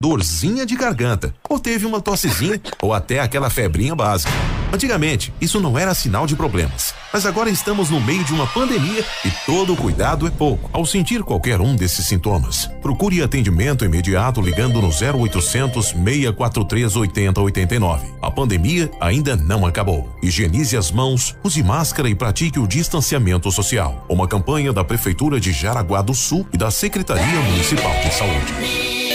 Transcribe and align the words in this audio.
dorzinha 0.00 0.64
de 0.64 0.76
garganta, 0.76 1.34
ou 1.48 1.58
teve 1.58 1.84
uma 1.84 2.00
tossezinha, 2.00 2.60
ou 2.80 2.94
até 2.94 3.18
aquela 3.18 3.50
febrinha 3.50 3.96
básica. 3.96 4.30
Antigamente, 4.72 5.32
isso 5.40 5.58
não 5.60 5.76
era 5.76 5.92
sinal 5.92 6.24
de 6.24 6.36
problemas, 6.36 6.94
mas 7.12 7.26
agora 7.26 7.50
estamos 7.50 7.90
no 7.90 8.00
meio 8.00 8.22
de 8.22 8.32
uma 8.32 8.46
pandemia 8.46 9.04
e 9.24 9.30
todo 9.44 9.74
cuidado 9.74 10.24
é 10.24 10.30
pouco. 10.30 10.70
Ao 10.72 10.86
sentir 10.86 11.24
qualquer 11.24 11.60
um 11.60 11.74
desses 11.74 12.06
sintomas, 12.06 12.70
procure 12.80 13.22
atendimento 13.24 13.84
imediato 13.84 14.40
ligando 14.40 14.80
no 14.80 14.88
0800 14.88 15.86
643 15.88 16.94
8089. 16.94 18.06
A 18.22 18.30
pandemia 18.30 18.88
ainda 19.00 19.34
não 19.34 19.66
acabou. 19.66 20.16
Higienize 20.22 20.76
as 20.76 20.92
mãos, 20.92 21.34
use 21.42 21.60
máscara 21.60 22.08
e 22.08 22.14
pratique 22.14 22.60
o 22.60 22.68
distanciamento 22.68 23.50
social. 23.50 24.06
Uma 24.08 24.28
campanha 24.28 24.72
da 24.72 24.84
Prefeitura 24.84 25.40
de 25.40 25.50
Jaraguá 25.50 26.02
do 26.02 26.14
Sul 26.14 26.46
e 26.52 26.56
da 26.56 26.70
Secretaria 26.70 27.40
Municipal 27.40 27.94
de 28.04 28.14
Saúde. 28.14 29.07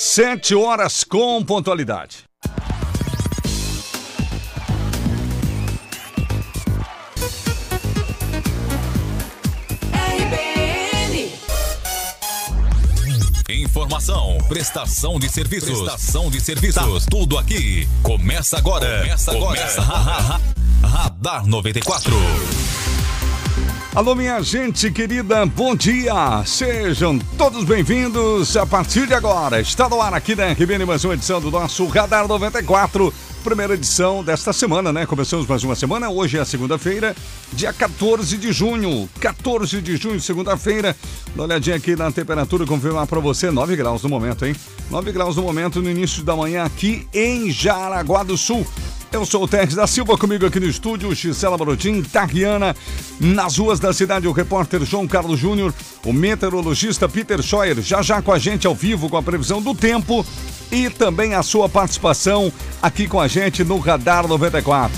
Sete 0.00 0.54
horas 0.54 1.02
com 1.02 1.42
pontualidade. 1.44 2.18
Informação, 13.50 14.38
prestação 14.46 15.18
de 15.18 15.28
serviços, 15.28 15.80
prestação 15.80 16.30
de 16.30 16.40
serviços, 16.40 17.04
tá 17.04 17.10
tudo 17.10 17.36
aqui. 17.36 17.88
Começa 18.04 18.56
agora. 18.56 19.00
Começa 19.00 19.32
agora. 19.32 19.60
Começa 19.60 19.82
Radar 20.86 21.44
94. 21.44 22.14
Alô, 23.94 24.14
minha 24.14 24.40
gente 24.42 24.90
querida, 24.92 25.46
bom 25.46 25.74
dia! 25.74 26.44
Sejam 26.44 27.18
todos 27.38 27.64
bem-vindos 27.64 28.54
a 28.54 28.66
partir 28.66 29.06
de 29.06 29.14
agora. 29.14 29.60
Está 29.60 29.88
no 29.88 30.00
ar 30.00 30.12
aqui 30.12 30.36
na 30.36 30.52
RBN 30.52 30.84
mais 30.84 31.04
uma 31.04 31.14
edição 31.14 31.40
do 31.40 31.50
nosso 31.50 31.86
Radar 31.86 32.28
94, 32.28 33.12
primeira 33.42 33.74
edição 33.74 34.22
desta 34.22 34.52
semana, 34.52 34.92
né? 34.92 35.06
Começamos 35.06 35.46
mais 35.46 35.64
uma 35.64 35.74
semana, 35.74 36.10
hoje 36.10 36.38
é 36.38 36.44
segunda-feira, 36.44 37.16
dia 37.54 37.72
14 37.72 38.36
de 38.36 38.52
junho. 38.52 39.08
14 39.20 39.80
de 39.80 39.96
junho, 39.96 40.20
segunda-feira. 40.20 40.94
Dá 41.34 41.42
uma 41.42 41.44
olhadinha 41.44 41.76
aqui 41.76 41.96
na 41.96 42.12
temperatura, 42.12 42.66
confirmar 42.66 43.06
para 43.06 43.20
você, 43.20 43.50
9 43.50 43.74
graus 43.74 44.02
no 44.02 44.10
momento, 44.10 44.44
hein? 44.44 44.54
9 44.90 45.12
graus 45.12 45.34
no 45.36 45.42
momento 45.42 45.80
no 45.80 45.90
início 45.90 46.22
da 46.22 46.36
manhã 46.36 46.62
aqui 46.64 47.08
em 47.12 47.50
Jaraguá 47.50 48.22
do 48.22 48.36
Sul. 48.36 48.66
Eu 49.10 49.24
sou 49.24 49.44
o 49.44 49.48
Teres 49.48 49.74
da 49.74 49.86
Silva, 49.86 50.18
comigo 50.18 50.44
aqui 50.44 50.60
no 50.60 50.66
estúdio, 50.66 51.14
Gisela 51.14 51.56
Barotim, 51.56 52.02
Tariana, 52.02 52.76
nas 53.18 53.56
ruas 53.56 53.80
da 53.80 53.90
cidade, 53.90 54.28
o 54.28 54.32
repórter 54.32 54.84
João 54.84 55.08
Carlos 55.08 55.40
Júnior, 55.40 55.72
o 56.04 56.12
meteorologista 56.12 57.08
Peter 57.08 57.40
Scheuer, 57.42 57.80
já 57.80 58.02
já 58.02 58.20
com 58.20 58.32
a 58.32 58.38
gente 58.38 58.66
ao 58.66 58.74
vivo 58.74 59.08
com 59.08 59.16
a 59.16 59.22
previsão 59.22 59.62
do 59.62 59.74
tempo 59.74 60.24
e 60.70 60.90
também 60.90 61.34
a 61.34 61.42
sua 61.42 61.70
participação 61.70 62.52
aqui 62.82 63.08
com 63.08 63.18
a 63.18 63.26
gente 63.26 63.64
no 63.64 63.78
Radar 63.78 64.28
94. 64.28 64.96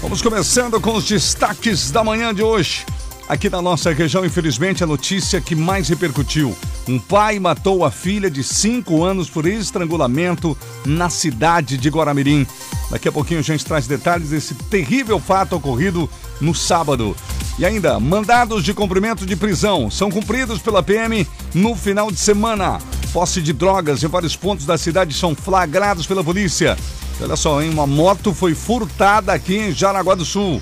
Vamos 0.00 0.22
começando 0.22 0.80
com 0.80 0.94
os 0.94 1.04
destaques 1.04 1.90
da 1.90 2.04
manhã 2.04 2.32
de 2.32 2.44
hoje. 2.44 2.86
Aqui 3.30 3.48
na 3.48 3.62
nossa 3.62 3.92
região, 3.92 4.24
infelizmente, 4.24 4.82
a 4.82 4.86
notícia 4.88 5.40
que 5.40 5.54
mais 5.54 5.88
repercutiu. 5.88 6.52
Um 6.88 6.98
pai 6.98 7.38
matou 7.38 7.84
a 7.84 7.90
filha 7.92 8.28
de 8.28 8.42
5 8.42 9.04
anos 9.04 9.30
por 9.30 9.46
estrangulamento 9.46 10.58
na 10.84 11.08
cidade 11.08 11.78
de 11.78 11.88
Guaramirim. 11.88 12.44
Daqui 12.90 13.06
a 13.08 13.12
pouquinho 13.12 13.38
a 13.38 13.42
gente 13.44 13.64
traz 13.64 13.86
detalhes 13.86 14.30
desse 14.30 14.52
terrível 14.52 15.20
fato 15.20 15.54
ocorrido 15.54 16.10
no 16.40 16.52
sábado. 16.52 17.16
E 17.56 17.64
ainda, 17.64 18.00
mandados 18.00 18.64
de 18.64 18.74
cumprimento 18.74 19.24
de 19.24 19.36
prisão 19.36 19.88
são 19.88 20.10
cumpridos 20.10 20.58
pela 20.58 20.82
PM 20.82 21.24
no 21.54 21.76
final 21.76 22.10
de 22.10 22.18
semana. 22.18 22.80
Posse 23.12 23.40
de 23.40 23.52
drogas 23.52 24.02
em 24.02 24.08
vários 24.08 24.34
pontos 24.34 24.66
da 24.66 24.76
cidade 24.76 25.14
são 25.14 25.36
flagrados 25.36 26.04
pela 26.04 26.24
polícia. 26.24 26.76
Olha 27.20 27.36
só, 27.36 27.62
hein? 27.62 27.70
Uma 27.70 27.86
moto 27.86 28.34
foi 28.34 28.56
furtada 28.56 29.32
aqui 29.32 29.56
em 29.56 29.72
Jaraguá 29.72 30.16
do 30.16 30.24
Sul. 30.24 30.60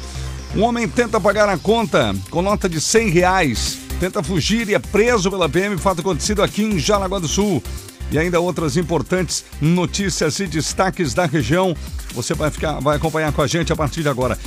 Um 0.57 0.63
homem 0.63 0.89
tenta 0.89 1.21
pagar 1.21 1.49
a 1.49 1.59
conta 1.59 2.15
com 2.31 2.41
nota 2.41 2.69
de 2.69 2.81
100 2.81 3.11
reais, 3.11 3.79
tenta 4.01 4.23
fugir 4.23 4.69
e 4.69 4.75
é 4.75 4.79
preso 4.79 5.31
pela 5.31 5.49
PM, 5.49 5.77
fato 5.77 6.01
acontecido 6.01 6.43
aqui 6.43 6.63
em 6.63 6.79
Jaraguá 6.79 7.19
do 7.19 7.29
Sul. 7.29 7.63
E 8.11 8.19
ainda 8.19 8.41
outras 8.41 8.79
importantes 8.79 9.45
notícias 9.61 10.41
e 10.41 10.47
destaques 10.47 11.13
da 11.13 11.27
região. 11.27 11.77
Você 12.15 12.33
vai 12.33 12.51
ficar, 12.51 12.81
vai 12.81 12.97
acompanhar 12.97 13.31
com 13.33 13.43
a 13.43 13.47
gente 13.47 13.71
a 13.71 13.77
partir 13.77 14.01
de 14.01 14.09
agora. 14.09 14.39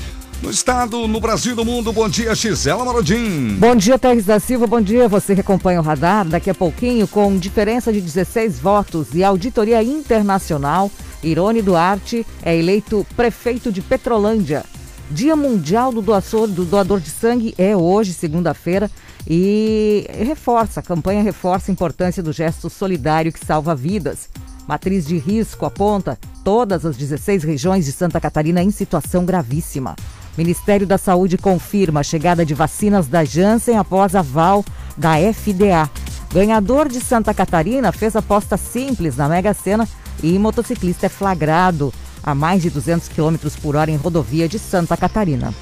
No 0.42 0.50
estado, 0.50 1.08
no 1.08 1.20
Brasil, 1.20 1.56
no 1.56 1.64
mundo, 1.64 1.94
bom 1.94 2.10
dia, 2.10 2.34
Gisela 2.34 2.84
Marodim. 2.84 3.56
Bom 3.60 3.76
dia, 3.76 4.00
Teres 4.00 4.26
da 4.26 4.40
Silva, 4.40 4.66
bom 4.66 4.82
dia. 4.82 5.08
Você 5.08 5.36
que 5.36 5.42
acompanha 5.42 5.80
o 5.80 5.84
radar, 5.84 6.26
daqui 6.26 6.50
a 6.50 6.56
pouquinho, 6.56 7.08
com 7.08 7.38
diferença 7.38 7.94
de 7.94 8.02
16 8.02 8.58
votos 8.58 9.10
e 9.14 9.24
auditoria 9.24 9.84
internacional, 9.84 10.90
Irone 11.22 11.62
Duarte 11.62 12.26
é 12.42 12.58
eleito 12.58 13.06
prefeito 13.16 13.72
de 13.72 13.84
Petrolândia. 13.84 14.66
Dia 15.12 15.36
Mundial 15.36 15.92
do 15.92 16.02
Doador, 16.02 16.48
do 16.48 16.64
Doador 16.64 17.02
de 17.02 17.10
Sangue 17.10 17.54
é 17.58 17.76
hoje, 17.76 18.14
segunda-feira, 18.14 18.90
e 19.28 20.08
reforça, 20.10 20.80
a 20.80 20.84
campanha 20.84 21.22
reforça 21.22 21.70
a 21.70 21.74
importância 21.74 22.24
do 22.24 22.32
gesto 22.32 22.70
solidário 22.70 23.32
que 23.32 23.46
salva 23.46 23.76
vidas. 23.76 24.30
Matriz 24.66 25.06
de 25.06 25.18
risco 25.18 25.66
aponta 25.66 26.18
todas 26.46 26.86
as 26.86 26.96
16 26.96 27.44
regiões 27.44 27.84
de 27.84 27.92
Santa 27.92 28.22
Catarina 28.22 28.64
em 28.64 28.72
situação 28.72 29.26
gravíssima. 29.26 29.98
Ministério 30.38 30.88
da 30.88 30.98
Saúde 30.98 31.38
confirma 31.38 32.00
a 32.00 32.04
chegada 32.04 32.46
de 32.46 32.54
vacinas 32.54 33.08
da 33.08 33.26
Janssen 33.26 33.78
após 33.78 34.16
aval 34.16 34.64
da 34.98 35.16
FDA. 35.34 35.90
Ganhador 36.34 36.88
de 36.88 37.02
Santa 37.02 37.34
Catarina 37.34 37.92
fez 37.92 38.16
aposta 38.16 38.56
simples 38.56 39.18
na 39.18 39.28
Mega 39.28 39.54
Sena 39.54 39.86
e 40.24 40.40
motociclista 40.40 41.08
é 41.08 41.10
flagrado 41.10 41.94
a 42.24 42.36
mais 42.36 42.62
de 42.62 42.70
200 42.70 43.08
km 43.10 43.36
por 43.62 43.76
hora 43.76 43.92
em 43.92 43.96
rodovia 43.96 44.48
de 44.48 44.60
Santa 44.60 44.96
Catarina. 44.96 45.54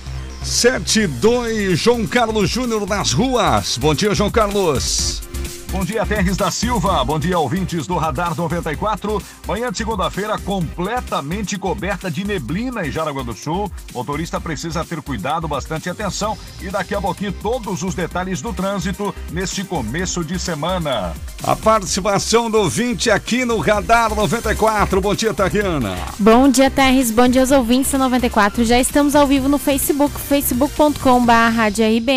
72 0.43 1.77
João 1.77 2.07
Carlos 2.07 2.49
Júnior 2.49 2.87
nas 2.87 3.11
ruas. 3.11 3.77
Bom 3.77 3.93
dia, 3.93 4.15
João 4.15 4.31
Carlos. 4.31 5.28
Bom 5.71 5.85
dia, 5.85 6.03
Terres 6.03 6.35
da 6.35 6.49
Silva. 6.49 7.05
Bom 7.05 7.19
dia, 7.19 7.37
ouvintes 7.37 7.85
do 7.85 7.95
Radar 7.95 8.35
94. 8.35 9.21
Manhã 9.47 9.71
de 9.71 9.77
segunda-feira 9.77 10.35
completamente 10.39 11.59
coberta 11.59 12.09
de 12.09 12.25
neblina 12.25 12.87
em 12.87 12.91
Jaraguá 12.91 13.21
do 13.21 13.33
Sul. 13.33 13.71
motorista 13.93 14.41
precisa 14.41 14.83
ter 14.83 14.99
cuidado, 14.99 15.47
bastante 15.47 15.87
atenção 15.87 16.35
e 16.59 16.69
daqui 16.69 16.95
a 16.95 17.01
pouquinho 17.01 17.31
todos 17.31 17.83
os 17.83 17.93
detalhes 17.93 18.41
do 18.41 18.51
trânsito 18.51 19.13
neste 19.31 19.63
começo 19.63 20.25
de 20.25 20.39
semana. 20.39 21.13
A 21.43 21.55
participação 21.55 22.49
do 22.49 22.57
ouvinte 22.57 23.11
aqui 23.11 23.45
no 23.45 23.59
Radar 23.59 24.13
94. 24.15 24.99
Bom 24.99 25.13
dia, 25.13 25.35
Tariana. 25.35 25.95
Bom 26.17 26.49
dia, 26.49 26.71
Terres. 26.71 27.11
Bom 27.11 27.27
dia 27.27 27.41
aos 27.41 27.51
ouvintes 27.51 27.91
da 27.91 27.99
94. 27.99 28.65
Já 28.65 28.79
estamos 28.79 29.15
ao 29.15 29.27
vivo 29.27 29.47
no 29.47 29.59
Facebook, 29.59 30.19
facebook.com.br 30.19 31.29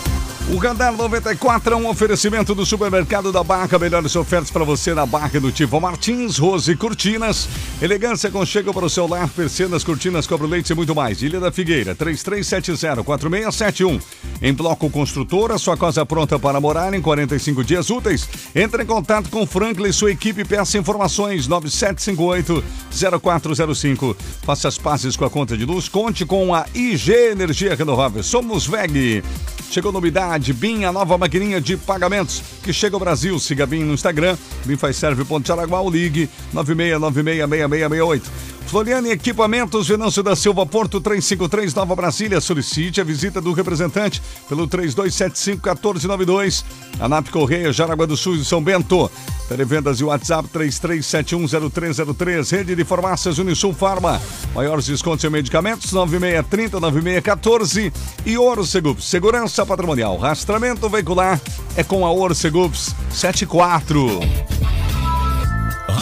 O 0.49 0.59
Radar 0.59 0.97
94 0.97 1.75
é 1.75 1.77
um 1.77 1.89
oferecimento 1.89 2.55
do 2.55 2.65
supermercado 2.65 3.33
da 3.33 3.43
Barca. 3.43 3.81
Melhores 3.81 4.15
ofertas 4.15 4.49
para 4.49 4.63
você 4.63 4.95
na 4.95 5.05
Barca 5.05 5.41
do 5.41 5.51
Tivo 5.51 5.81
Martins, 5.81 6.39
Rose 6.39 6.77
Cortinas. 6.77 7.49
Elegância 7.83 8.31
chega 8.47 8.73
para 8.73 8.85
o 8.85 8.91
seu 8.91 9.09
lar, 9.09 9.29
persianas, 9.29 9.83
cortinas, 9.83 10.25
cobre 10.25 10.47
leite 10.47 10.71
e 10.71 10.75
muito 10.75 10.95
mais. 10.95 11.21
Ilha 11.21 11.41
da 11.41 11.51
Figueira, 11.51 11.97
3370-4671. 11.97 14.01
Em 14.41 14.55
Bloco 14.55 14.89
Construtora, 14.89 15.59
sua 15.59 15.77
casa 15.77 16.07
pronta 16.07 16.39
para 16.39 16.61
morar 16.61 16.95
em 16.95 17.03
45 17.03 17.65
dias 17.65 17.91
úteis. 17.91 18.29
Entre 18.55 18.85
em 18.85 18.87
contato 18.87 19.29
com 19.31 19.45
Franklin 19.45 19.89
e 19.89 19.93
sua 19.93 20.13
equipe 20.13 20.45
peça 20.45 20.79
informações 20.79 21.49
9758-0405. 21.49 24.15
Faça 24.45 24.69
as 24.69 24.79
pazes 24.79 25.17
com 25.17 25.25
a 25.25 25.31
conta 25.31 25.57
de 25.57 25.65
luz. 25.65 25.89
Conte 25.89 26.25
com 26.25 26.55
a 26.55 26.67
IG 26.73 27.11
Energia 27.33 27.75
Renovável. 27.75 28.23
Somos 28.23 28.65
VEG. 28.65 29.25
Chegou 29.71 29.93
novidade, 29.93 30.53
BIM, 30.53 30.85
a 30.85 30.93
nova 30.93 31.19
maquininha 31.19 31.61
de 31.61 31.77
pagamentos 31.77 32.43
que 32.63 32.73
chega 32.73 32.97
ao 32.97 33.01
Brasil. 33.01 33.39
Siga 33.39 33.67
BIM 33.67 33.85
no 33.85 33.95
Instagram, 33.95 34.37
BIM 34.65 34.77
faz 34.77 34.97
serve 34.97 35.25
Araguá, 35.51 35.83
ligue 35.91 36.29
96966668. 36.55 38.23
Floriane 38.67 39.11
Equipamentos, 39.11 39.89
Venâncio 39.89 40.23
da 40.23 40.35
Silva, 40.35 40.65
Porto 40.67 41.01
353, 41.01 41.75
Nova 41.75 41.95
Brasília. 41.95 42.41
Solicite 42.41 43.01
a 43.01 43.05
visita 43.05 43.41
do 43.41 43.53
representante 43.53 44.21
pelo 44.49 44.67
3275-1492. 44.69 46.65
ANAP 46.99 47.29
Correia, 47.31 47.73
Jaraguá 47.73 48.07
do 48.07 48.17
Sul 48.17 48.35
e 48.35 48.45
São 48.45 48.61
Bento. 48.63 49.09
Televendas 49.49 50.01
e 50.01 50.05
WhatsApp 50.05 50.49
33710303. 50.49 52.51
Rede 52.51 52.75
de 52.75 52.85
Farmácias 52.85 53.39
Unisul 53.39 53.73
Farma. 53.73 54.21
Maiores 54.55 54.87
descontos 54.87 55.25
em 55.25 55.31
medicamentos 55.31 55.93
9630-9614. 55.93 57.93
E 58.25 58.37
Orcegups, 58.37 59.05
Segurança 59.05 59.65
Patrimonial. 59.65 60.19
Rastramento 60.19 60.89
veicular 60.89 61.41
é 61.77 61.85
com 61.85 62.05
a 62.05 62.13
Orcegups 62.13 62.93
74. 63.11 64.19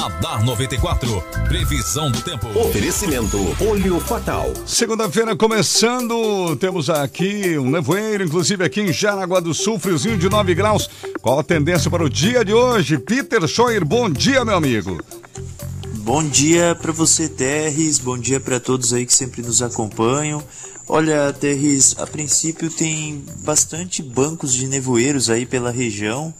Radar 0.04 0.44
94. 0.44 1.24
Previsão 1.48 2.10
do 2.10 2.20
tempo. 2.20 2.46
Oferecimento 2.58 3.38
Olho 3.58 3.98
Fatal. 3.98 4.52
Segunda-feira 4.66 5.34
começando, 5.34 6.54
temos 6.56 6.90
aqui 6.90 7.56
um 7.56 7.70
nevoeiro, 7.70 8.22
inclusive 8.22 8.62
aqui 8.62 8.82
em 8.82 8.92
Jaraguá 8.92 9.40
do 9.40 9.54
Sul, 9.54 9.78
friozinho 9.78 10.18
de 10.18 10.28
9 10.28 10.54
graus. 10.54 10.90
Qual 11.22 11.38
a 11.38 11.42
tendência 11.42 11.90
para 11.90 12.04
o 12.04 12.10
dia 12.10 12.44
de 12.44 12.52
hoje? 12.52 12.98
Peter 12.98 13.48
Scheuer, 13.48 13.82
bom 13.82 14.10
dia, 14.10 14.44
meu 14.44 14.56
amigo. 14.56 15.02
Bom 16.00 16.22
dia 16.22 16.74
para 16.78 16.92
você, 16.92 17.26
Terres. 17.26 17.98
Bom 17.98 18.18
dia 18.18 18.38
para 18.38 18.60
todos 18.60 18.92
aí 18.92 19.06
que 19.06 19.14
sempre 19.14 19.40
nos 19.40 19.62
acompanham. 19.62 20.44
Olha, 20.86 21.32
Terres, 21.32 21.96
a 21.98 22.06
princípio 22.06 22.68
tem 22.68 23.24
bastante 23.38 24.02
bancos 24.02 24.52
de 24.52 24.66
nevoeiros 24.66 25.30
aí 25.30 25.46
pela 25.46 25.70
região 25.70 26.34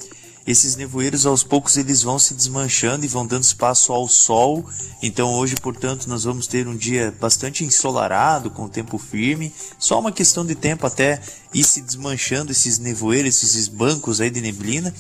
esses 0.47 0.77
nevoeiros 0.77 1.25
aos 1.25 1.43
poucos 1.43 1.77
eles 1.77 2.03
vão 2.03 2.19
se 2.19 2.35
desmanchando 2.35 3.05
e 3.05 3.09
vão 3.09 3.27
dando 3.27 3.43
espaço 3.43 3.93
ao 3.93 4.07
sol. 4.07 4.65
Então 5.03 5.33
hoje, 5.35 5.55
portanto, 5.57 6.07
nós 6.07 6.25
vamos 6.25 6.47
ter 6.47 6.69
um 6.69 6.77
dia 6.77 7.15
bastante 7.19 7.65
ensolarado, 7.65 8.51
com 8.51 8.69
tempo 8.69 8.99
firme. 8.99 9.53
Só 9.79 9.99
uma 9.99 10.13
questão 10.13 10.45
de 10.45 10.55
tempo 10.55 10.87
até 10.87 11.21
ir 11.53 11.65
se 11.65 11.81
desmanchando 11.81 12.53
esses 12.53 12.79
nevoeiros, 12.79 13.43
esses 13.43 13.69
bancos 13.69 14.21
aí 14.21 14.29
de 14.29 14.41
neblina. 14.41 14.95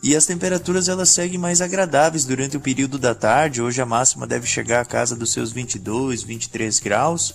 E 0.00 0.14
as 0.14 0.26
temperaturas 0.26 0.86
elas 0.88 1.08
seguem 1.08 1.38
mais 1.38 1.60
agradáveis 1.60 2.24
durante 2.24 2.56
o 2.56 2.60
período 2.60 2.98
da 2.98 3.14
tarde. 3.14 3.62
Hoje 3.62 3.80
a 3.80 3.86
máxima 3.86 4.26
deve 4.26 4.46
chegar 4.46 4.80
a 4.80 4.84
casa 4.84 5.16
dos 5.16 5.32
seus 5.32 5.50
22, 5.50 6.22
23 6.22 6.78
graus. 6.78 7.34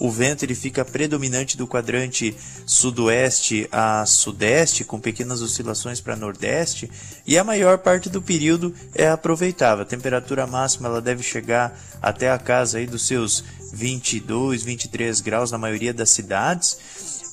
O 0.00 0.10
vento 0.10 0.44
ele 0.44 0.54
fica 0.54 0.84
predominante 0.84 1.56
do 1.56 1.66
quadrante 1.66 2.36
sudoeste 2.64 3.68
a 3.72 4.06
sudeste, 4.06 4.84
com 4.84 5.00
pequenas 5.00 5.42
oscilações 5.42 6.00
para 6.00 6.14
nordeste, 6.14 6.90
e 7.26 7.36
a 7.36 7.44
maior 7.44 7.78
parte 7.78 8.08
do 8.08 8.22
período 8.22 8.74
é 8.94 9.08
aproveitável. 9.08 9.82
A 9.82 9.86
temperatura 9.86 10.46
máxima 10.46 10.88
ela 10.88 11.00
deve 11.00 11.22
chegar 11.22 11.78
até 12.00 12.30
a 12.30 12.38
casa 12.38 12.78
aí 12.78 12.86
dos 12.86 13.06
seus 13.06 13.42
22, 13.72 14.62
23 14.62 15.20
graus 15.20 15.50
na 15.50 15.58
maioria 15.58 15.92
das 15.92 16.10
cidades. 16.10 16.78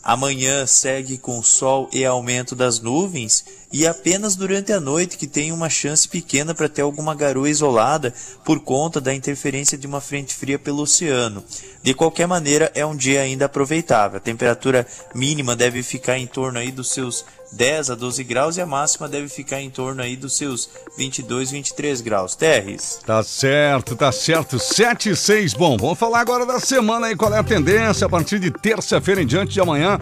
Amanhã 0.05 0.67
segue 0.67 1.17
com 1.17 1.41
sol 1.41 1.89
e 1.91 2.05
aumento 2.05 2.55
das 2.55 2.79
nuvens 2.79 3.43
e 3.73 3.87
apenas 3.87 4.35
durante 4.35 4.71
a 4.71 4.79
noite 4.79 5.17
que 5.17 5.25
tem 5.25 5.51
uma 5.51 5.67
chance 5.67 6.07
pequena 6.07 6.53
para 6.53 6.69
ter 6.69 6.83
alguma 6.83 7.15
garoa 7.15 7.49
isolada 7.49 8.13
por 8.43 8.59
conta 8.59 9.01
da 9.01 9.15
interferência 9.15 9.75
de 9.75 9.87
uma 9.87 9.99
frente 9.99 10.35
fria 10.35 10.59
pelo 10.59 10.83
oceano. 10.83 11.43
De 11.81 11.95
qualquer 11.95 12.27
maneira, 12.27 12.71
é 12.75 12.85
um 12.85 12.95
dia 12.95 13.21
ainda 13.21 13.45
aproveitável. 13.45 14.17
A 14.17 14.21
temperatura 14.21 14.85
mínima 15.15 15.55
deve 15.55 15.81
ficar 15.81 16.19
em 16.19 16.27
torno 16.27 16.59
aí 16.59 16.71
dos 16.71 16.91
seus 16.91 17.25
10 17.55 17.91
a 17.91 17.95
12 17.95 18.23
graus 18.23 18.57
e 18.57 18.61
a 18.61 18.65
máxima 18.65 19.07
deve 19.07 19.29
ficar 19.29 19.61
em 19.61 19.69
torno 19.69 20.01
aí 20.01 20.15
dos 20.15 20.35
seus 20.35 20.69
22, 20.97 21.51
23 21.51 22.01
graus. 22.01 22.35
Terres. 22.35 22.99
Tá 23.05 23.23
certo, 23.23 23.95
tá 23.95 24.11
certo. 24.11 24.59
7 24.59 25.11
e 25.11 25.15
6. 25.15 25.53
Bom, 25.53 25.77
vamos 25.77 25.97
falar 25.97 26.19
agora 26.19 26.45
da 26.45 26.59
semana 26.59 27.07
aí, 27.07 27.15
qual 27.15 27.33
é 27.33 27.39
a 27.39 27.43
tendência 27.43 28.05
a 28.05 28.09
partir 28.09 28.39
de 28.39 28.51
terça-feira 28.51 29.21
em 29.21 29.25
diante 29.25 29.53
de 29.53 29.61
amanhã. 29.61 29.97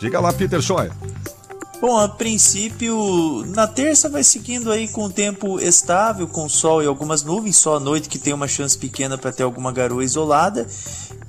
Diga 0.00 0.20
lá, 0.20 0.32
Peter 0.32 0.62
Schoia. 0.62 0.92
Bom, 1.80 1.96
a 1.96 2.08
princípio, 2.08 3.44
na 3.54 3.66
terça 3.68 4.08
vai 4.08 4.24
seguindo 4.24 4.72
aí 4.72 4.88
com 4.88 5.04
o 5.04 5.10
tempo 5.10 5.60
estável, 5.60 6.26
com 6.26 6.48
sol 6.48 6.82
e 6.82 6.86
algumas 6.86 7.22
nuvens, 7.22 7.56
só 7.56 7.76
à 7.76 7.80
noite 7.80 8.08
que 8.08 8.18
tem 8.18 8.32
uma 8.32 8.48
chance 8.48 8.76
pequena 8.76 9.16
para 9.16 9.30
ter 9.30 9.44
alguma 9.44 9.70
garoa 9.70 10.02
isolada. 10.02 10.66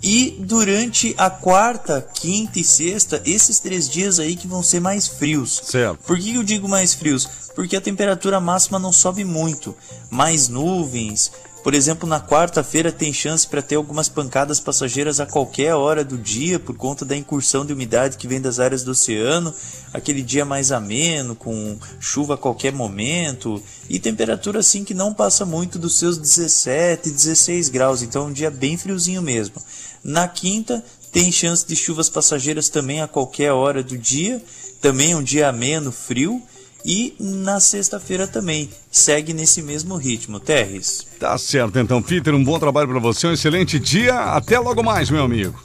E 0.02 0.38
durante 0.40 1.14
a 1.20 1.30
quarta, 1.30 2.02
quinta 2.14 2.58
e 2.58 2.64
sexta, 2.64 3.22
esses 3.26 3.60
três 3.60 3.88
dias 3.88 4.18
aí 4.18 4.36
que 4.36 4.48
vão 4.48 4.64
ser 4.64 4.80
mais 4.80 5.08
frios. 5.08 5.62
Certo. 5.66 6.00
Por 6.04 6.18
que 6.18 6.34
eu 6.34 6.44
digo 6.44 6.68
mais 6.68 6.96
frios? 6.96 7.28
Porque 7.54 7.76
a 7.76 7.82
temperatura 7.82 8.40
máxima 8.40 8.80
não 8.80 8.92
sobe 8.92 9.24
muito. 9.24 9.76
Mais 10.10 10.48
nuvens. 10.48 11.32
Por 11.64 11.74
exemplo, 11.74 12.08
na 12.08 12.22
quarta-feira 12.22 12.92
tem 12.92 13.12
chance 13.12 13.46
para 13.46 13.62
ter 13.62 13.76
algumas 13.76 14.08
pancadas 14.08 14.60
passageiras 14.60 15.20
a 15.20 15.26
qualquer 15.26 15.76
hora 15.76 16.06
do 16.06 16.18
dia 16.18 16.58
por 16.58 16.76
conta 16.76 17.04
da 17.04 17.18
incursão 17.18 17.66
de 17.66 17.74
umidade 17.74 18.18
que 18.18 18.28
vem 18.28 18.40
das 18.40 18.60
áreas 18.60 18.84
do 18.84 18.92
oceano. 18.92 19.54
Aquele 19.94 20.22
dia 20.22 20.46
mais 20.46 20.72
ameno, 20.72 21.36
com 21.36 21.78
chuva 22.00 22.36
a 22.36 22.38
qualquer 22.38 22.72
momento. 22.72 23.62
E 23.90 24.00
temperatura 24.00 24.60
assim 24.60 24.86
que 24.86 24.94
não 24.94 25.14
passa 25.14 25.46
muito 25.46 25.78
dos 25.78 25.98
seus 25.98 26.18
17, 26.18 27.10
16 27.10 27.68
graus. 27.68 28.02
Então 28.02 28.24
é 28.24 28.28
um 28.28 28.34
dia 28.34 28.50
bem 28.50 28.78
friozinho 28.78 29.22
mesmo. 29.22 29.56
Na 30.02 30.30
quinta, 30.30 30.84
tem 31.12 31.32
chance 31.32 31.68
de 31.68 31.76
chuvas 31.76 32.08
passageiras 32.08 32.70
também 32.70 33.02
a 33.02 33.08
qualquer 33.08 33.52
hora 33.52 33.84
do 33.84 33.98
dia, 33.98 34.42
também 34.80 35.14
um 35.14 35.24
dia 35.24 35.50
ameno, 35.50 35.92
frio. 35.92 36.42
E 36.86 37.14
na 37.20 37.60
sexta-feira 37.60 38.26
também 38.26 38.70
segue 38.90 39.34
nesse 39.34 39.62
mesmo 39.62 39.96
ritmo, 39.96 40.40
Terres. 40.40 41.06
Tá 41.20 41.38
certo, 41.38 41.78
então, 41.78 42.02
Peter, 42.02 42.34
um 42.34 42.44
bom 42.44 42.58
trabalho 42.58 42.88
para 42.88 43.00
você, 43.00 43.28
um 43.28 43.34
excelente 43.34 43.80
dia. 43.80 44.16
Até 44.16 44.58
logo 44.60 44.82
mais, 44.82 45.10
meu 45.10 45.24
amigo. 45.24 45.60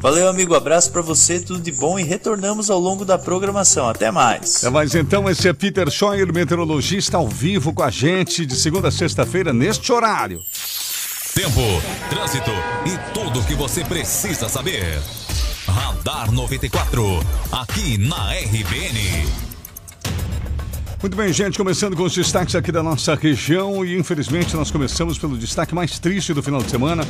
Valeu, 0.00 0.28
amigo. 0.28 0.54
Abraço 0.54 0.90
para 0.90 1.02
você, 1.02 1.38
tudo 1.38 1.60
de 1.60 1.72
bom 1.72 1.98
e 1.98 2.02
retornamos 2.02 2.70
ao 2.70 2.78
longo 2.78 3.04
da 3.04 3.18
programação. 3.18 3.86
Até 3.86 4.10
mais. 4.10 4.56
Até 4.56 4.70
mais 4.70 4.94
então, 4.94 5.28
esse 5.28 5.46
é 5.46 5.52
Peter 5.52 5.90
Scheuer, 5.90 6.32
meteorologista 6.32 7.18
ao 7.18 7.28
vivo 7.28 7.74
com 7.74 7.82
a 7.82 7.90
gente 7.90 8.46
de 8.46 8.56
segunda 8.56 8.88
a 8.88 8.90
sexta-feira 8.90 9.52
neste 9.52 9.92
horário. 9.92 10.42
Tempo, 11.34 11.60
trânsito 12.08 12.50
e 12.86 13.14
tudo 13.14 13.40
o 13.40 13.44
que 13.44 13.54
você 13.54 13.84
precisa 13.84 14.48
saber. 14.48 15.00
Radar 15.66 16.32
94, 16.32 17.20
aqui 17.52 17.98
na 17.98 18.32
RBN. 18.32 19.49
Muito 21.02 21.16
bem, 21.16 21.32
gente, 21.32 21.56
começando 21.56 21.96
com 21.96 22.02
os 22.02 22.14
destaques 22.14 22.54
aqui 22.54 22.70
da 22.70 22.82
nossa 22.82 23.14
região 23.14 23.82
e 23.82 23.98
infelizmente 23.98 24.54
nós 24.54 24.70
começamos 24.70 25.18
pelo 25.18 25.38
destaque 25.38 25.74
mais 25.74 25.98
triste 25.98 26.34
do 26.34 26.42
final 26.42 26.62
de 26.62 26.70
semana. 26.70 27.06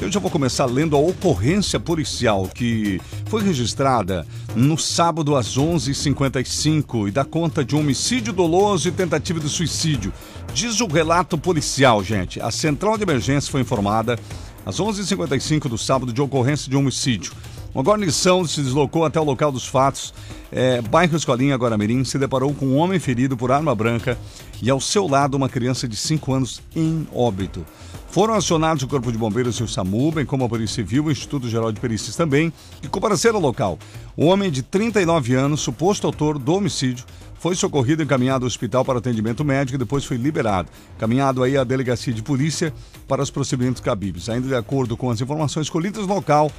Eu 0.00 0.10
já 0.10 0.18
vou 0.18 0.30
começar 0.30 0.64
lendo 0.64 0.96
a 0.96 0.98
ocorrência 0.98 1.78
policial 1.78 2.48
que 2.48 2.98
foi 3.26 3.42
registrada 3.42 4.26
no 4.56 4.78
sábado 4.78 5.36
às 5.36 5.58
11h55 5.58 7.08
e 7.08 7.10
dá 7.10 7.22
conta 7.22 7.62
de 7.62 7.76
um 7.76 7.80
homicídio 7.80 8.32
doloso 8.32 8.88
e 8.88 8.92
tentativa 8.92 9.38
de 9.38 9.50
suicídio. 9.50 10.10
Diz 10.54 10.80
o 10.80 10.86
relato 10.86 11.36
policial, 11.36 12.02
gente. 12.02 12.40
A 12.40 12.50
central 12.50 12.96
de 12.96 13.02
emergência 13.02 13.52
foi 13.52 13.60
informada 13.60 14.18
às 14.64 14.80
11h55 14.80 15.68
do 15.68 15.76
sábado 15.76 16.14
de 16.14 16.22
ocorrência 16.22 16.70
de 16.70 16.76
homicídio. 16.78 17.34
Uma 17.74 17.82
guarnição 17.82 18.46
se 18.46 18.62
deslocou 18.62 19.04
até 19.04 19.18
o 19.18 19.24
local 19.24 19.50
dos 19.50 19.66
fatos, 19.66 20.14
é, 20.52 20.80
bairro 20.80 21.16
Escolinha 21.16 21.56
Guaramirim, 21.56 22.04
se 22.04 22.16
deparou 22.16 22.54
com 22.54 22.66
um 22.66 22.76
homem 22.76 23.00
ferido 23.00 23.36
por 23.36 23.50
arma 23.50 23.74
branca 23.74 24.16
e 24.62 24.70
ao 24.70 24.80
seu 24.80 25.08
lado 25.08 25.36
uma 25.36 25.48
criança 25.48 25.88
de 25.88 25.96
5 25.96 26.32
anos 26.32 26.62
em 26.76 27.04
óbito. 27.12 27.66
Foram 28.10 28.34
acionados 28.34 28.84
o 28.84 28.86
Corpo 28.86 29.10
de 29.10 29.18
Bombeiros 29.18 29.56
e 29.56 29.64
o 29.64 29.66
SAMU, 29.66 30.12
bem 30.12 30.24
como 30.24 30.44
a 30.44 30.48
Polícia 30.48 30.76
Civil, 30.76 31.06
o 31.06 31.10
Instituto 31.10 31.48
Geral 31.48 31.72
de 31.72 31.80
Perícias 31.80 32.14
também, 32.14 32.52
e 32.80 32.86
compareceram 32.86 33.38
ao 33.38 33.42
local. 33.42 33.76
O 34.16 34.26
homem 34.26 34.52
de 34.52 34.62
39 34.62 35.34
anos, 35.34 35.60
suposto 35.60 36.06
autor 36.06 36.38
do 36.38 36.54
homicídio, 36.54 37.04
foi 37.40 37.56
socorrido 37.56 38.02
e 38.02 38.04
encaminhado 38.04 38.44
ao 38.44 38.46
hospital 38.46 38.84
para 38.84 39.00
atendimento 39.00 39.44
médico 39.44 39.74
e 39.74 39.78
depois 39.78 40.04
foi 40.04 40.16
liberado. 40.16 40.68
Caminhado 40.96 41.42
aí 41.42 41.56
à 41.56 41.64
delegacia 41.64 42.14
de 42.14 42.22
polícia 42.22 42.72
para 43.08 43.20
os 43.20 43.30
procedimentos 43.30 43.82
cabíveis. 43.82 44.28
Ainda 44.28 44.46
de 44.46 44.54
acordo 44.54 44.96
com 44.96 45.10
as 45.10 45.20
informações 45.20 45.68
colhidas 45.68 46.06
no 46.06 46.14
local, 46.14 46.52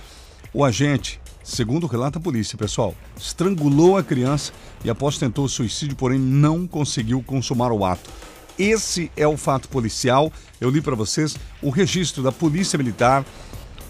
o 0.56 0.64
agente, 0.64 1.20
segundo 1.44 1.86
relata 1.86 2.18
a 2.18 2.22
polícia, 2.22 2.58
pessoal, 2.58 2.96
estrangulou 3.18 3.98
a 3.98 4.04
criança 4.04 4.54
e 4.86 4.90
após 4.90 5.18
tentou 5.18 5.50
suicídio, 5.50 5.98
porém 5.98 6.18
não 6.18 6.66
conseguiu 6.66 7.22
consumar 7.22 7.74
o 7.74 7.84
ato. 7.84 8.10
Esse 8.58 9.12
é 9.18 9.28
o 9.28 9.36
fato 9.36 9.68
policial. 9.68 10.32
Eu 10.62 10.70
li 10.70 10.80
para 10.80 10.96
vocês 10.96 11.36
o 11.62 11.70
registro 11.70 12.24
da 12.24 12.32
Polícia 12.32 12.78
Militar, 12.78 13.26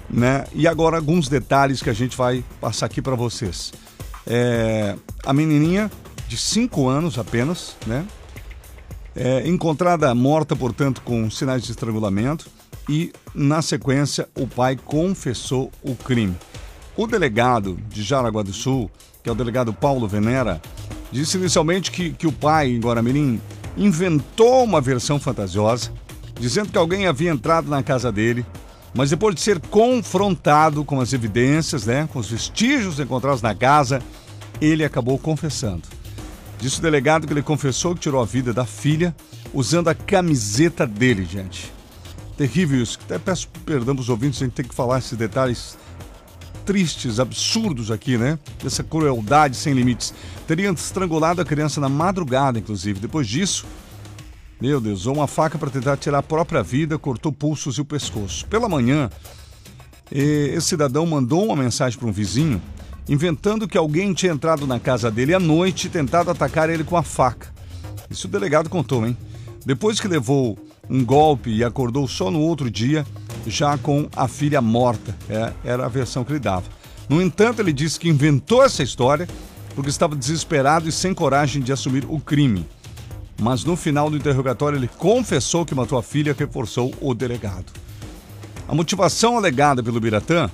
né? 0.09 0.45
E 0.55 0.67
agora 0.67 0.97
alguns 0.97 1.29
detalhes 1.29 1.83
que 1.83 1.89
a 1.91 1.93
gente 1.93 2.17
vai 2.17 2.43
passar 2.59 2.87
aqui 2.87 2.99
para 2.99 3.15
vocês. 3.15 3.71
É, 4.25 4.95
a 5.23 5.31
menininha 5.33 5.91
de 6.27 6.35
5 6.35 6.87
anos 6.87 7.19
apenas, 7.19 7.77
né? 7.85 8.07
É, 9.15 9.47
encontrada 9.47 10.15
morta, 10.15 10.55
portanto, 10.55 11.03
com 11.03 11.29
sinais 11.29 11.61
de 11.61 11.69
estrangulamento 11.69 12.49
e, 12.87 13.11
na 13.33 13.61
sequência, 13.61 14.27
o 14.35 14.47
pai 14.47 14.75
confessou 14.75 15.71
o 15.81 15.95
crime. 15.95 16.35
O 16.95 17.07
delegado 17.07 17.77
de 17.89 18.03
Jaraguá 18.03 18.43
do 18.43 18.53
Sul, 18.53 18.89
que 19.23 19.29
é 19.29 19.31
o 19.31 19.35
delegado 19.35 19.73
Paulo 19.73 20.07
Venera, 20.07 20.61
disse 21.11 21.37
inicialmente 21.37 21.91
que, 21.91 22.11
que 22.11 22.27
o 22.27 22.31
pai, 22.31 22.69
em 22.69 22.79
Guaramirim, 22.79 23.41
inventou 23.77 24.63
uma 24.63 24.79
versão 24.79 25.19
fantasiosa, 25.19 25.91
dizendo 26.39 26.69
que 26.69 26.77
alguém 26.77 27.07
havia 27.07 27.31
entrado 27.31 27.69
na 27.69 27.83
casa 27.83 28.11
dele, 28.11 28.45
mas 28.93 29.09
depois 29.09 29.35
de 29.35 29.41
ser 29.41 29.59
confrontado 29.59 30.85
com 30.85 31.01
as 31.01 31.11
evidências, 31.11 31.85
né, 31.85 32.07
com 32.11 32.19
os 32.19 32.29
vestígios 32.29 32.99
encontrados 32.99 33.41
na 33.41 33.53
casa, 33.53 34.01
ele 34.61 34.85
acabou 34.85 35.17
confessando. 35.19 35.83
Disse 36.59 36.79
o 36.79 36.81
delegado 36.81 37.27
que 37.27 37.33
ele 37.33 37.41
confessou 37.41 37.93
que 37.93 38.01
tirou 38.01 38.21
a 38.21 38.25
vida 38.25 38.53
da 38.53 38.65
filha 38.65 39.13
usando 39.53 39.89
a 39.89 39.95
camiseta 39.95 40.87
dele, 40.87 41.25
gente. 41.25 41.74
Terrível 42.37 42.81
isso. 42.81 42.99
Até 43.05 43.17
peço 43.17 43.47
perdão 43.65 43.95
para 43.95 44.01
os 44.01 44.09
ouvintes, 44.09 44.41
a 44.41 44.45
gente 44.45 44.53
tem 44.53 44.65
que 44.65 44.75
falar 44.75 44.99
esses 44.99 45.17
detalhes 45.17 45.77
tristes, 46.65 47.19
absurdos 47.19 47.91
aqui, 47.91 48.17
né? 48.17 48.39
Dessa 48.63 48.83
crueldade 48.83 49.55
sem 49.55 49.73
limites. 49.73 50.13
Teria 50.47 50.69
estrangulado 50.71 51.41
a 51.41 51.45
criança 51.45 51.79
na 51.79 51.87
madrugada, 51.87 52.57
inclusive. 52.57 52.99
Depois 52.99 53.27
disso, 53.27 53.65
Meu 54.59 54.79
Deus, 54.79 55.01
usou 55.01 55.15
uma 55.15 55.27
faca 55.27 55.57
para 55.57 55.69
tentar 55.69 55.97
tirar 55.97 56.19
a 56.19 56.23
própria 56.23 56.63
vida, 56.63 56.97
cortou 56.97 57.31
pulsos 57.31 57.77
e 57.77 57.81
o 57.81 57.85
pescoço. 57.85 58.45
Pela 58.47 58.69
manhã, 58.69 59.09
esse 60.09 60.67
cidadão 60.67 61.05
mandou 61.05 61.45
uma 61.45 61.55
mensagem 61.55 61.99
para 61.99 62.07
um 62.07 62.11
vizinho, 62.11 62.61
inventando 63.07 63.67
que 63.67 63.77
alguém 63.77 64.13
tinha 64.13 64.31
entrado 64.31 64.65
na 64.65 64.79
casa 64.79 65.11
dele 65.11 65.33
à 65.33 65.39
noite 65.39 65.87
e 65.87 65.89
tentado 65.89 66.31
atacar 66.31 66.69
ele 66.69 66.85
com 66.85 66.95
a 66.95 67.03
faca. 67.03 67.53
Isso 68.09 68.27
o 68.27 68.31
delegado 68.31 68.69
contou, 68.69 69.05
hein? 69.05 69.17
Depois 69.65 69.99
que 69.99 70.07
levou 70.07 70.57
um 70.89 71.03
golpe 71.03 71.49
e 71.49 71.63
acordou 71.63 72.07
só 72.07 72.29
no 72.29 72.39
outro 72.39 72.69
dia, 72.69 73.05
já 73.47 73.77
com 73.77 74.07
a 74.15 74.27
filha 74.27 74.61
morta. 74.61 75.15
É, 75.29 75.53
era 75.63 75.85
a 75.85 75.89
versão 75.89 76.23
que 76.23 76.31
ele 76.31 76.39
dava. 76.39 76.65
No 77.07 77.21
entanto, 77.21 77.61
ele 77.61 77.73
disse 77.73 77.99
que 77.99 78.09
inventou 78.09 78.63
essa 78.63 78.83
história 78.83 79.27
porque 79.75 79.89
estava 79.89 80.15
desesperado 80.15 80.87
e 80.87 80.91
sem 80.91 81.13
coragem 81.13 81.61
de 81.61 81.71
assumir 81.71 82.05
o 82.07 82.19
crime. 82.19 82.65
Mas 83.39 83.63
no 83.63 83.75
final 83.75 84.09
do 84.09 84.15
interrogatório, 84.15 84.77
ele 84.77 84.87
confessou 84.87 85.65
que 85.65 85.75
matou 85.75 85.97
a 85.97 86.03
filha 86.03 86.35
reforçou 86.37 86.93
o 87.01 87.13
delegado. 87.13 87.71
A 88.67 88.73
motivação 88.73 89.37
alegada 89.37 89.83
pelo 89.83 89.99
Biratã, 89.99 90.49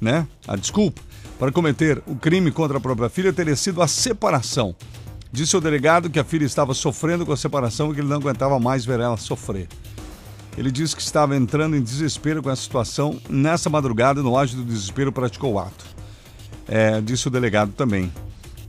né, 0.00 0.26
a 0.46 0.56
desculpa, 0.56 1.02
para 1.38 1.50
cometer 1.50 2.00
o 2.06 2.14
crime 2.14 2.52
contra 2.52 2.78
a 2.78 2.80
própria 2.80 3.08
filha 3.08 3.32
teria 3.32 3.56
sido 3.56 3.82
a 3.82 3.88
separação. 3.88 4.74
Disse 5.32 5.56
o 5.56 5.60
delegado 5.62 6.10
que 6.10 6.18
a 6.18 6.24
filha 6.24 6.44
estava 6.44 6.74
sofrendo 6.74 7.24
com 7.24 7.32
a 7.32 7.36
separação 7.38 7.90
e 7.90 7.94
que 7.94 8.00
ele 8.00 8.08
não 8.08 8.18
aguentava 8.18 8.60
mais 8.60 8.84
ver 8.84 9.00
ela 9.00 9.16
sofrer. 9.16 9.66
Ele 10.58 10.70
disse 10.70 10.94
que 10.94 11.00
estava 11.00 11.34
entrando 11.34 11.74
em 11.74 11.80
desespero 11.80 12.42
com 12.42 12.50
a 12.50 12.56
situação. 12.56 13.18
Nessa 13.30 13.70
madrugada, 13.70 14.22
no 14.22 14.36
auge 14.36 14.54
do 14.54 14.62
desespero, 14.62 15.10
praticou 15.10 15.54
o 15.54 15.58
ato. 15.58 15.86
É, 16.68 17.00
disse 17.00 17.28
o 17.28 17.30
delegado 17.30 17.72
também. 17.72 18.12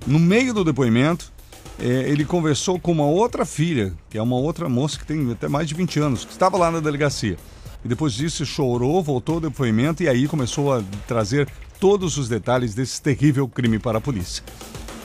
No 0.08 0.18
meio 0.18 0.54
do 0.54 0.64
depoimento, 0.64 1.34
é, 1.78 2.10
ele 2.10 2.24
conversou 2.24 2.80
com 2.80 2.94
uma 2.94 3.08
outra 3.08 3.44
filha, 3.44 3.94
que 4.10 4.18
é 4.18 4.22
uma 4.22 4.38
outra 4.38 4.70
moça 4.70 4.98
que 4.98 5.06
tem 5.06 5.34
até 5.34 5.50
mais 5.50 5.68
de 5.68 5.76
20 5.76 6.00
anos, 6.00 6.24
que 6.24 6.32
estava 6.32 6.58
lá 6.58 6.72
na 6.72 6.80
delegacia. 6.80 7.38
E 7.84 7.90
depois 7.90 8.14
disso 8.14 8.46
chorou, 8.46 9.04
voltou 9.04 9.36
ao 9.36 9.42
depoimento 9.42 10.02
e 10.02 10.08
aí 10.08 10.30
começou 10.30 10.74
a 10.74 10.82
trazer 11.06 11.50
todos 11.78 12.18
os 12.18 12.30
detalhes 12.30 12.74
desse 12.74 13.02
terrível 13.02 13.50
crime 13.50 13.80
para 13.80 13.98
a 13.98 14.02
polícia. 14.02 14.42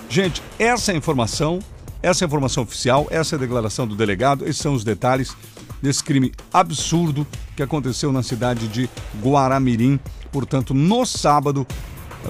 Gente, 0.09 0.43
essa 0.59 0.91
é 0.91 0.95
a 0.95 0.99
informação, 0.99 1.59
essa 2.03 2.25
é 2.25 2.27
a 2.27 2.29
informação 2.29 2.63
oficial, 2.63 3.07
essa 3.11 3.35
é 3.35 3.37
a 3.37 3.41
declaração 3.41 3.87
do 3.87 3.95
delegado, 3.95 4.45
esses 4.45 4.57
são 4.57 4.73
os 4.73 4.83
detalhes 4.83 5.37
desse 5.83 6.03
crime 6.03 6.33
absurdo 6.53 7.27
que 7.55 7.63
aconteceu 7.63 8.11
na 8.11 8.23
cidade 8.23 8.69
de 8.69 8.89
Guaramirim, 9.23 10.01
portanto, 10.33 10.73
no 10.73 11.05
sábado, 11.05 11.67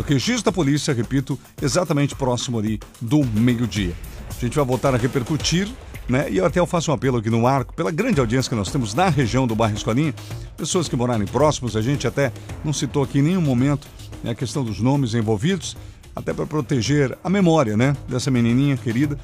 registro 0.06 0.46
da 0.46 0.52
polícia, 0.52 0.92
repito, 0.92 1.38
exatamente 1.62 2.16
próximo 2.16 2.58
ali 2.58 2.80
do 3.00 3.24
meio-dia. 3.24 3.94
A 4.36 4.40
gente 4.40 4.56
vai 4.56 4.64
voltar 4.64 4.92
a 4.92 4.98
repercutir 4.98 5.68
né? 6.08 6.26
E 6.30 6.38
eu 6.38 6.46
até 6.46 6.64
faço 6.64 6.90
um 6.90 6.94
apelo 6.94 7.18
aqui 7.18 7.28
no 7.28 7.46
arco, 7.46 7.74
pela 7.74 7.90
grande 7.90 8.18
audiência 8.18 8.48
que 8.48 8.56
nós 8.56 8.70
temos 8.70 8.94
na 8.94 9.08
região 9.08 9.46
do 9.46 9.54
bairro 9.54 9.76
Escolinha, 9.76 10.14
pessoas 10.56 10.88
que 10.88 10.96
morarem 10.96 11.26
próximos, 11.26 11.76
a 11.76 11.82
gente 11.82 12.06
até 12.06 12.32
não 12.64 12.72
citou 12.72 13.02
aqui 13.02 13.18
em 13.18 13.22
nenhum 13.22 13.42
momento 13.42 13.86
né, 14.24 14.30
a 14.30 14.34
questão 14.34 14.64
dos 14.64 14.80
nomes 14.80 15.12
envolvidos, 15.12 15.76
até 16.18 16.34
para 16.34 16.46
proteger 16.46 17.16
a 17.22 17.30
memória, 17.30 17.76
né, 17.76 17.96
dessa 18.08 18.30
menininha 18.30 18.76
querida. 18.76 19.16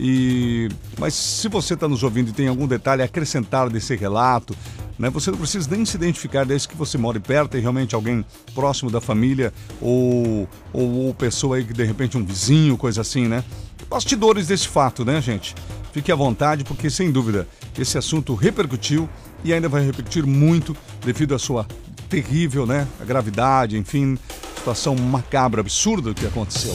E 0.00 0.68
mas 0.98 1.14
se 1.14 1.48
você 1.48 1.74
está 1.74 1.86
nos 1.86 2.02
ouvindo 2.02 2.30
e 2.30 2.32
tem 2.32 2.48
algum 2.48 2.66
detalhe 2.66 3.02
a 3.02 3.04
acrescentar 3.04 3.68
desse 3.68 3.94
relato, 3.94 4.56
né, 4.98 5.10
você 5.10 5.30
não 5.30 5.38
precisa 5.38 5.68
nem 5.70 5.84
se 5.84 5.96
identificar 5.96 6.44
desde 6.44 6.68
que 6.68 6.76
você 6.76 6.96
more 6.96 7.20
perto 7.20 7.56
e 7.56 7.60
realmente 7.60 7.94
alguém 7.94 8.24
próximo 8.54 8.90
da 8.90 9.00
família 9.00 9.52
ou, 9.80 10.48
ou, 10.72 10.90
ou 11.06 11.14
pessoa 11.14 11.56
aí 11.56 11.64
que 11.64 11.72
de 11.72 11.84
repente 11.84 12.16
um 12.16 12.24
vizinho, 12.24 12.76
coisa 12.76 13.02
assim, 13.02 13.28
né? 13.28 13.44
Bastidores 13.90 14.46
desse 14.46 14.68
fato, 14.68 15.04
né, 15.04 15.20
gente? 15.20 15.54
Fique 15.92 16.12
à 16.12 16.14
vontade, 16.14 16.64
porque 16.64 16.90
sem 16.90 17.10
dúvida 17.10 17.46
esse 17.78 17.98
assunto 17.98 18.34
repercutiu 18.34 19.08
e 19.44 19.52
ainda 19.52 19.68
vai 19.68 19.84
repercutir 19.84 20.26
muito 20.26 20.76
devido 21.04 21.34
à 21.34 21.38
sua 21.38 21.66
terrível, 22.08 22.66
né? 22.66 22.86
A 23.00 23.04
gravidade, 23.04 23.76
enfim, 23.76 24.18
situação 24.56 24.96
macabra, 24.96 25.60
absurda 25.60 26.12
que 26.14 26.26
aconteceu. 26.26 26.74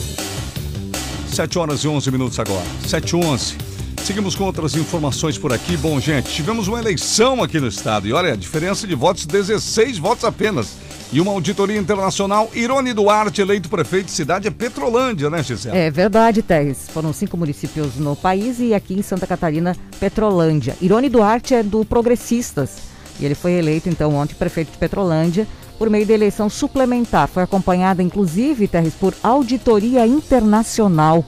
7 1.28 1.58
horas 1.58 1.84
e 1.84 1.88
11 1.88 2.12
minutos 2.12 2.40
agora. 2.40 2.66
7 2.88 3.10
e 3.10 3.16
11. 3.16 3.58
Seguimos 4.04 4.36
com 4.36 4.44
outras 4.44 4.75
informações 4.75 5.38
por 5.38 5.54
aqui. 5.54 5.78
Bom, 5.78 6.00
gente, 6.00 6.30
tivemos 6.30 6.68
uma 6.68 6.80
eleição 6.80 7.42
aqui 7.42 7.60
no 7.60 7.68
estado 7.68 8.08
e 8.08 8.13
olha, 8.13 8.34
a 8.34 8.36
diferença 8.36 8.86
de 8.86 8.94
votos, 8.94 9.25
16 9.25 9.98
votos 9.98 10.25
apenas. 10.25 10.75
E 11.12 11.22
uma 11.22 11.32
auditoria 11.32 11.78
internacional, 11.78 12.50
Irone 12.54 12.92
Duarte, 12.92 13.40
eleito 13.40 13.70
prefeito 13.70 14.08
de 14.08 14.12
cidade, 14.12 14.48
é 14.48 14.52
Petrolândia, 14.52 15.30
né, 15.30 15.44
Gisele? 15.44 15.78
É 15.78 15.92
verdade, 15.92 16.42
Teres. 16.42 16.90
Foram 16.92 17.13
cinco 17.13 17.38
municípios 17.38 17.96
no 17.96 18.16
país 18.16 18.60
e 18.60 18.74
aqui 18.74 18.96
em 18.96 19.04
Santa 19.04 19.28
Catarina, 19.28 19.78
Petrolândia. 20.00 20.75
Irone 20.82 21.10
Duarte 21.10 21.54
é 21.54 21.62
do 21.62 21.86
Progressistas 21.86 22.92
e 23.20 23.25
ele 23.25 23.36
foi 23.36 23.53
eleito, 23.53 23.89
então, 23.89 24.15
ontem 24.15 24.36
prefeito 24.36 24.72
de 24.72 24.77
Petrolândia 24.77 25.48
por 25.77 25.89
meio 25.89 26.05
da 26.05 26.13
eleição 26.13 26.50
suplementar. 26.50 27.27
Foi 27.27 27.43
acompanhada, 27.43 28.01
inclusive, 28.01 28.67
Teres, 28.67 28.93
por 28.93 29.13
auditoria 29.22 30.05
internacional. 30.05 31.25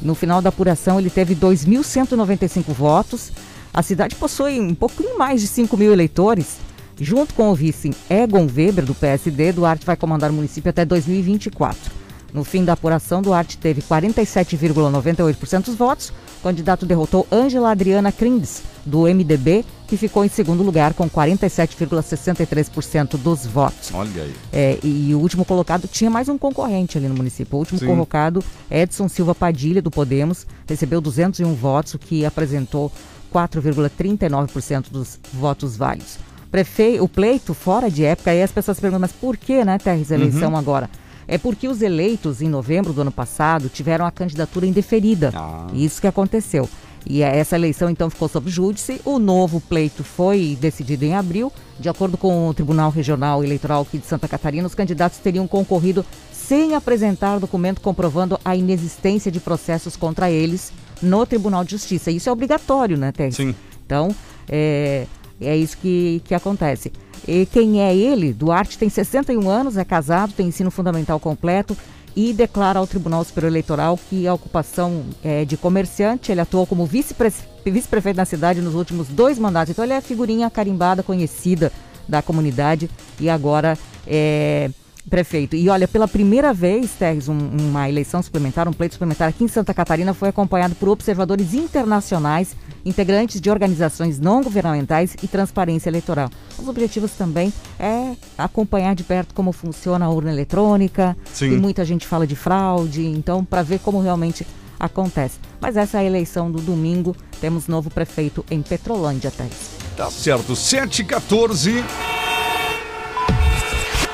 No 0.00 0.14
final 0.14 0.40
da 0.40 0.48
apuração, 0.48 0.98
ele 0.98 1.10
teve 1.10 1.34
2.195 1.34 2.72
votos. 2.72 3.32
A 3.74 3.82
cidade 3.82 4.14
possui 4.14 4.60
um 4.60 4.74
pouquinho 4.74 5.18
mais 5.18 5.40
de 5.40 5.46
5 5.48 5.76
mil 5.76 5.92
eleitores 5.92 6.58
Junto 7.00 7.32
com 7.32 7.50
o 7.50 7.54
vice 7.54 7.94
Egon 8.10 8.48
Weber, 8.52 8.84
do 8.84 8.92
PSD, 8.92 9.52
Duarte 9.52 9.86
vai 9.86 9.96
comandar 9.96 10.30
o 10.30 10.34
município 10.34 10.68
até 10.68 10.84
2024. 10.84 11.92
No 12.34 12.42
fim 12.42 12.64
da 12.64 12.72
apuração, 12.72 13.22
Duarte 13.22 13.56
teve 13.56 13.80
47,98% 13.82 15.66
dos 15.66 15.76
votos. 15.76 16.12
O 16.40 16.42
candidato 16.42 16.84
derrotou 16.84 17.26
Ângela 17.30 17.70
Adriana 17.70 18.10
Crindes, 18.10 18.62
do 18.84 19.02
MDB, 19.02 19.64
que 19.88 19.96
ficou 19.96 20.24
em 20.24 20.28
segundo 20.28 20.62
lugar 20.62 20.94
com 20.94 21.10
47,63% 21.10 23.16
dos 23.16 23.44
votos. 23.46 23.90
Olha 23.92 24.22
aí. 24.22 24.34
É, 24.52 24.78
e 24.84 25.12
o 25.14 25.18
último 25.18 25.44
colocado 25.44 25.88
tinha 25.88 26.10
mais 26.10 26.28
um 26.28 26.38
concorrente 26.38 26.98
ali 26.98 27.08
no 27.08 27.14
município. 27.14 27.56
O 27.56 27.58
último 27.58 27.80
Sim. 27.80 27.86
colocado, 27.86 28.44
Edson 28.70 29.08
Silva 29.08 29.34
Padilha, 29.34 29.80
do 29.80 29.90
Podemos, 29.90 30.46
recebeu 30.68 31.00
201 31.00 31.54
votos, 31.54 31.94
o 31.94 31.98
que 31.98 32.26
apresentou 32.26 32.92
4,39% 33.32 34.90
dos 34.90 35.18
votos 35.32 35.76
válidos 35.76 36.18
prefeito, 36.50 37.04
o 37.04 37.08
pleito 37.08 37.54
fora 37.54 37.90
de 37.90 38.04
época, 38.04 38.30
aí 38.30 38.42
as 38.42 38.50
pessoas 38.50 38.80
perguntam, 38.80 39.00
mas 39.00 39.12
por 39.12 39.36
que, 39.36 39.64
né, 39.64 39.78
Terres, 39.78 40.10
a 40.10 40.14
eleição 40.14 40.52
uhum. 40.52 40.56
agora? 40.56 40.90
É 41.26 41.36
porque 41.36 41.68
os 41.68 41.82
eleitos 41.82 42.40
em 42.40 42.48
novembro 42.48 42.94
do 42.94 43.02
ano 43.02 43.12
passado 43.12 43.68
tiveram 43.68 44.06
a 44.06 44.10
candidatura 44.10 44.64
indeferida. 44.64 45.30
Ah. 45.34 45.66
Isso 45.74 46.00
que 46.00 46.06
aconteceu. 46.06 46.66
E 47.06 47.22
essa 47.22 47.56
eleição 47.56 47.88
então 47.88 48.10
ficou 48.10 48.28
sob 48.28 48.50
júdice. 48.50 49.00
O 49.04 49.18
novo 49.18 49.60
pleito 49.60 50.04
foi 50.04 50.56
decidido 50.60 51.04
em 51.04 51.14
abril. 51.14 51.52
De 51.78 51.88
acordo 51.88 52.16
com 52.16 52.48
o 52.48 52.54
Tribunal 52.54 52.90
Regional 52.90 53.42
Eleitoral 53.42 53.82
aqui 53.82 53.98
de 53.98 54.06
Santa 54.06 54.26
Catarina, 54.26 54.66
os 54.66 54.74
candidatos 54.74 55.18
teriam 55.18 55.46
concorrido 55.46 56.04
sem 56.32 56.74
apresentar 56.74 57.38
documento 57.38 57.80
comprovando 57.80 58.38
a 58.44 58.56
inexistência 58.56 59.30
de 59.30 59.38
processos 59.38 59.96
contra 59.96 60.30
eles 60.30 60.72
no 61.00 61.24
Tribunal 61.24 61.62
de 61.64 61.72
Justiça. 61.72 62.10
Isso 62.10 62.28
é 62.28 62.32
obrigatório, 62.32 62.96
né, 62.96 63.12
Terres? 63.12 63.36
Sim. 63.36 63.54
Então, 63.84 64.14
é, 64.48 65.06
é 65.40 65.56
isso 65.56 65.76
que, 65.78 66.20
que 66.24 66.34
acontece. 66.34 66.92
E 67.26 67.46
quem 67.46 67.82
é 67.82 67.94
ele? 67.94 68.32
Duarte 68.32 68.78
tem 68.78 68.88
61 68.88 69.48
anos, 69.48 69.76
é 69.76 69.84
casado, 69.84 70.32
tem 70.32 70.48
ensino 70.48 70.70
fundamental 70.70 71.20
completo 71.20 71.76
e 72.18 72.32
declara 72.32 72.80
ao 72.80 72.86
Tribunal 72.86 73.22
Superior 73.22 73.48
Eleitoral 73.48 73.96
que 74.10 74.26
a 74.26 74.34
ocupação 74.34 75.04
é 75.22 75.44
de 75.44 75.56
comerciante. 75.56 76.32
Ele 76.32 76.40
atuou 76.40 76.66
como 76.66 76.84
vice-prefeito 76.84 77.48
vice 77.64 77.88
na 78.12 78.24
cidade 78.24 78.60
nos 78.60 78.74
últimos 78.74 79.06
dois 79.06 79.38
mandatos. 79.38 79.70
Então 79.70 79.84
ele 79.84 79.92
é 79.92 80.00
figurinha 80.00 80.50
carimbada, 80.50 81.00
conhecida 81.00 81.70
da 82.08 82.20
comunidade 82.20 82.90
e 83.20 83.30
agora 83.30 83.78
é 84.04 84.68
prefeito. 85.08 85.54
E 85.54 85.68
olha, 85.68 85.86
pela 85.86 86.08
primeira 86.08 86.52
vez, 86.52 86.90
Terres, 86.98 87.28
um, 87.28 87.38
uma 87.38 87.88
eleição 87.88 88.20
suplementar, 88.20 88.68
um 88.68 88.72
pleito 88.72 88.94
suplementar 88.94 89.28
aqui 89.28 89.44
em 89.44 89.48
Santa 89.48 89.72
Catarina 89.72 90.12
foi 90.12 90.30
acompanhado 90.30 90.74
por 90.74 90.88
observadores 90.88 91.54
internacionais, 91.54 92.56
integrantes 92.84 93.40
de 93.40 93.50
organizações 93.50 94.18
não 94.18 94.42
governamentais 94.42 95.16
e 95.22 95.28
transparência 95.28 95.88
eleitoral. 95.88 96.30
Os 96.58 96.68
objetivos 96.68 97.12
também 97.12 97.52
é 97.78 98.14
acompanhar 98.36 98.94
de 98.94 99.04
perto 99.04 99.34
como 99.34 99.52
funciona 99.52 100.06
a 100.06 100.10
urna 100.10 100.32
eletrônica. 100.32 101.16
Sim. 101.32 101.52
E 101.52 101.56
muita 101.56 101.84
gente 101.84 102.06
fala 102.06 102.26
de 102.26 102.36
fraude, 102.36 103.04
então 103.04 103.44
para 103.44 103.62
ver 103.62 103.80
como 103.80 104.00
realmente 104.00 104.46
acontece. 104.78 105.38
Mas 105.60 105.76
essa 105.76 105.98
é 105.98 106.00
a 106.00 106.04
eleição 106.04 106.50
do 106.50 106.60
domingo. 106.60 107.16
Temos 107.40 107.66
novo 107.66 107.90
prefeito 107.90 108.44
em 108.50 108.62
Petrolândia, 108.62 109.30
Terres. 109.30 109.70
Tá 109.96 110.10
certo, 110.10 110.54
714. 110.54 111.84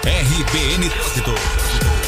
RBN 0.05 0.91
Trânsito. 0.91 1.35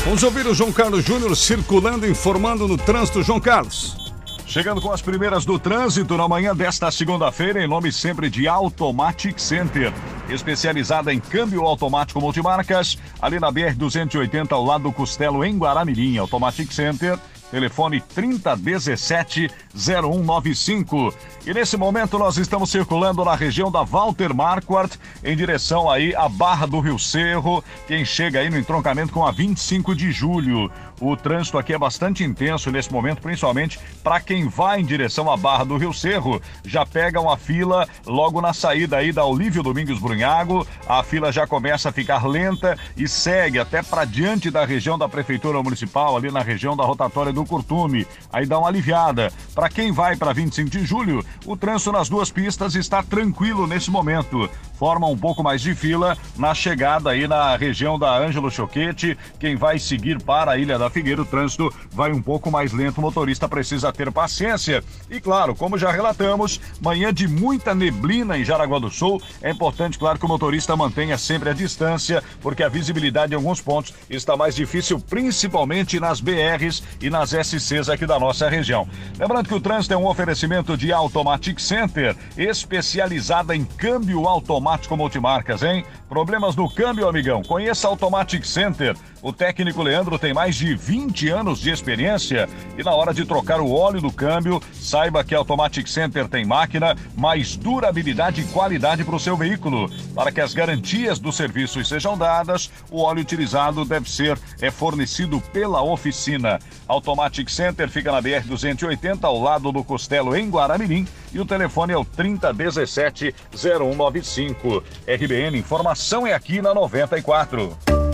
Vamos 0.04 0.22
ouvir 0.22 0.46
o 0.46 0.54
João 0.54 0.70
Carlos 0.70 1.04
Júnior 1.04 1.36
circulando, 1.36 2.06
informando 2.06 2.68
no 2.68 2.76
trânsito. 2.76 3.22
João 3.22 3.40
Carlos. 3.40 4.05
Chegando 4.46 4.80
com 4.80 4.92
as 4.92 5.02
primeiras 5.02 5.44
do 5.44 5.58
trânsito 5.58 6.16
na 6.16 6.28
manhã 6.28 6.54
desta 6.54 6.88
segunda-feira, 6.90 7.62
em 7.62 7.66
nome 7.66 7.90
sempre 7.90 8.30
de 8.30 8.46
Automatic 8.46 9.40
Center, 9.40 9.92
especializada 10.30 11.12
em 11.12 11.18
câmbio 11.18 11.62
automático 11.62 12.20
multimarcas, 12.20 12.96
ali 13.20 13.40
na 13.40 13.52
BR-280, 13.52 14.52
ao 14.52 14.64
lado 14.64 14.84
do 14.84 14.92
Costelo, 14.92 15.44
em 15.44 15.58
Guaramirim. 15.58 16.16
Automatic 16.18 16.72
Center 16.72 17.18
telefone 17.50 18.00
3017 18.00 19.50
0195. 19.74 21.14
E 21.46 21.54
nesse 21.54 21.76
momento 21.76 22.18
nós 22.18 22.36
estamos 22.38 22.70
circulando 22.70 23.24
na 23.24 23.34
região 23.34 23.70
da 23.70 23.82
Walter 23.82 24.34
Marquardt, 24.34 24.98
em 25.22 25.36
direção 25.36 25.88
aí 25.90 26.14
à 26.14 26.28
Barra 26.28 26.66
do 26.66 26.80
Rio 26.80 26.98
Cerro, 26.98 27.62
quem 27.86 28.04
chega 28.04 28.40
aí 28.40 28.50
no 28.50 28.58
entroncamento 28.58 29.12
com 29.12 29.24
a 29.24 29.30
25 29.30 29.94
de 29.94 30.10
julho. 30.10 30.70
O 31.00 31.14
trânsito 31.14 31.58
aqui 31.58 31.74
é 31.74 31.78
bastante 31.78 32.24
intenso 32.24 32.70
nesse 32.70 32.90
momento, 32.90 33.20
principalmente 33.20 33.78
para 34.02 34.18
quem 34.18 34.48
vai 34.48 34.80
em 34.80 34.84
direção 34.84 35.30
à 35.30 35.36
Barra 35.36 35.64
do 35.64 35.76
Rio 35.76 35.92
Cerro. 35.92 36.40
Já 36.64 36.86
pega 36.86 37.20
uma 37.20 37.36
fila 37.36 37.86
logo 38.06 38.40
na 38.40 38.54
saída 38.54 38.96
aí 38.96 39.12
da 39.12 39.24
Olívio 39.24 39.62
Domingos 39.62 39.98
Brunhago. 39.98 40.66
A 40.88 41.02
fila 41.02 41.30
já 41.30 41.46
começa 41.46 41.90
a 41.90 41.92
ficar 41.92 42.26
lenta 42.26 42.78
e 42.96 43.06
segue 43.06 43.58
até 43.58 43.82
para 43.82 44.06
diante 44.06 44.50
da 44.50 44.64
região 44.64 44.96
da 44.96 45.08
Prefeitura 45.08 45.62
Municipal, 45.62 46.16
ali 46.16 46.30
na 46.30 46.40
região 46.40 46.74
da 46.74 46.84
rotatória 46.84 47.32
do 47.36 47.44
Curtume. 47.44 48.06
Aí 48.32 48.46
dá 48.46 48.58
uma 48.58 48.68
aliviada. 48.68 49.32
Para 49.54 49.68
quem 49.68 49.92
vai 49.92 50.16
para 50.16 50.32
25 50.32 50.70
de 50.70 50.84
julho, 50.84 51.24
o 51.44 51.56
trânsito 51.56 51.92
nas 51.92 52.08
duas 52.08 52.30
pistas 52.30 52.74
está 52.74 53.02
tranquilo 53.02 53.66
nesse 53.66 53.90
momento. 53.90 54.50
Forma 54.78 55.06
um 55.06 55.16
pouco 55.16 55.42
mais 55.42 55.62
de 55.62 55.74
fila 55.74 56.18
na 56.36 56.54
chegada 56.54 57.10
aí 57.10 57.26
na 57.26 57.56
região 57.56 57.98
da 57.98 58.18
Ângelo 58.18 58.50
Choquete. 58.50 59.16
Quem 59.38 59.56
vai 59.56 59.78
seguir 59.78 60.22
para 60.22 60.52
a 60.52 60.58
Ilha 60.58 60.78
da 60.78 60.90
Figueira, 60.90 61.22
o 61.22 61.24
trânsito 61.24 61.72
vai 61.90 62.12
um 62.12 62.20
pouco 62.20 62.50
mais 62.50 62.72
lento. 62.72 62.98
O 62.98 63.00
motorista 63.00 63.48
precisa 63.48 63.92
ter 63.92 64.12
paciência. 64.12 64.84
E 65.10 65.18
claro, 65.18 65.54
como 65.54 65.78
já 65.78 65.90
relatamos, 65.90 66.60
manhã 66.80 67.12
de 67.12 67.26
muita 67.26 67.74
neblina 67.74 68.36
em 68.36 68.44
Jaraguá 68.44 68.78
do 68.78 68.90
Sul. 68.90 69.22
É 69.40 69.50
importante, 69.50 69.98
claro, 69.98 70.18
que 70.18 70.26
o 70.26 70.28
motorista 70.28 70.76
mantenha 70.76 71.16
sempre 71.16 71.48
a 71.48 71.54
distância, 71.54 72.22
porque 72.42 72.62
a 72.62 72.68
visibilidade 72.68 73.32
em 73.32 73.36
alguns 73.36 73.60
pontos 73.62 73.94
está 74.10 74.36
mais 74.36 74.54
difícil, 74.54 75.00
principalmente 75.00 75.98
nas 75.98 76.20
BRs 76.20 76.82
e 77.00 77.08
nas 77.08 77.25
SCs 77.32 77.88
aqui 77.88 78.06
da 78.06 78.18
nossa 78.18 78.48
região. 78.48 78.88
Lembrando 79.18 79.48
que 79.48 79.54
o 79.54 79.60
trânsito 79.60 79.94
é 79.94 79.96
um 79.96 80.06
oferecimento 80.06 80.76
de 80.76 80.92
Automatic 80.92 81.58
Center, 81.58 82.16
especializada 82.36 83.54
em 83.54 83.64
câmbio 83.64 84.26
automático 84.26 84.96
multimarcas, 84.96 85.62
hein? 85.62 85.84
Problemas 86.08 86.54
no 86.54 86.70
câmbio, 86.70 87.08
amigão? 87.08 87.42
Conheça 87.42 87.88
Automatic 87.88 88.44
Center. 88.44 88.96
O 89.20 89.32
técnico 89.32 89.82
Leandro 89.82 90.16
tem 90.20 90.32
mais 90.32 90.54
de 90.54 90.72
20 90.76 91.28
anos 91.30 91.58
de 91.58 91.70
experiência 91.70 92.48
e 92.78 92.82
na 92.84 92.94
hora 92.94 93.12
de 93.12 93.24
trocar 93.24 93.60
o 93.60 93.72
óleo 93.72 94.00
do 94.00 94.12
câmbio, 94.12 94.62
saiba 94.72 95.24
que 95.24 95.34
Automatic 95.34 95.88
Center 95.88 96.28
tem 96.28 96.44
máquina, 96.44 96.96
mais 97.16 97.56
durabilidade 97.56 98.42
e 98.42 98.44
qualidade 98.44 99.02
para 99.02 99.16
o 99.16 99.20
seu 99.20 99.36
veículo. 99.36 99.90
Para 100.14 100.30
que 100.30 100.40
as 100.40 100.54
garantias 100.54 101.18
dos 101.18 101.34
serviços 101.34 101.88
sejam 101.88 102.16
dadas, 102.16 102.70
o 102.88 103.02
óleo 103.02 103.22
utilizado 103.22 103.84
deve 103.84 104.08
ser 104.08 104.38
é 104.60 104.70
fornecido 104.70 105.40
pela 105.52 105.82
oficina. 105.82 106.60
Automatic 106.86 107.48
Center 107.48 107.88
fica 107.88 108.12
na 108.12 108.20
BR 108.20 108.46
280 108.46 109.26
ao 109.26 109.40
lado 109.40 109.72
do 109.72 109.82
Costelo 109.82 110.36
em 110.36 110.48
Guaramirim 110.48 111.04
e 111.32 111.40
o 111.40 111.44
telefone 111.44 111.92
é 111.92 111.98
o 111.98 112.04
3017 112.04 113.34
0195. 113.52 114.84
RBN 115.08 115.58
Informação 115.58 115.95
é 116.26 116.34
aqui 116.34 116.60
na 116.60 116.74
94. 116.74 118.05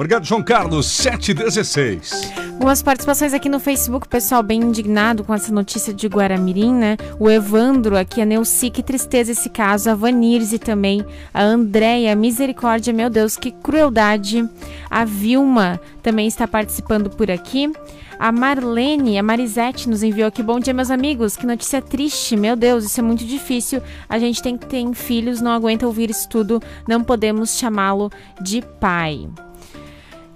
Obrigado, 0.00 0.24
João 0.24 0.42
Carlos, 0.42 0.86
716. 0.86 2.32
Algumas 2.54 2.82
participações 2.82 3.34
aqui 3.34 3.50
no 3.50 3.60
Facebook, 3.60 4.08
pessoal 4.08 4.42
bem 4.42 4.58
indignado 4.58 5.22
com 5.22 5.34
essa 5.34 5.52
notícia 5.52 5.92
de 5.92 6.06
Guaramirim, 6.06 6.72
né? 6.72 6.96
O 7.18 7.28
Evandro 7.28 7.98
aqui, 7.98 8.22
a 8.22 8.24
Neuci, 8.24 8.70
que 8.70 8.82
tristeza 8.82 9.32
esse 9.32 9.50
caso, 9.50 9.90
a 9.90 9.94
Vanirze 9.94 10.58
também, 10.58 11.04
a 11.34 11.42
Andréia, 11.42 12.16
misericórdia, 12.16 12.94
meu 12.94 13.10
Deus, 13.10 13.36
que 13.36 13.50
crueldade. 13.50 14.48
A 14.88 15.04
Vilma 15.04 15.78
também 16.02 16.26
está 16.26 16.48
participando 16.48 17.10
por 17.10 17.30
aqui. 17.30 17.70
A 18.18 18.32
Marlene, 18.32 19.18
a 19.18 19.22
Marisete 19.22 19.86
nos 19.86 20.02
enviou 20.02 20.28
aqui. 20.28 20.42
Bom 20.42 20.58
dia, 20.58 20.72
meus 20.72 20.90
amigos. 20.90 21.36
Que 21.36 21.44
notícia 21.44 21.82
triste. 21.82 22.38
Meu 22.38 22.56
Deus, 22.56 22.86
isso 22.86 23.00
é 23.00 23.02
muito 23.02 23.26
difícil. 23.26 23.82
A 24.08 24.18
gente 24.18 24.42
tem 24.42 24.56
que 24.56 24.64
ter 24.64 24.82
filhos, 24.94 25.42
não 25.42 25.50
aguenta 25.50 25.86
ouvir 25.86 26.08
isso 26.08 26.26
tudo. 26.26 26.58
Não 26.88 27.04
podemos 27.04 27.58
chamá-lo 27.58 28.10
de 28.40 28.62
pai. 28.80 29.28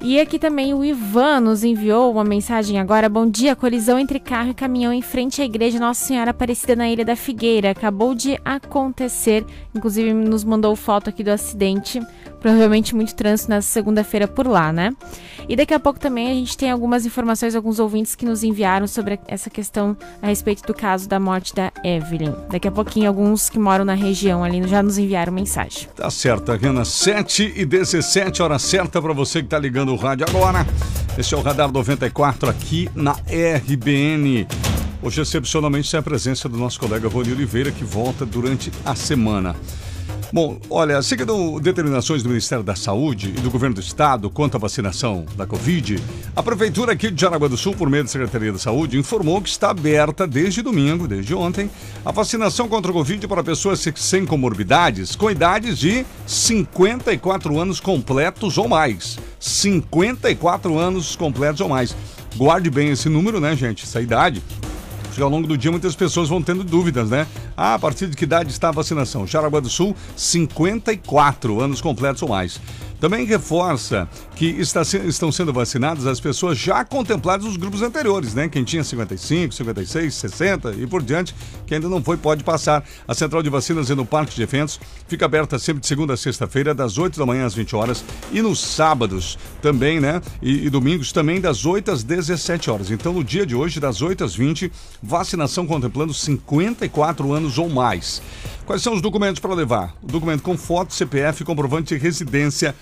E 0.06 0.20
aqui 0.20 0.38
também 0.38 0.74
o 0.74 0.84
Ivan 0.84 1.40
nos 1.40 1.64
enviou 1.64 2.12
uma 2.12 2.22
mensagem 2.22 2.78
agora. 2.78 3.08
Bom 3.08 3.26
dia, 3.26 3.56
colisão 3.56 3.98
entre 3.98 4.20
carro 4.20 4.50
e 4.50 4.54
caminhão 4.54 4.92
em 4.92 5.00
frente 5.00 5.40
à 5.40 5.46
igreja 5.46 5.78
Nossa 5.78 6.04
Senhora 6.04 6.30
Aparecida 6.30 6.76
na 6.76 6.86
Ilha 6.86 7.06
da 7.06 7.16
Figueira. 7.16 7.70
Acabou 7.70 8.14
de 8.14 8.38
acontecer. 8.44 9.46
Inclusive 9.74 10.12
nos 10.12 10.44
mandou 10.44 10.76
foto 10.76 11.08
aqui 11.08 11.24
do 11.24 11.30
acidente. 11.30 12.02
Provavelmente 12.44 12.94
muito 12.94 13.14
trânsito 13.14 13.48
na 13.48 13.62
segunda-feira 13.62 14.28
por 14.28 14.46
lá, 14.46 14.70
né? 14.70 14.94
E 15.48 15.56
daqui 15.56 15.72
a 15.72 15.80
pouco 15.80 15.98
também 15.98 16.30
a 16.30 16.34
gente 16.34 16.58
tem 16.58 16.70
algumas 16.70 17.06
informações, 17.06 17.54
alguns 17.54 17.78
ouvintes 17.78 18.14
que 18.14 18.26
nos 18.26 18.44
enviaram 18.44 18.86
sobre 18.86 19.18
essa 19.26 19.48
questão 19.48 19.96
a 20.20 20.26
respeito 20.26 20.62
do 20.66 20.74
caso 20.74 21.08
da 21.08 21.18
morte 21.18 21.54
da 21.54 21.72
Evelyn. 21.82 22.34
Daqui 22.50 22.68
a 22.68 22.70
pouquinho, 22.70 23.08
alguns 23.08 23.48
que 23.48 23.58
moram 23.58 23.82
na 23.82 23.94
região 23.94 24.44
ali 24.44 24.62
já 24.68 24.82
nos 24.82 24.98
enviaram 24.98 25.32
mensagem. 25.32 25.88
Tá 25.96 26.10
certo, 26.10 26.52
Renan. 26.52 26.84
7 26.84 27.54
e 27.56 27.64
17, 27.64 28.42
hora 28.42 28.58
certa 28.58 29.00
para 29.00 29.14
você 29.14 29.42
que 29.42 29.48
tá 29.48 29.58
ligando 29.58 29.94
o 29.94 29.96
rádio 29.96 30.26
agora. 30.28 30.66
Esse 31.16 31.32
é 31.32 31.38
o 31.38 31.40
Radar 31.40 31.72
94 31.72 32.50
aqui 32.50 32.90
na 32.94 33.12
RBN. 33.12 34.46
Hoje, 35.02 35.18
excepcionalmente, 35.18 35.90
tem 35.90 35.98
a 35.98 36.02
presença 36.02 36.46
do 36.46 36.58
nosso 36.58 36.78
colega 36.78 37.08
Rony 37.08 37.32
Oliveira, 37.32 37.70
que 37.70 37.84
volta 37.84 38.26
durante 38.26 38.70
a 38.84 38.94
semana. 38.94 39.56
Bom, 40.32 40.58
olha, 40.68 41.00
seguindo 41.00 41.60
determinações 41.60 42.22
do 42.22 42.28
Ministério 42.28 42.64
da 42.64 42.74
Saúde 42.74 43.28
e 43.28 43.40
do 43.40 43.50
Governo 43.50 43.76
do 43.76 43.80
Estado 43.80 44.28
quanto 44.28 44.56
à 44.56 44.60
vacinação 44.60 45.24
da 45.36 45.46
Covid, 45.46 46.02
a 46.34 46.42
Prefeitura 46.42 46.92
aqui 46.92 47.10
de 47.10 47.20
Jaraguá 47.20 47.46
do 47.46 47.56
Sul, 47.56 47.74
por 47.74 47.88
meio 47.88 48.02
da 48.02 48.10
Secretaria 48.10 48.52
da 48.52 48.58
Saúde, 48.58 48.98
informou 48.98 49.40
que 49.40 49.48
está 49.48 49.70
aberta 49.70 50.26
desde 50.26 50.62
domingo, 50.62 51.06
desde 51.06 51.34
ontem, 51.34 51.70
a 52.04 52.10
vacinação 52.10 52.68
contra 52.68 52.90
o 52.90 52.94
Covid 52.94 53.26
para 53.28 53.44
pessoas 53.44 53.84
sem 53.96 54.26
comorbidades 54.26 55.14
com 55.14 55.30
idades 55.30 55.78
de 55.78 56.04
54 56.26 57.58
anos 57.58 57.78
completos 57.78 58.58
ou 58.58 58.68
mais. 58.68 59.18
54 59.38 60.78
anos 60.78 61.14
completos 61.14 61.60
ou 61.60 61.68
mais. 61.68 61.94
Guarde 62.36 62.70
bem 62.70 62.90
esse 62.90 63.08
número, 63.08 63.38
né, 63.38 63.54
gente? 63.54 63.84
Essa 63.84 64.00
idade. 64.00 64.42
Porque 65.14 65.22
ao 65.22 65.30
longo 65.30 65.46
do 65.46 65.56
dia 65.56 65.70
muitas 65.70 65.94
pessoas 65.94 66.28
vão 66.28 66.42
tendo 66.42 66.64
dúvidas, 66.64 67.08
né? 67.08 67.24
Ah, 67.56 67.74
a 67.74 67.78
partir 67.78 68.08
de 68.08 68.16
que 68.16 68.24
idade 68.24 68.50
está 68.50 68.70
a 68.70 68.72
vacinação? 68.72 69.24
Jaraguá 69.24 69.60
do 69.60 69.68
Sul, 69.70 69.94
54 70.16 71.60
anos 71.60 71.80
completos 71.80 72.20
ou 72.22 72.28
mais. 72.28 72.60
Também 73.04 73.26
reforça 73.26 74.08
que 74.34 74.46
está, 74.46 74.80
estão 74.80 75.30
sendo 75.30 75.52
vacinadas 75.52 76.06
as 76.06 76.20
pessoas 76.20 76.56
já 76.56 76.82
contempladas 76.86 77.44
nos 77.44 77.58
grupos 77.58 77.82
anteriores, 77.82 78.32
né? 78.32 78.48
Quem 78.48 78.64
tinha 78.64 78.82
55, 78.82 79.52
56, 79.52 80.14
60 80.14 80.72
e 80.72 80.86
por 80.86 81.02
diante, 81.02 81.34
que 81.66 81.74
ainda 81.74 81.86
não 81.86 82.02
foi, 82.02 82.16
pode 82.16 82.42
passar. 82.42 82.82
A 83.06 83.12
central 83.12 83.42
de 83.42 83.50
vacinas 83.50 83.90
é 83.90 83.94
no 83.94 84.06
Parque 84.06 84.34
de 84.34 84.42
Eventos, 84.42 84.80
fica 85.06 85.26
aberta 85.26 85.58
sempre 85.58 85.82
de 85.82 85.86
segunda 85.86 86.14
a 86.14 86.16
sexta-feira, 86.16 86.74
das 86.74 86.96
8 86.96 87.18
da 87.18 87.26
manhã 87.26 87.44
às 87.44 87.52
20 87.52 87.76
horas, 87.76 88.02
e 88.32 88.40
nos 88.40 88.58
sábados 88.58 89.38
também, 89.60 90.00
né? 90.00 90.22
E, 90.40 90.64
e 90.64 90.70
domingos 90.70 91.12
também, 91.12 91.42
das 91.42 91.66
8 91.66 91.90
às 91.90 92.02
17 92.02 92.70
horas. 92.70 92.90
Então, 92.90 93.12
no 93.12 93.22
dia 93.22 93.44
de 93.44 93.54
hoje, 93.54 93.80
das 93.80 94.00
8 94.00 94.24
às 94.24 94.34
20, 94.34 94.72
vacinação 95.02 95.66
contemplando 95.66 96.14
54 96.14 97.34
anos 97.34 97.58
ou 97.58 97.68
mais. 97.68 98.22
Quais 98.66 98.80
são 98.80 98.94
os 98.94 99.02
documentos 99.02 99.40
para 99.40 99.52
levar? 99.52 99.94
O 100.02 100.06
documento 100.06 100.42
com 100.42 100.56
foto, 100.56 100.94
CPF, 100.94 101.44
comprovante 101.44 101.94
de 101.94 102.00
residência, 102.00 102.74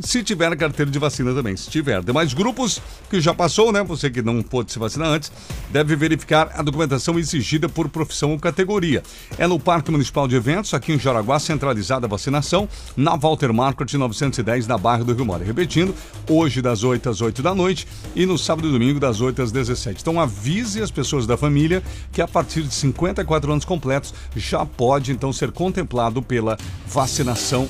se 0.00 0.22
tiver 0.22 0.56
carteira 0.56 0.90
de 0.90 0.98
vacina 0.98 1.34
também, 1.34 1.56
se 1.56 1.70
tiver. 1.70 2.02
Demais 2.02 2.34
grupos 2.34 2.80
que 3.10 3.20
já 3.20 3.34
passou, 3.34 3.72
né? 3.72 3.82
Você 3.82 4.10
que 4.10 4.22
não 4.22 4.42
pôde 4.42 4.72
se 4.72 4.78
vacinar 4.78 5.08
antes, 5.08 5.32
deve 5.70 5.96
verificar 5.96 6.50
a 6.54 6.62
documentação 6.62 7.18
exigida 7.18 7.68
por 7.68 7.88
profissão 7.88 8.32
ou 8.32 8.38
categoria. 8.38 9.02
É 9.38 9.46
no 9.46 9.58
Parque 9.58 9.90
Municipal 9.90 10.26
de 10.26 10.36
Eventos, 10.36 10.74
aqui 10.74 10.92
em 10.92 10.98
Jaraguá, 10.98 11.38
centralizada 11.38 12.06
a 12.06 12.08
vacinação, 12.08 12.68
na 12.96 13.16
Walter 13.16 13.52
Market 13.52 13.92
910, 13.94 14.66
na 14.66 14.78
Barra 14.78 15.04
do 15.04 15.14
Rio 15.14 15.24
Mora. 15.24 15.44
Repetindo, 15.44 15.94
hoje 16.28 16.62
das 16.62 16.84
8 16.84 17.08
às 17.08 17.20
8 17.20 17.42
da 17.42 17.54
noite 17.54 17.86
e 18.14 18.26
no 18.26 18.38
sábado 18.38 18.68
e 18.68 18.72
domingo 18.72 19.00
das 19.00 19.20
8 19.20 19.42
às 19.42 19.52
17. 19.52 20.00
Então 20.00 20.20
avise 20.20 20.82
as 20.82 20.90
pessoas 20.90 21.26
da 21.26 21.36
família 21.36 21.82
que 22.12 22.20
a 22.20 22.28
partir 22.28 22.62
de 22.62 22.74
54 22.74 23.52
anos 23.52 23.64
completos 23.64 24.14
já 24.36 24.64
pode 24.64 25.12
então 25.12 25.32
ser 25.32 25.52
contemplado 25.52 26.22
pela 26.22 26.56
vacinação 26.86 27.68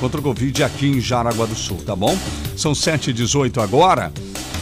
contra 0.00 0.18
o 0.18 0.22
Covid 0.22 0.64
aqui 0.64 0.86
em 0.86 1.00
Jaraguá 1.00 1.46
do 1.46 1.54
Sul, 1.54 1.76
tá 1.84 1.94
bom? 1.94 2.16
São 2.56 2.72
7h18 2.72 3.62
agora. 3.62 4.10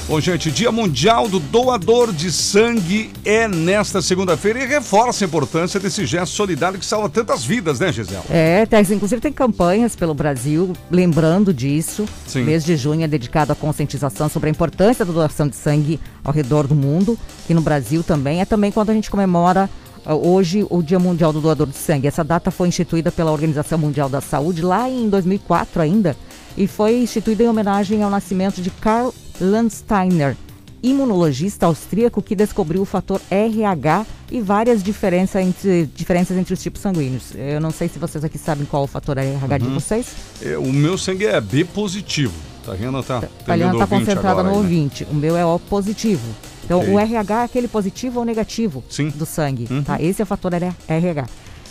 Bom, 0.08 0.18
gente, 0.20 0.50
Dia 0.50 0.72
Mundial 0.72 1.28
do 1.28 1.38
Doador 1.38 2.14
de 2.14 2.32
Sangue 2.32 3.10
é 3.26 3.46
nesta 3.46 4.00
segunda-feira 4.00 4.64
e 4.64 4.66
reforça 4.66 5.22
a 5.22 5.26
importância 5.26 5.78
desse 5.78 6.06
gesto 6.06 6.34
solidário 6.34 6.78
que 6.78 6.86
salva 6.86 7.10
tantas 7.10 7.44
vidas, 7.44 7.78
né, 7.78 7.92
Gisele? 7.92 8.22
É, 8.30 8.64
Tex, 8.64 8.90
inclusive 8.90 9.20
tem 9.20 9.30
campanhas 9.30 9.94
pelo 9.94 10.14
Brasil 10.14 10.72
lembrando 10.90 11.52
disso. 11.52 12.06
Sim. 12.26 12.44
Mês 12.44 12.64
de 12.64 12.74
junho 12.74 13.04
é 13.04 13.06
dedicado 13.06 13.52
à 13.52 13.54
conscientização 13.54 14.30
sobre 14.30 14.48
a 14.48 14.50
importância 14.50 15.04
da 15.04 15.12
doação 15.12 15.46
de 15.46 15.56
sangue 15.56 16.00
ao 16.24 16.32
redor 16.32 16.66
do 16.66 16.74
mundo, 16.74 17.18
e 17.46 17.52
no 17.52 17.60
Brasil 17.60 18.02
também. 18.02 18.40
É 18.40 18.46
também 18.46 18.72
quando 18.72 18.88
a 18.88 18.94
gente 18.94 19.10
comemora 19.10 19.68
hoje 20.06 20.66
o 20.70 20.82
Dia 20.82 20.98
Mundial 20.98 21.32
do 21.32 21.40
Doador 21.40 21.66
de 21.66 21.76
Sangue. 21.76 22.06
Essa 22.06 22.24
data 22.24 22.50
foi 22.50 22.68
instituída 22.68 23.10
pela 23.10 23.30
Organização 23.30 23.78
Mundial 23.78 24.08
da 24.08 24.20
Saúde 24.20 24.62
lá 24.62 24.88
em 24.88 25.08
2004 25.08 25.82
ainda 25.82 26.16
e 26.56 26.66
foi 26.66 27.02
instituída 27.02 27.44
em 27.44 27.48
homenagem 27.48 28.02
ao 28.02 28.10
nascimento 28.10 28.60
de 28.60 28.70
Karl 28.70 29.12
Landsteiner, 29.40 30.36
imunologista 30.82 31.66
austríaco 31.66 32.20
que 32.20 32.34
descobriu 32.34 32.82
o 32.82 32.84
fator 32.84 33.20
RH 33.30 34.04
e 34.30 34.40
várias 34.40 34.82
diferença 34.82 35.40
entre, 35.40 35.88
diferenças 35.94 36.36
entre 36.36 36.52
os 36.52 36.60
tipos 36.60 36.80
sanguíneos. 36.80 37.32
Eu 37.34 37.60
não 37.60 37.70
sei 37.70 37.88
se 37.88 37.98
vocês 37.98 38.24
aqui 38.24 38.38
sabem 38.38 38.66
qual 38.66 38.82
é 38.82 38.84
o 38.84 38.88
fator 38.88 39.16
RH 39.16 39.58
de 39.58 39.68
vocês. 39.68 40.06
É, 40.42 40.58
o 40.58 40.72
meu 40.72 40.98
sangue 40.98 41.26
é 41.26 41.40
B 41.40 41.64
positivo. 41.64 42.34
Tá 42.68 42.74
vendo? 42.74 43.02
Tá, 43.02 43.22
A 43.46 43.56
Liana 43.56 43.72
está 43.72 43.84
ouvinte 43.84 43.88
concentrada 43.88 44.28
agora 44.40 44.42
no 44.44 44.50
aí, 44.50 44.54
né? 44.56 44.62
ouvinte. 44.62 45.06
O 45.10 45.14
meu 45.14 45.36
é 45.36 45.44
O 45.44 45.58
positivo. 45.58 46.28
Então, 46.64 46.80
Ok. 46.80 46.92
o 46.92 46.98
RH 46.98 47.40
é 47.40 47.44
aquele 47.44 47.68
positivo 47.68 48.18
ou 48.18 48.26
negativo 48.26 48.84
Sim. 48.90 49.08
do 49.08 49.24
sangue. 49.24 49.66
Uhum. 49.70 49.82
Tá? 49.82 50.00
Esse 50.02 50.20
é 50.20 50.24
o 50.24 50.26
fator 50.26 50.52
RH. 50.52 51.26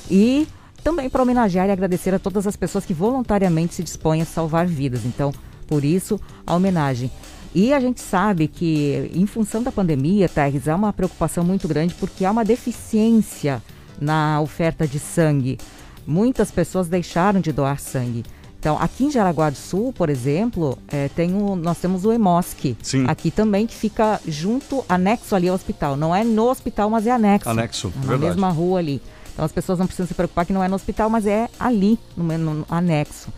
E 0.10 0.48
também 0.84 1.08
para 1.08 1.22
homenagear 1.22 1.68
e 1.68 1.72
agradecer 1.72 2.14
a 2.16 2.20
todas 2.20 2.48
as 2.48 2.56
pessoas 2.56 2.84
que 2.84 2.94
voluntariamente 2.96 3.76
se 3.76 3.84
dispõem 3.84 4.22
a 4.24 4.26
salvar 4.26 4.66
vidas. 4.66 5.06
Então, 5.06 5.32
por 5.68 5.84
isso, 5.86 6.20
a 6.46 6.56
homenagem. 6.56 7.12
E 7.54 7.74
a 7.74 7.80
gente 7.80 8.02
sabe 8.02 8.48
que, 8.48 9.12
em 9.14 9.26
função 9.28 9.62
da 9.62 9.72
pandemia, 9.72 10.28
Terres, 10.28 10.68
há 10.68 10.76
uma 10.76 10.92
preocupação 10.92 11.44
muito 11.44 11.68
grande 11.68 11.94
porque 11.94 12.26
há 12.26 12.32
uma 12.32 12.44
deficiência 12.44 13.62
na 14.02 14.42
oferta 14.42 14.88
de 14.88 14.98
sangue. 15.00 15.58
Muitas 16.06 16.50
pessoas 16.52 16.88
deixaram 16.88 17.40
de 17.40 17.52
doar 17.52 17.80
sangue. 17.80 18.24
Então, 18.68 18.78
aqui 18.82 19.06
em 19.06 19.10
Jaraguá 19.12 19.50
do 19.50 19.56
Sul, 19.56 19.94
por 19.94 20.10
exemplo, 20.10 20.78
eh, 20.90 21.10
tem 21.16 21.34
o- 21.34 21.56
nós 21.56 21.78
temos 21.78 22.04
o 22.04 22.12
EMOSC. 22.12 22.76
Sim. 22.84 23.06
Aqui 23.08 23.32
também, 23.32 23.66
que 23.66 23.74
fica 23.74 24.20
junto, 24.28 24.84
anexo 24.90 25.34
ali 25.38 25.48
ao 25.48 25.56
hospital. 25.56 25.96
Não 25.96 26.14
é 26.14 26.22
no 26.26 26.50
hospital, 26.50 26.90
mas 26.90 27.08
é 27.08 27.12
anexo. 27.12 27.50
Anexo, 27.50 27.88
É 27.96 28.00
na 28.02 28.08
verdade. 28.08 28.26
mesma 28.26 28.50
rua 28.50 28.80
ali. 28.80 29.02
Então 29.32 29.46
as 29.46 29.54
pessoas 29.54 29.80
não 29.80 29.86
precisam 29.86 30.06
se 30.06 30.14
preocupar 30.14 30.46
que 30.46 30.52
não 30.52 30.62
é 30.62 30.68
no 30.68 30.76
hospital, 30.76 31.10
mas 31.10 31.26
é 31.26 31.48
ali, 31.58 31.98
no, 32.18 32.26
no- 32.38 32.54
no 32.56 32.66
anexo. 32.70 33.30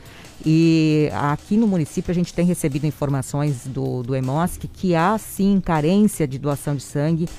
E 0.43 1.11
aqui 1.13 1.55
no 1.57 1.67
município 1.67 2.09
a 2.09 2.15
gente 2.15 2.33
tem 2.33 2.47
recebido 2.47 2.87
informações 2.87 3.67
do, 3.67 4.01
do 4.01 4.15
EMOSC 4.15 4.67
que 4.67 4.95
há 4.95 5.15
sim 5.19 5.61
carência 5.63 6.27
de 6.27 6.39
doação 6.39 6.75
de 6.75 6.81
sangue 6.81 7.29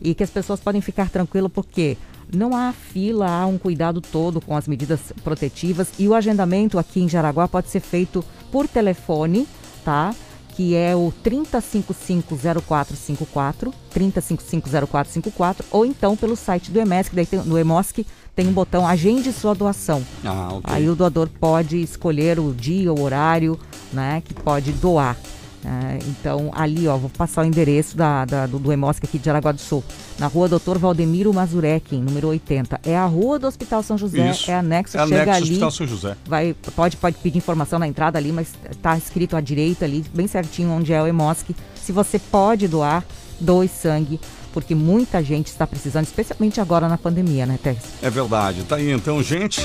e 0.00 0.14
que 0.14 0.22
as 0.22 0.30
pessoas 0.30 0.60
podem 0.60 0.80
ficar 0.80 1.10
tranquilas 1.10 1.50
porque 1.52 1.96
não 2.34 2.56
há 2.56 2.72
fila, 2.72 3.28
há 3.28 3.46
um 3.46 3.58
cuidado 3.58 4.00
todo 4.00 4.40
com 4.40 4.56
as 4.56 4.66
medidas 4.66 5.12
protetivas 5.22 5.88
e 5.98 6.08
o 6.08 6.14
agendamento 6.14 6.78
aqui 6.78 7.00
em 7.00 7.08
Jaraguá 7.08 7.48
pode 7.48 7.68
ser 7.68 7.80
feito 7.80 8.24
por 8.50 8.66
telefone, 8.68 9.46
tá? 9.84 10.14
Que 10.54 10.74
é 10.74 10.94
o 10.94 11.10
30550454, 11.24 13.72
30550454, 13.94 15.64
ou 15.70 15.86
então 15.86 16.16
pelo 16.16 16.36
site 16.36 16.70
do 16.70 16.80
EMOSC, 16.80 17.14
daí 17.14 17.26
tem, 17.26 17.40
no 17.40 17.58
EMOSC 17.58 18.06
tem 18.34 18.46
um 18.46 18.52
botão 18.52 18.86
Agende 18.86 19.32
sua 19.32 19.54
doação. 19.54 20.04
Ah, 20.24 20.50
ok. 20.52 20.74
Aí 20.74 20.88
o 20.88 20.94
doador 20.94 21.28
pode 21.40 21.82
escolher 21.82 22.38
o 22.38 22.52
dia, 22.52 22.92
o 22.92 23.00
horário, 23.00 23.58
né, 23.92 24.22
que 24.24 24.34
pode 24.34 24.70
doar. 24.72 25.16
Né? 25.62 25.98
então, 26.08 26.50
ali, 26.54 26.88
ó, 26.88 26.96
vou 26.96 27.10
passar 27.10 27.42
o 27.42 27.44
endereço 27.44 27.96
da, 27.96 28.24
da- 28.24 28.46
do, 28.46 28.58
do 28.58 28.72
EMOSC 28.72 29.04
aqui 29.04 29.18
de 29.18 29.24
Jaraguá 29.26 29.52
do 29.52 29.60
Sul. 29.60 29.82
Na 30.18 30.26
rua 30.26 30.48
Doutor 30.48 30.78
Valdemiro 30.78 31.32
Mazurek, 31.32 31.96
número 31.96 32.28
80. 32.28 32.80
É 32.84 32.96
a 32.96 33.06
rua 33.06 33.38
do 33.38 33.46
Hospital 33.46 33.82
São 33.82 33.96
José, 33.98 34.30
Isso. 34.30 34.50
é 34.50 34.54
anexo, 34.54 34.96
É 34.98 35.06
chega 35.06 35.22
anexo 35.22 35.36
ali. 35.42 35.50
Hospital 35.50 35.70
São 35.70 35.86
José. 35.86 36.16
Vai, 36.26 36.54
pode, 36.74 36.96
pode 36.96 37.16
pedir 37.18 37.38
informação 37.38 37.78
na 37.78 37.86
entrada 37.88 38.18
ali, 38.18 38.32
mas 38.32 38.48
tá 38.82 38.96
escrito 38.96 39.36
à 39.36 39.40
direita 39.40 39.84
ali, 39.84 40.04
bem 40.14 40.26
certinho 40.26 40.70
onde 40.70 40.92
é 40.92 41.02
o 41.02 41.06
EMOSC. 41.06 41.54
Se 41.74 41.92
você 41.92 42.18
pode 42.18 42.68
doar, 42.68 43.04
doe 43.38 43.68
sangue, 43.68 44.20
porque 44.52 44.74
muita 44.74 45.22
gente 45.22 45.46
está 45.46 45.66
precisando, 45.66 46.04
especialmente 46.04 46.60
agora 46.60 46.88
na 46.88 46.98
pandemia, 46.98 47.46
né, 47.46 47.58
Teres? 47.62 47.82
É 48.02 48.10
verdade. 48.10 48.62
Tá 48.64 48.76
aí 48.76 48.90
então, 48.90 49.22
gente. 49.22 49.60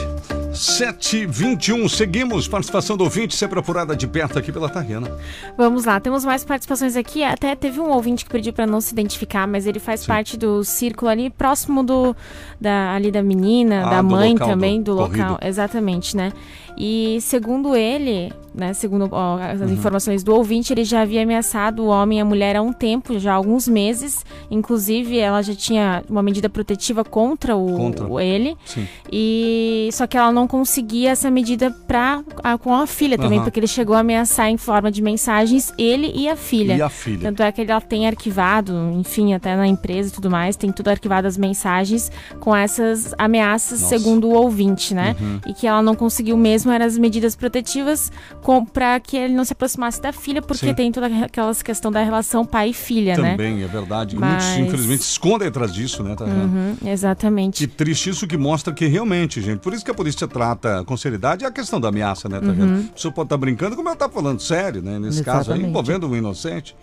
7h21, 0.55 1.89
seguimos. 1.89 2.47
Participação 2.47 2.95
do 2.95 3.03
ouvinte, 3.03 3.35
sempre 3.35 3.59
apurada 3.59 3.95
de 3.95 4.07
perto 4.07 4.39
aqui 4.39 4.51
pela 4.51 4.69
Tariana. 4.69 5.11
Vamos 5.57 5.85
lá, 5.85 5.99
temos 5.99 6.23
mais 6.23 6.43
participações 6.43 6.95
aqui. 6.95 7.23
Até 7.23 7.55
teve 7.55 7.79
um 7.79 7.89
ouvinte 7.89 8.23
que 8.25 8.31
pediu 8.31 8.53
para 8.53 8.65
não 8.65 8.79
se 8.79 8.93
identificar, 8.93 9.47
mas 9.47 9.67
ele 9.67 9.79
faz 9.79 10.05
parte 10.05 10.37
do 10.37 10.63
círculo 10.63 11.09
ali 11.11 11.29
próximo 11.29 11.83
do 11.83 12.15
da 12.59 12.93
ali 12.93 13.11
da 13.11 13.21
menina, 13.21 13.85
Ah, 13.85 13.89
da 13.89 14.03
mãe 14.03 14.35
também 14.35 14.81
do 14.81 14.95
do, 14.95 15.01
local, 15.01 15.37
exatamente, 15.41 16.15
né? 16.15 16.31
E 16.77 17.19
segundo 17.21 17.75
ele, 17.75 18.31
né, 18.57 18.73
segundo 18.73 19.07
ó, 19.11 19.37
as 19.37 19.59
Uhum. 19.61 19.69
informações 19.73 20.23
do 20.23 20.33
ouvinte, 20.33 20.71
ele 20.73 20.83
já 20.83 21.01
havia 21.01 21.23
ameaçado 21.23 21.83
o 21.83 21.87
homem 21.87 22.17
e 22.19 22.21
a 22.21 22.25
mulher 22.25 22.55
há 22.55 22.61
um 22.61 22.71
tempo, 22.73 23.17
já 23.19 23.33
há 23.33 23.35
alguns 23.35 23.67
meses. 23.67 24.25
Inclusive, 24.49 25.17
ela 25.19 25.41
já 25.41 25.53
tinha 25.53 26.03
uma 26.09 26.23
medida 26.23 26.49
protetiva 26.49 27.03
contra 27.03 27.55
o, 27.55 27.75
Contra. 27.77 28.05
o- 28.07 28.19
ele. 28.19 28.55
Sim. 28.65 28.87
E 29.11 29.89
só 29.93 30.07
que 30.07 30.17
ela 30.17 30.31
não 30.31 30.47
conseguia 30.47 31.11
essa 31.11 31.29
medida 31.31 31.71
pra, 31.87 32.23
a- 32.43 32.57
com 32.57 32.73
a 32.73 32.85
filha 32.87 33.17
também, 33.17 33.37
Aham. 33.37 33.45
porque 33.45 33.59
ele 33.59 33.67
chegou 33.67 33.95
a 33.95 33.99
ameaçar 33.99 34.49
em 34.49 34.57
forma 34.57 34.91
de 34.91 35.01
mensagens 35.01 35.73
ele 35.77 36.11
e 36.15 36.27
a 36.29 36.35
filha. 36.35 36.75
E 36.75 36.81
a 36.81 36.89
filha? 36.89 37.19
Tanto 37.21 37.43
é 37.43 37.51
que 37.51 37.61
ela 37.61 37.81
tem 37.81 38.07
arquivado, 38.07 38.73
enfim, 38.93 39.33
até 39.33 39.55
na 39.55 39.67
empresa 39.67 40.09
e 40.09 40.11
tudo 40.11 40.29
mais, 40.29 40.55
tem 40.55 40.71
tudo 40.71 40.89
arquivado 40.89 41.27
as 41.27 41.37
mensagens 41.37 42.11
com 42.39 42.55
essas 42.55 43.13
ameaças, 43.17 43.81
Nossa. 43.81 43.97
segundo 43.97 44.27
o 44.27 44.33
ouvinte, 44.33 44.93
né? 44.93 45.15
Uhum. 45.19 45.39
E 45.47 45.53
que 45.53 45.67
ela 45.67 45.81
não 45.81 45.95
conseguiu 45.95 46.37
mesmo 46.37 46.71
eram 46.71 46.85
as 46.85 46.97
medidas 46.97 47.35
protetivas 47.35 48.11
com, 48.45 48.63
pra 48.63 48.99
que 48.99 49.17
ele 49.17 49.33
não 49.33 49.43
se 49.43 49.53
aproximasse 49.53 49.99
da 49.99 50.13
filha, 50.13 50.39
porque 50.39 50.67
Sim. 50.67 50.73
tem 50.75 50.91
toda 50.91 51.07
aquela 51.07 51.51
questão 51.55 51.91
da 51.91 52.03
relação 52.03 52.45
pai 52.45 52.69
e 52.69 52.73
filha, 52.73 53.17
né? 53.17 53.31
Também, 53.31 53.63
é 53.63 53.67
verdade. 53.67 54.15
Mas- 54.15 54.43
Muitos, 54.43 54.67
infelizmente, 54.67 55.03
se 55.03 55.09
escondem 55.13 55.47
atrás 55.47 55.73
disso, 55.73 56.03
né, 56.03 56.13
Tariana? 56.15 56.43
Uhum, 56.43 56.75
exatamente. 56.85 57.65
Que 57.65 57.73
triste 57.73 58.11
isso 58.11 58.27
que 58.27 58.37
mostra 58.37 58.71
que 58.71 58.85
realmente, 58.85 59.41
gente, 59.41 59.57
por 59.61 59.73
isso 59.73 59.83
que 59.83 59.89
a 59.89 59.95
polícia 59.95 60.27
trata 60.27 60.83
com 60.85 60.95
seriedade 60.95 61.43
a 61.43 61.49
questão 61.49 61.81
da 61.81 61.87
ameaça, 61.89 62.29
né, 62.29 62.39
Tariana? 62.39 62.65
Uhum. 62.75 62.85
A 62.87 62.93
pessoa 62.93 63.11
pode 63.11 63.25
estar 63.25 63.37
brincando, 63.37 63.75
como 63.75 63.87
ela 63.89 63.95
está 63.95 64.07
falando 64.07 64.39
sério, 64.39 64.79
né? 64.83 64.99
Nesse 64.99 65.23
caso 65.23 65.51
aí, 65.51 65.57
Exatamente. 65.57 65.69
envolvendo 65.69 66.07
um 66.07 66.15
inocente, 66.15 66.75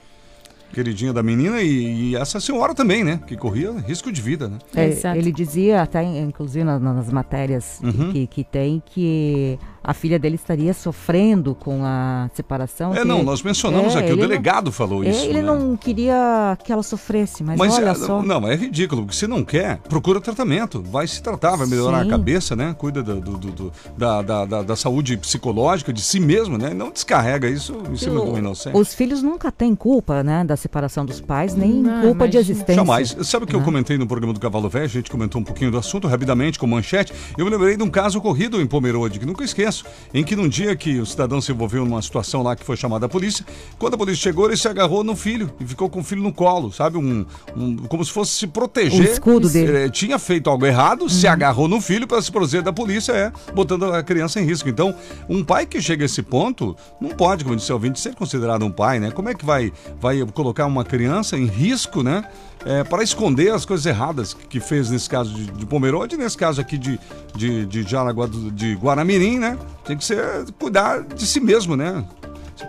queridinha 0.73 1.13
da 1.13 1.23
menina 1.23 1.61
e, 1.63 2.11
e 2.11 2.17
essa 2.17 2.41
senhora 2.41 2.75
também, 2.75 3.05
né? 3.05 3.21
Que 3.25 3.37
corria 3.37 3.71
risco 3.87 4.11
de 4.11 4.21
vida, 4.21 4.49
né? 4.49 4.59
É, 4.75 5.17
ele 5.17 5.31
dizia, 5.31 5.83
até 5.83 6.03
inclusive 6.03 6.65
na- 6.65 6.79
nas 6.81 7.09
matérias 7.13 7.79
Uhum. 7.85 8.11
que, 8.11 8.27
que 8.27 8.43
tem, 8.43 8.83
que 8.85 9.59
a 9.85 9.93
filha 9.95 10.19
dele 10.19 10.37
estaria 10.37 10.73
sofrendo 10.75 11.55
com 11.55 11.83
a 11.85 12.31
separação. 12.35 12.95
É, 12.95 13.05
não, 13.05 13.23
nós 13.23 13.43
mencionamos 13.43 13.95
É, 13.95 13.99
aqui, 13.99 14.09
o 14.11 14.13
ele 14.13 14.21
não- 14.23 14.29
delegado 14.29 14.71
falou 14.73 15.03
É, 15.05 15.11
isso. 15.11 15.25
ele 15.25 15.41
né? 15.41 15.43
não 15.43 15.77
queria 15.77 16.57
que 16.65 16.73
ela 16.73 16.83
sofresse, 16.83 17.43
mas, 17.43 17.59
Mas 17.59 17.75
olha 17.75 17.91
é, 17.91 17.95
só. 17.95 18.23
não, 18.23 18.47
é 18.49 18.55
ridículo, 18.55 19.03
porque 19.03 19.17
se 19.17 19.27
não 19.27 19.45
quer, 19.45 19.79
procura 19.89 20.21
tratamento, 20.21 20.83
vai 20.83 21.07
se 21.07 21.23
tratar, 21.23 21.57
vai 21.57 21.67
melhorar 21.67 22.03
Sim. 22.03 22.09
a 22.09 22.11
cabeça, 22.11 22.55
né? 22.57 22.75
Cuida 22.79 23.03
do, 23.03 23.21
do- 23.21 23.39
do- 23.39 23.51
do- 23.53 23.73
da, 23.97 24.23
da, 24.23 24.45
da, 24.45 24.63
da 24.63 24.77
saúde 24.77 25.17
psicológica 25.17 25.93
de 25.93 26.01
si 26.01 26.21
mesmo, 26.21 26.57
né? 26.59 26.73
Não 26.75 26.91
descarrega 26.91 27.49
isso 27.49 27.77
em 27.91 27.97
cima 27.97 28.25
do 28.25 28.39
inocente. 28.39 28.77
Os 28.77 28.95
filhos 28.95 29.23
nunca 29.23 29.51
têm 29.51 29.75
culpa, 29.75 30.23
né, 30.23 30.45
da 30.45 30.57
separação 30.57 31.05
dos 31.05 31.21
pais, 31.21 31.55
nem 31.55 31.73
Não, 31.75 32.03
culpa 32.03 32.29
de 32.29 32.37
existência. 32.37 32.75
Jamais. 32.75 33.17
Sabe 33.23 33.45
o 33.45 33.49
que 33.49 33.55
eu 33.55 33.61
né? 33.61 33.65
comentei 33.65 33.99
no 33.99 34.07
programa 34.07 34.33
do 34.33 34.41
Cavalo 34.41 34.69
Velho? 34.69 34.85
A 34.85 34.89
gente 34.89 35.11
comentou 35.11 35.41
um 35.41 35.45
pouquinho 35.45 35.71
do 35.71 35.79
assunto 35.79 36.07
rapidamente 36.07 36.59
com 36.59 36.67
manchete. 36.67 37.13
Eu 37.37 37.45
me 37.45 37.51
lembrei 37.51 37.77
de 37.77 37.83
um 37.83 37.91
caso 37.91 38.19
ocorrido 38.19 38.61
em 38.61 38.67
Pomerode, 38.67 39.19
que 39.19 39.27
nunca 39.27 39.45
esqueço, 39.45 39.72
em 40.13 40.23
que 40.25 40.37
num 40.37 40.49
dia 40.49 40.75
que 40.77 40.99
o 40.99 41.07
cidadão 41.07 41.41
se 41.41 41.53
envolveu 41.53 41.85
numa 41.85 42.03
situação 42.03 42.43
lá 42.43 42.55
que 42.57 42.65
foi 42.65 42.77
chamada 42.77 43.07
a 43.07 43.09
polícia, 43.09 43.45
quando 43.79 43.95
a 43.95 43.99
polícia 43.99 44.23
chegou, 44.23 44.47
ele 44.47 44.57
se 44.57 44.69
agarrou 44.69 45.03
no 45.05 45.17
filho 45.17 45.51
e 45.61 45.67
ficou 45.67 45.89
com 45.89 46.01
o 46.01 46.05
filho 46.05 46.23
no 46.23 46.33
colo, 46.33 46.73
sabe? 46.73 46.99
Um, 46.99 47.25
um- 47.57 47.77
como 47.89 48.05
se 48.05 48.11
fosse 48.13 48.33
se 48.33 48.47
proteger. 48.47 49.01
O 49.01 49.05
escudo 49.13 49.49
dele. 49.49 49.73
Uhum. 49.73 49.79
Eh, 49.79 49.89
tinha 49.89 50.19
feito 50.19 50.51
algo 50.51 50.67
errado, 50.67 51.09
se 51.09 51.27
agarrou 51.27 51.69
no 51.69 51.81
filho 51.81 52.07
para 52.07 52.21
se 52.21 52.31
proteger 52.31 52.63
da 52.63 52.73
polícia, 52.73 53.13
é, 53.13 53.33
botando 53.55 53.85
a 53.93 54.03
criança 54.03 54.41
em 54.41 54.45
risco. 54.45 54.69
Então, 54.69 54.95
um 55.29 55.45
pai 55.45 55.67
que 55.67 55.81
chega 55.81 56.05
a 56.05 56.07
esse 56.07 56.23
ponto, 56.23 56.77
não 57.01 57.11
pode, 57.11 57.45
como 57.45 57.57
disse 57.57 57.71
o 57.73 57.75
ouvinte, 57.75 58.01
ser 58.01 58.15
considerado 58.15 58.65
um 58.65 58.71
pai, 58.71 58.99
né? 58.99 59.11
Como 59.11 59.29
é 59.29 59.35
que 59.35 59.45
vai, 59.45 59.73
vai 60.01 60.25
colocar 60.33 60.67
uma 60.67 60.85
criança 60.85 61.37
em 61.37 61.47
risco, 61.47 62.03
né? 62.03 62.25
É, 62.65 62.85
para 62.85 63.03
esconder 63.03 63.53
as 63.53 63.65
coisas 63.65 63.85
erradas 63.87 64.35
que, 64.49 64.61
fez 64.61 64.89
nesse 64.89 65.09
caso 65.09 65.35
de, 65.35 65.51
de 65.51 65.67
Pomerode, 65.67 66.17
nesse 66.17 66.37
caso 66.37 66.61
aqui 66.61 66.79
de, 66.79 66.99
de, 67.35 67.67
de 67.67 67.83
Jaraguá 67.83 68.29
de 68.29 68.75
Guaramirim, 68.75 69.39
né? 69.39 69.59
Tem 69.85 69.97
que 69.97 70.05
ser 70.05 70.51
cuidar 70.59 71.03
de 71.03 71.27
si 71.27 71.41
mesmo, 71.41 71.77
né? 71.77 72.05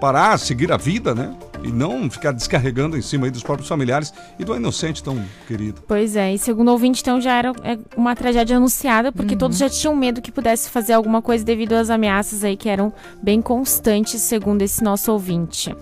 Parar, 0.01 0.39
seguir 0.39 0.71
a 0.71 0.77
vida, 0.77 1.13
né? 1.13 1.36
E 1.63 1.71
não 1.71 2.10
ficar 2.10 2.32
descarregando 2.32 2.97
em 2.97 3.01
cima 3.01 3.25
aí 3.25 3.32
dos 3.32 3.43
próprios 3.43 3.69
familiares 3.69 4.12
e 4.39 4.43
do 4.43 4.56
inocente 4.56 5.03
tão 5.03 5.23
querido. 5.47 5.84
Pois 5.88 6.15
é, 6.15 6.34
e 6.34 6.38
segundo 6.39 6.69
o 6.69 6.71
ouvinte, 6.71 7.01
então 7.01 7.21
já 7.21 7.38
era 7.38 7.53
é, 7.63 7.77
uma 7.95 8.15
tragédia 8.15 8.58
anunciada, 8.58 9.12
porque 9.12 9.36
todos 9.36 9.58
já 9.58 9.69
tinham 9.69 9.95
medo 9.95 10.21
que 10.21 10.32
pudesse 10.32 10.69
fazer 10.69 10.93
alguma 10.93 11.21
coisa 11.21 11.45
devido 11.45 11.73
às 11.73 11.91
ameaças 11.91 12.43
aí 12.43 12.58
que 12.58 12.67
eram 12.67 12.91
bem 13.21 13.39
constantes, 13.41 14.19
segundo 14.21 14.63
esse 14.63 14.84
nosso 14.84 15.12
ouvinte. 15.12 15.73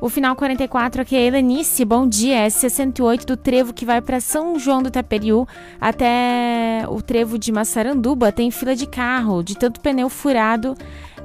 O 0.00 0.08
final 0.08 0.34
44 0.36 1.02
aqui 1.02 1.16
é 1.16 1.26
Helenice, 1.26 1.84
bom 1.84 2.06
dia, 2.06 2.36
é 2.40 2.50
68 2.50 3.26
do 3.26 3.36
trevo 3.36 3.72
que 3.72 3.86
vai 3.86 4.00
para 4.00 4.20
São 4.20 4.58
João 4.58 4.82
do 4.82 4.88
Itaperiú 4.88 5.46
até 5.80 6.84
o 6.88 7.00
trevo 7.00 7.38
de 7.38 7.52
Massaranduba, 7.52 8.32
tem 8.32 8.50
fila 8.50 8.74
de 8.74 8.86
carro, 8.86 9.42
de 9.42 9.56
tanto 9.56 9.80
pneu 9.80 10.08
furado. 10.08 10.76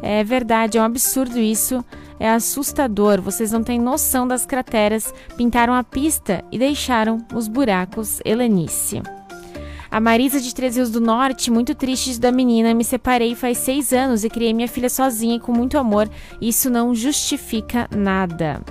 É 0.02 0.24
verdade, 0.24 0.78
é 0.78 0.82
um 0.82 0.86
absurdo 0.86 1.38
isso. 1.38 1.84
É 2.20 2.30
assustador. 2.30 3.22
Vocês 3.22 3.52
não 3.52 3.64
têm 3.64 3.80
noção 3.80 4.28
das 4.28 4.46
crateras. 4.46 5.14
Pintaram 5.36 5.74
a 5.74 5.84
pista 5.84 6.44
e 6.52 6.58
deixaram 6.58 7.18
os 7.34 7.50
buracos. 7.50 8.22
Helenice. 8.24 9.02
A 9.92 10.00
Marisa 10.00 10.40
de 10.40 10.54
Três 10.54 10.76
Rios 10.76 10.92
do 10.92 11.02
Norte, 11.02 11.50
muito 11.50 11.74
triste 11.74 12.20
da 12.20 12.32
menina. 12.32 12.74
Me 12.74 12.84
separei 12.84 13.34
faz 13.34 13.58
seis 13.58 13.92
anos 13.92 14.24
e 14.24 14.30
criei 14.30 14.54
minha 14.54 14.68
filha 14.68 14.90
sozinha 14.90 15.36
e 15.36 15.40
com 15.40 15.52
muito 15.52 15.78
amor. 15.78 16.10
Isso 16.40 16.70
não 16.70 16.94
justifica 16.94 17.88
nada. 17.96 18.62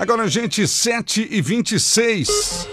Agora, 0.00 0.26
gente, 0.26 0.66
7 0.66 1.28
e 1.30 1.42
26. 1.42 2.66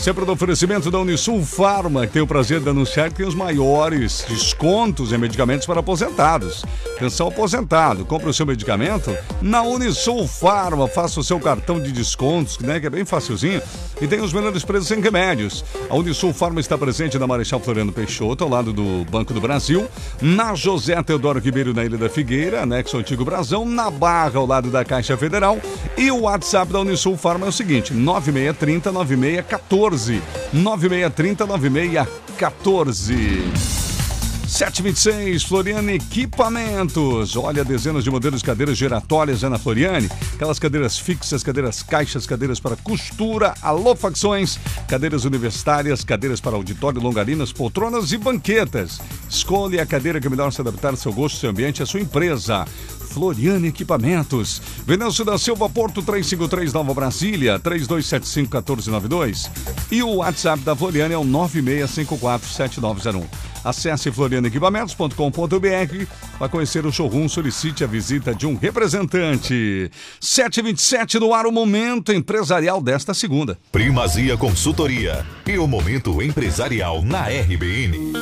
Sempre 0.00 0.24
do 0.24 0.30
oferecimento 0.30 0.92
da 0.92 1.00
Unisul 1.00 1.44
Farma, 1.44 2.06
que 2.06 2.12
tem 2.12 2.22
o 2.22 2.26
prazer 2.26 2.60
de 2.60 2.68
anunciar 2.68 3.10
que 3.10 3.16
tem 3.16 3.26
os 3.26 3.34
maiores 3.34 4.24
descontos 4.28 5.12
em 5.12 5.18
medicamentos 5.18 5.66
para 5.66 5.80
aposentados. 5.80 6.64
Atenção, 6.96 7.26
aposentado, 7.28 8.04
compre 8.04 8.30
o 8.30 8.32
seu 8.32 8.46
medicamento 8.46 9.14
na 9.42 9.62
Unisul 9.62 10.26
Farma, 10.28 10.86
faça 10.86 11.18
o 11.18 11.24
seu 11.24 11.40
cartão 11.40 11.80
de 11.80 11.90
descontos, 11.90 12.58
né, 12.60 12.78
que 12.78 12.86
é 12.86 12.90
bem 12.90 13.04
facilzinho, 13.04 13.60
e 14.00 14.06
tem 14.06 14.20
os 14.20 14.32
melhores 14.32 14.64
preços 14.64 14.90
em 14.92 15.00
remédios. 15.00 15.64
A 15.90 15.96
Unisul 15.96 16.32
Farma 16.32 16.60
está 16.60 16.78
presente 16.78 17.18
na 17.18 17.26
Marechal 17.26 17.58
Floriano 17.58 17.92
Peixoto, 17.92 18.44
ao 18.44 18.50
lado 18.50 18.72
do 18.72 19.04
Banco 19.10 19.34
do 19.34 19.40
Brasil, 19.40 19.88
na 20.22 20.54
José 20.54 21.02
Teodoro 21.02 21.40
Ribeiro, 21.40 21.74
na 21.74 21.84
Ilha 21.84 21.98
da 21.98 22.08
Figueira, 22.08 22.62
anexo 22.62 22.96
ao 22.96 23.00
Antigo 23.00 23.24
Brasão, 23.24 23.64
na 23.64 23.90
Barra, 23.90 24.38
ao 24.38 24.46
lado 24.46 24.70
da 24.70 24.84
Caixa 24.84 25.16
Federal, 25.16 25.58
e 25.96 26.10
o 26.10 26.20
WhatsApp 26.20 26.72
da 26.72 26.80
Unisul 26.80 27.16
Farma 27.16 27.46
é 27.46 27.48
o 27.48 27.52
seguinte, 27.52 27.92
9630 27.92 28.92
9614. 28.92 29.87
9630 30.52 31.46
9614. 31.46 33.88
726, 34.48 35.42
Floriane 35.42 35.92
Equipamentos. 35.92 37.36
Olha, 37.36 37.62
dezenas 37.62 38.02
de 38.02 38.10
modelos 38.10 38.40
de 38.40 38.46
cadeiras 38.46 38.78
giratórias 38.78 39.44
é 39.44 39.48
na 39.48 39.58
Floriane. 39.58 40.08
Aquelas 40.34 40.58
cadeiras 40.58 40.98
fixas, 40.98 41.42
cadeiras 41.42 41.82
caixas, 41.82 42.26
cadeiras 42.26 42.58
para 42.58 42.74
costura, 42.74 43.54
alô 43.60 43.94
facções, 43.94 44.58
cadeiras 44.88 45.26
universitárias, 45.26 46.02
cadeiras 46.02 46.40
para 46.40 46.56
auditório, 46.56 47.00
longarinas, 47.00 47.52
poltronas 47.52 48.10
e 48.10 48.16
banquetas. 48.16 49.00
Escolha 49.28 49.82
a 49.82 49.86
cadeira 49.86 50.18
que 50.18 50.28
melhor 50.30 50.50
se 50.50 50.62
adaptar 50.62 50.90
ao 50.90 50.96
seu 50.96 51.12
gosto, 51.12 51.38
seu 51.38 51.50
ambiente 51.50 51.82
à 51.82 51.86
sua 51.86 52.00
empresa. 52.00 52.64
Floriane 53.08 53.68
Equipamentos. 53.68 54.60
Venâncio 54.86 55.24
da 55.24 55.38
Silva 55.38 55.68
Porto 55.68 56.02
353 56.02 56.72
Nova 56.72 56.94
Brasília 56.94 57.58
3275-1492. 57.58 59.50
E 59.90 60.00
o 60.02 60.16
WhatsApp 60.16 60.62
da 60.62 60.76
Floriane 60.76 61.14
é 61.14 61.18
o 61.18 61.24
96547901. 61.24 63.24
Acesse 63.64 64.10
florianequipamentos.com.br 64.10 66.06
para 66.38 66.48
conhecer 66.48 66.86
o 66.86 66.92
showroom, 66.92 67.28
solicite 67.28 67.84
a 67.84 67.86
visita 67.86 68.34
de 68.34 68.46
um 68.46 68.56
representante. 68.56 69.90
727 70.20 71.18
no 71.18 71.34
ar 71.34 71.46
o 71.46 71.52
momento 71.52 72.12
empresarial 72.12 72.80
desta 72.80 73.12
segunda. 73.12 73.58
Primazia 73.72 74.36
Consultoria 74.36 75.26
e 75.46 75.58
o 75.58 75.66
momento 75.66 76.22
empresarial 76.22 77.02
na 77.02 77.26
RBN. 77.28 78.12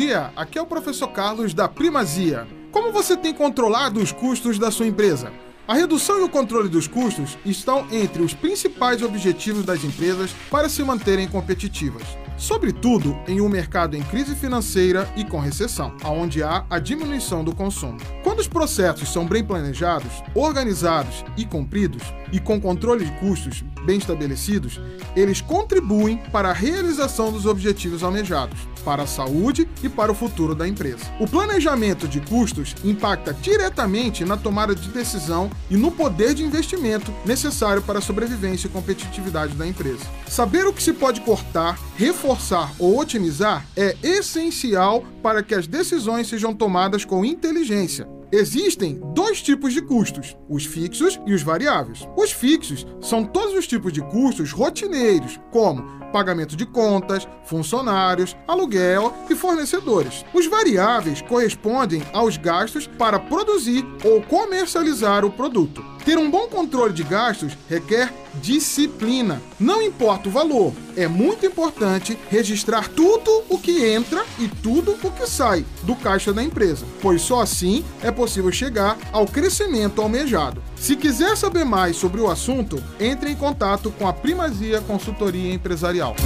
Dia, 0.00 0.32
aqui 0.34 0.58
é 0.58 0.62
o 0.62 0.66
professor 0.66 1.08
Carlos 1.08 1.52
da 1.52 1.68
Primazia. 1.68 2.48
Como 2.72 2.90
você 2.90 3.18
tem 3.18 3.34
controlado 3.34 4.00
os 4.00 4.10
custos 4.10 4.58
da 4.58 4.70
sua 4.70 4.86
empresa? 4.86 5.30
A 5.68 5.74
redução 5.74 6.18
e 6.18 6.22
o 6.22 6.28
controle 6.28 6.70
dos 6.70 6.88
custos 6.88 7.36
estão 7.44 7.86
entre 7.92 8.22
os 8.22 8.32
principais 8.32 9.02
objetivos 9.02 9.62
das 9.62 9.84
empresas 9.84 10.34
para 10.50 10.70
se 10.70 10.82
manterem 10.82 11.28
competitivas. 11.28 12.02
Sobretudo 12.38 13.14
em 13.28 13.42
um 13.42 13.48
mercado 13.50 13.94
em 13.94 14.02
crise 14.02 14.34
financeira 14.34 15.06
e 15.16 15.22
com 15.22 15.38
recessão, 15.38 15.94
onde 16.02 16.42
há 16.42 16.64
a 16.70 16.78
diminuição 16.78 17.44
do 17.44 17.54
consumo. 17.54 17.98
Quando 18.24 18.38
os 18.38 18.48
processos 18.48 19.12
são 19.12 19.26
bem 19.26 19.44
planejados, 19.44 20.22
organizados 20.34 21.22
e 21.36 21.44
cumpridos, 21.44 22.02
e 22.32 22.38
com 22.38 22.60
controle 22.60 23.04
de 23.04 23.12
custos 23.12 23.64
bem 23.84 23.98
estabelecidos, 23.98 24.80
eles 25.16 25.40
contribuem 25.40 26.18
para 26.32 26.50
a 26.50 26.52
realização 26.52 27.32
dos 27.32 27.46
objetivos 27.46 28.02
almejados, 28.02 28.58
para 28.84 29.02
a 29.02 29.06
saúde 29.06 29.68
e 29.82 29.88
para 29.88 30.12
o 30.12 30.14
futuro 30.14 30.54
da 30.54 30.66
empresa. 30.66 31.04
O 31.18 31.28
planejamento 31.28 32.06
de 32.06 32.20
custos 32.20 32.74
impacta 32.84 33.32
diretamente 33.32 34.24
na 34.24 34.36
tomada 34.36 34.74
de 34.74 34.88
decisão 34.88 35.50
e 35.70 35.76
no 35.76 35.90
poder 35.90 36.34
de 36.34 36.44
investimento 36.44 37.12
necessário 37.24 37.82
para 37.82 37.98
a 37.98 38.02
sobrevivência 38.02 38.66
e 38.66 38.70
competitividade 38.70 39.54
da 39.54 39.66
empresa. 39.66 40.04
Saber 40.26 40.66
o 40.66 40.72
que 40.72 40.82
se 40.82 40.92
pode 40.92 41.20
cortar, 41.22 41.78
reforçar 41.96 42.72
ou 42.78 42.98
otimizar 42.98 43.66
é 43.76 43.96
essencial 44.02 45.04
para 45.22 45.42
que 45.42 45.54
as 45.54 45.66
decisões 45.66 46.28
sejam 46.28 46.54
tomadas 46.54 47.04
com 47.04 47.24
inteligência. 47.24 48.19
Existem 48.32 49.00
dois 49.12 49.42
tipos 49.42 49.72
de 49.72 49.82
custos, 49.82 50.36
os 50.48 50.64
fixos 50.64 51.20
e 51.26 51.34
os 51.34 51.42
variáveis. 51.42 52.06
Os 52.16 52.30
fixos 52.30 52.86
são 53.00 53.24
todos 53.24 53.54
os 53.54 53.66
tipos 53.66 53.92
de 53.92 54.00
custos 54.02 54.52
rotineiros, 54.52 55.40
como 55.50 55.82
pagamento 56.12 56.54
de 56.54 56.64
contas, 56.64 57.26
funcionários, 57.44 58.36
aluguel 58.46 59.12
e 59.28 59.34
fornecedores. 59.34 60.24
Os 60.32 60.46
variáveis 60.46 61.20
correspondem 61.22 62.02
aos 62.12 62.36
gastos 62.36 62.86
para 62.86 63.18
produzir 63.18 63.84
ou 64.04 64.22
comercializar 64.22 65.24
o 65.24 65.30
produto. 65.32 65.84
Ter 66.10 66.18
um 66.18 66.28
bom 66.28 66.48
controle 66.48 66.92
de 66.92 67.04
gastos 67.04 67.56
requer 67.68 68.12
disciplina. 68.42 69.40
Não 69.60 69.80
importa 69.80 70.28
o 70.28 70.32
valor, 70.32 70.72
é 70.96 71.06
muito 71.06 71.46
importante 71.46 72.18
registrar 72.28 72.88
tudo 72.88 73.44
o 73.48 73.56
que 73.56 73.86
entra 73.86 74.24
e 74.36 74.48
tudo 74.48 74.98
o 75.04 75.10
que 75.12 75.24
sai 75.24 75.64
do 75.84 75.94
caixa 75.94 76.32
da 76.32 76.42
empresa, 76.42 76.84
pois 77.00 77.22
só 77.22 77.40
assim 77.40 77.84
é 78.02 78.10
possível 78.10 78.50
chegar 78.50 78.98
ao 79.12 79.24
crescimento 79.24 80.02
almejado. 80.02 80.60
Se 80.74 80.96
quiser 80.96 81.36
saber 81.36 81.64
mais 81.64 81.94
sobre 81.94 82.20
o 82.20 82.28
assunto, 82.28 82.82
entre 82.98 83.30
em 83.30 83.36
contato 83.36 83.94
com 83.96 84.08
a 84.08 84.12
Primazia 84.12 84.80
Consultoria 84.80 85.54
Empresarial. 85.54 86.16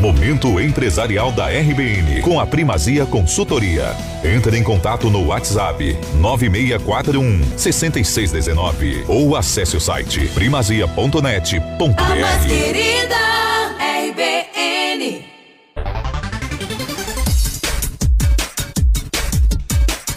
Momento 0.00 0.58
empresarial 0.58 1.30
da 1.30 1.48
RBN 1.48 2.22
com 2.22 2.40
a 2.40 2.46
Primazia 2.46 3.04
Consultoria. 3.04 3.94
Entre 4.24 4.56
em 4.56 4.62
contato 4.62 5.10
no 5.10 5.26
WhatsApp 5.26 5.94
9641 6.14 7.58
6619 7.58 9.04
ou 9.06 9.36
acesse 9.36 9.76
o 9.76 9.80
site 9.80 10.26
primazia.net.br. 10.28 12.48
Querida 12.48 13.16
RBN. 14.08 15.22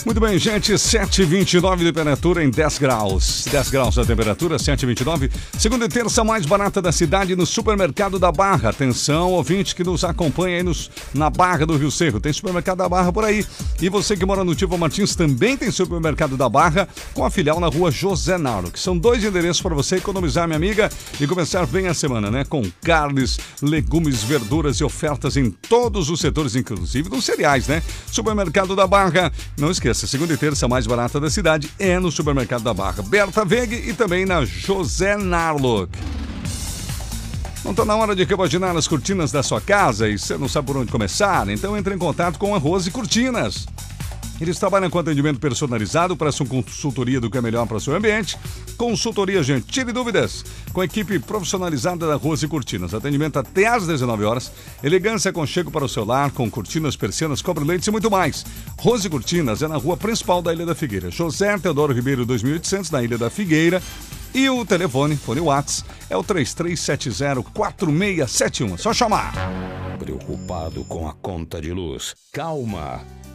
Muito 0.06 0.20
bem, 0.20 0.38
gente, 0.38 0.74
7,29 0.74 1.78
de 1.78 1.86
temperatura 1.86 2.44
em 2.44 2.50
10 2.50 2.78
graus. 2.78 3.46
10 3.50 3.70
graus 3.70 3.98
a 3.98 4.04
temperatura, 4.04 4.58
7,29. 4.58 5.32
Segunda 5.58 5.86
e 5.86 5.88
terça 5.88 6.26
mais 6.26 6.46
barata 6.46 6.82
da 6.82 6.92
cidade 6.92 7.38
no 7.38 7.46
supermercado 7.46 8.20
da 8.20 8.30
Barra. 8.30 8.70
Atenção, 8.70 9.32
ouvinte 9.32 9.74
que 9.74 9.82
nos 9.82 10.04
acompanha 10.04 10.58
aí 10.58 10.64
nos, 10.64 10.92
na 11.14 11.30
Barra 11.30 11.66
do 11.66 11.78
Rio 11.78 11.90
Cerro. 11.90 12.20
Tem 12.20 12.34
supermercado 12.34 12.80
da 12.80 12.90
Barra 12.90 13.14
por 13.14 13.24
aí. 13.24 13.46
E 13.82 13.88
você 13.88 14.18
que 14.18 14.26
mora 14.26 14.44
no 14.44 14.54
Tivo 14.54 14.78
Martins 14.78 15.16
também 15.16 15.56
tem 15.56 15.72
supermercado 15.72 16.36
da 16.36 16.50
Barra 16.50 16.86
com 17.14 17.24
a 17.24 17.30
filial 17.30 17.62
na 17.62 17.68
rua 17.68 17.90
José 17.90 18.38
Naro, 18.38 18.72
que 18.72 18.82
são 18.82 18.98
dois 18.98 19.24
endereços 19.24 19.62
para 19.62 19.74
você 19.74 19.96
economizar, 19.96 20.46
minha 20.48 20.58
amiga, 20.58 20.90
e 21.18 21.26
começar 21.26 21.66
bem 21.66 21.88
a 21.88 21.94
semana, 21.94 22.30
né? 22.30 22.44
Com 22.44 22.62
carnes, 22.82 23.40
legumes, 23.62 24.22
verduras 24.22 24.78
e 24.78 24.84
ofertas 24.84 25.38
em 25.38 25.50
todos 25.50 26.10
os 26.10 26.20
setores, 26.20 26.58
inclusive 26.58 27.10
nos 27.10 27.24
cereais, 27.24 27.70
né? 27.70 27.82
Supermercado 28.12 28.76
da 28.76 28.86
Barra. 28.86 29.32
Não 29.58 29.72
esqueça 29.72 29.93
essa 29.94 30.08
segunda 30.08 30.34
e 30.34 30.38
terça 30.38 30.68
mais 30.68 30.88
barata 30.88 31.20
da 31.20 31.30
cidade 31.30 31.70
é 31.78 32.00
no 32.00 32.12
supermercado 32.12 32.64
da 32.64 32.74
Barra, 32.74 33.04
Berta 33.04 33.46
Veg 33.46 33.74
e 33.88 33.94
também 33.94 34.26
na 34.26 34.44
José 34.44 35.16
Narlock. 35.16 35.92
Não 37.64 37.72
está 37.72 37.86
na 37.86 37.96
hora 37.96 38.16
de 38.16 38.24
repaginar 38.24 38.76
as 38.76 38.88
cortinas 38.88 39.32
da 39.32 39.44
sua 39.44 39.62
casa 39.62 40.10
e 40.10 40.18
você 40.18 40.36
não 40.36 40.50
sabe 40.50 40.66
por 40.66 40.78
onde 40.78 40.92
começar? 40.92 41.48
Então 41.48 41.78
entre 41.78 41.94
em 41.94 41.98
contato 42.00 42.40
com 42.40 42.56
a 42.56 42.58
Rose 42.58 42.90
Cortinas. 42.90 43.68
Eles 44.44 44.60
trabalham 44.60 44.90
com 44.90 45.00
atendimento 45.00 45.40
personalizado, 45.40 46.18
prestam 46.18 46.46
consultoria 46.46 47.22
do 47.22 47.30
que 47.30 47.38
é 47.38 47.42
melhor 47.42 47.66
para 47.66 47.78
o 47.78 47.80
seu 47.80 47.96
ambiente. 47.96 48.38
Consultoria, 48.76 49.42
gente, 49.42 49.68
tire 49.68 49.94
dúvidas. 49.94 50.44
Com 50.74 50.84
equipe 50.84 51.18
profissionalizada 51.18 52.06
da 52.06 52.16
Rose 52.16 52.46
Cortinas. 52.46 52.94
Atendimento 52.94 53.40
até 53.40 53.68
às 53.68 53.88
19 53.88 54.26
horas. 54.26 54.52
Elegância 54.84 55.32
com 55.32 55.46
chego 55.46 55.72
para 55.72 55.86
o 55.86 55.90
celular, 55.90 56.30
com 56.32 56.52
cortinas, 56.52 56.98
persianas, 56.98 57.42
cobre-leites 57.42 57.88
e 57.88 57.92
muito 57.92 58.12
mais. 58.12 58.46
Rose 58.78 59.10
Cortinas 59.10 59.62
é 59.62 59.68
na 59.70 59.78
rua 59.78 59.96
principal 59.96 60.42
da 60.42 60.54
Ilha 60.54 60.66
da 60.66 60.76
Figueira. 60.76 61.10
José 61.10 61.58
Teodoro 61.58 61.94
Ribeiro 61.94 62.26
2800, 62.26 62.92
na 62.92 63.02
Ilha 63.02 63.18
da 63.18 63.30
Figueira. 63.30 63.82
E 64.34 64.50
o 64.50 64.66
telefone, 64.66 65.16
fone 65.16 65.40
Whats, 65.40 65.86
é 66.10 66.18
o 66.18 66.24
3370-4671. 66.24 68.78
Só 68.78 68.94
chamar. 68.94 69.32
Preocupado 69.98 70.84
com 70.84 71.08
a 71.08 71.14
conta 71.14 71.62
de 71.62 71.72
luz? 71.72 72.14
Calma! 72.34 73.23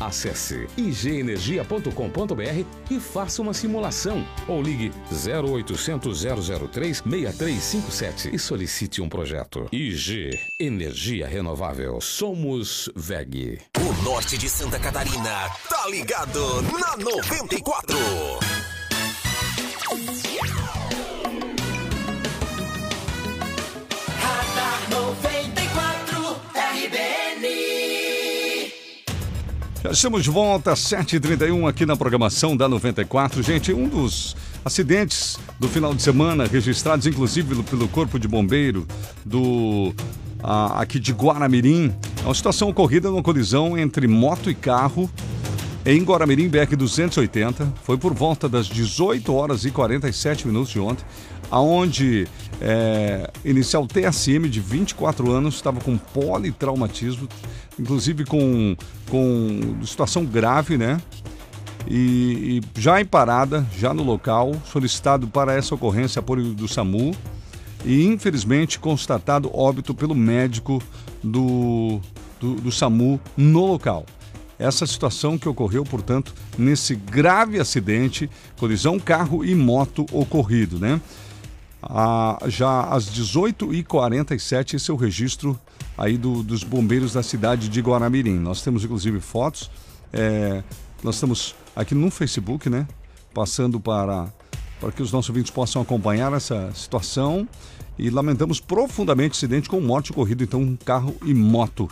Acesse 0.00 0.66
igenergia.com.br 0.76 2.64
e 2.90 2.98
faça 2.98 3.42
uma 3.42 3.52
simulação 3.52 4.26
ou 4.48 4.62
ligue 4.62 4.90
0800 5.12 6.24
003 6.70 7.02
6357 7.06 8.34
e 8.34 8.38
solicite 8.38 9.02
um 9.02 9.08
projeto. 9.08 9.68
IG 9.70 10.30
Energia 10.58 11.28
Renovável. 11.28 12.00
Somos 12.00 12.90
VEG. 12.96 13.60
O 13.78 14.02
norte 14.02 14.38
de 14.38 14.48
Santa 14.48 14.78
Catarina 14.78 15.50
tá 15.68 15.86
ligado 15.88 16.62
na 16.62 16.96
94. 16.96 17.98
Já 29.82 29.92
estamos 29.92 30.22
de 30.22 30.28
volta, 30.28 30.74
7h31 30.74 31.66
aqui 31.66 31.86
na 31.86 31.96
programação 31.96 32.54
da 32.54 32.68
94. 32.68 33.42
Gente, 33.42 33.72
um 33.72 33.88
dos 33.88 34.36
acidentes 34.62 35.38
do 35.58 35.68
final 35.68 35.94
de 35.94 36.02
semana, 36.02 36.46
registrados 36.46 37.06
inclusive 37.06 37.62
pelo, 37.62 37.88
Corpo 37.88 38.18
de 38.18 38.28
Bombeiro 38.28 38.86
do 39.24 39.94
ah, 40.42 40.82
aqui 40.82 41.00
de 41.00 41.12
Guaramirim, 41.12 41.94
é 42.22 42.24
uma 42.26 42.34
situação 42.34 42.68
ocorrida 42.68 43.08
numa 43.08 43.22
colisão 43.22 43.78
entre 43.78 44.06
moto 44.06 44.50
e 44.50 44.54
carro 44.54 45.10
em 45.86 46.02
Guaramirim 46.02 46.46
BR 46.46 46.76
280. 46.76 47.72
Foi 47.82 47.96
por 47.96 48.12
volta 48.12 48.50
das 48.50 48.66
18 48.66 49.32
horas 49.32 49.64
e 49.64 49.70
47 49.70 50.46
minutos 50.46 50.70
de 50.70 50.78
ontem, 50.78 51.06
aonde 51.50 52.28
é, 52.60 53.30
inicial 53.44 53.86
TSM 53.86 54.46
de 54.48 54.60
24 54.60 55.30
anos 55.30 55.54
estava 55.54 55.80
com 55.80 55.96
politraumatismo, 55.96 57.26
inclusive 57.80 58.24
com, 58.24 58.76
com 59.08 59.84
situação 59.84 60.24
grave, 60.24 60.76
né? 60.76 61.00
E, 61.88 62.60
e 62.76 62.80
já 62.80 63.00
em 63.00 63.06
parada, 63.06 63.66
já 63.78 63.94
no 63.94 64.02
local, 64.02 64.52
solicitado 64.66 65.26
para 65.26 65.54
essa 65.54 65.74
ocorrência 65.74 66.20
apoio 66.20 66.52
do 66.52 66.68
SAMU 66.68 67.14
e 67.84 68.04
infelizmente 68.04 68.78
constatado 68.78 69.50
óbito 69.56 69.94
pelo 69.94 70.14
médico 70.14 70.82
do, 71.24 71.98
do, 72.38 72.56
do 72.56 72.70
SAMU 72.70 73.18
no 73.36 73.64
local 73.64 74.04
essa 74.60 74.86
situação 74.86 75.38
que 75.38 75.48
ocorreu, 75.48 75.82
portanto, 75.84 76.34
nesse 76.58 76.94
grave 76.94 77.58
acidente, 77.58 78.30
colisão 78.58 79.00
carro 79.00 79.42
e 79.42 79.54
moto 79.54 80.04
ocorrido, 80.12 80.78
né? 80.78 81.00
Ah, 81.82 82.38
já 82.46 82.82
às 82.82 83.10
18h47, 83.10 84.74
esse 84.74 84.90
é 84.90 84.94
o 84.94 84.98
registro 84.98 85.58
aí 86.00 86.16
do, 86.16 86.42
dos 86.42 86.64
bombeiros 86.64 87.12
da 87.12 87.22
cidade 87.22 87.68
de 87.68 87.80
Guaramirim. 87.82 88.38
Nós 88.38 88.62
temos 88.62 88.82
inclusive 88.82 89.20
fotos, 89.20 89.70
é, 90.10 90.62
nós 91.04 91.16
estamos 91.16 91.54
aqui 91.76 91.94
no 91.94 92.10
Facebook, 92.10 92.70
né? 92.70 92.88
Passando 93.34 93.78
para, 93.78 94.32
para 94.80 94.90
que 94.90 95.02
os 95.02 95.12
nossos 95.12 95.28
ouvintes 95.28 95.50
possam 95.50 95.82
acompanhar 95.82 96.32
essa 96.32 96.72
situação 96.74 97.46
e 97.98 98.08
lamentamos 98.08 98.60
profundamente 98.60 99.34
o 99.34 99.36
acidente 99.36 99.68
com 99.68 99.78
morte 99.78 100.10
ocorrido, 100.10 100.42
então, 100.42 100.76
carro 100.86 101.14
e 101.22 101.34
moto. 101.34 101.88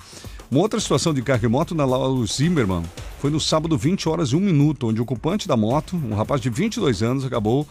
Uma 0.51 0.63
outra 0.63 0.81
situação 0.81 1.13
de 1.13 1.21
carro 1.21 1.45
e 1.45 1.49
moto 1.49 1.75
na 1.75 1.85
Lauro 1.85 2.27
Zimmermann 2.27 2.85
foi 3.21 3.31
no 3.31 3.39
sábado, 3.39 3.77
20 3.77 4.09
horas 4.09 4.31
e 4.31 4.37
1 4.37 4.41
minuto, 4.41 4.89
onde 4.89 5.01
o 5.01 5.03
ocupante 5.03 5.47
da 5.47 5.57
moto, 5.57 5.97
um 5.97 6.15
rapaz 6.15 6.41
de 6.41 6.49
22 6.49 7.03
anos, 7.03 7.27
acabou 7.27 7.69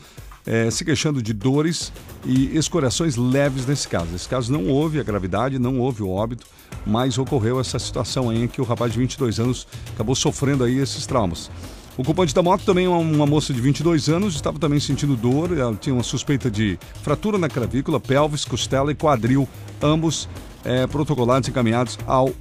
eh, 0.47 0.71
se 0.71 0.83
queixando 0.83 1.21
de 1.21 1.33
dores 1.33 1.91
e 2.25 2.57
escoriações 2.57 3.15
leves 3.15 3.65
nesse 3.65 3.87
caso. 3.87 4.07
Nesse 4.11 4.27
caso 4.27 4.51
não 4.51 4.67
houve 4.67 4.99
a 4.99 5.03
gravidade, 5.03 5.59
não 5.59 5.79
houve 5.79 6.01
o 6.01 6.09
óbito, 6.09 6.47
mas 6.85 7.17
ocorreu 7.17 7.59
essa 7.59 7.77
situação 7.77 8.29
aí 8.29 8.43
em 8.43 8.47
que 8.47 8.61
o 8.61 8.63
rapaz 8.63 8.91
de 8.91 8.97
22 8.97 9.39
anos 9.39 9.67
acabou 9.93 10.15
sofrendo 10.15 10.63
aí 10.63 10.77
esses 10.77 11.05
traumas. 11.05 11.51
O 11.97 12.01
ocupante 12.01 12.33
da 12.33 12.41
moto 12.41 12.63
também 12.63 12.85
é 12.85 12.89
uma, 12.89 13.25
moça 13.25 13.53
de 13.53 13.59
22 13.59 14.07
anos, 14.07 14.35
estava 14.35 14.57
também 14.59 14.79
sentindo 14.79 15.15
dor, 15.15 15.57
ela 15.57 15.75
tinha 15.75 15.93
uma 15.93 16.03
suspeita 16.03 16.49
de 16.49 16.79
fratura 17.01 17.37
na 17.37 17.49
clavícula, 17.49 17.99
pelvis, 17.99 18.45
costela 18.45 18.91
e 18.91 18.95
quadril, 18.95 19.49
ambos 19.81 20.29
eh, 20.63 20.85
protocolados 20.87 21.47
e 21.47 21.51
encaminhados 21.51 21.97
ao 22.05 22.33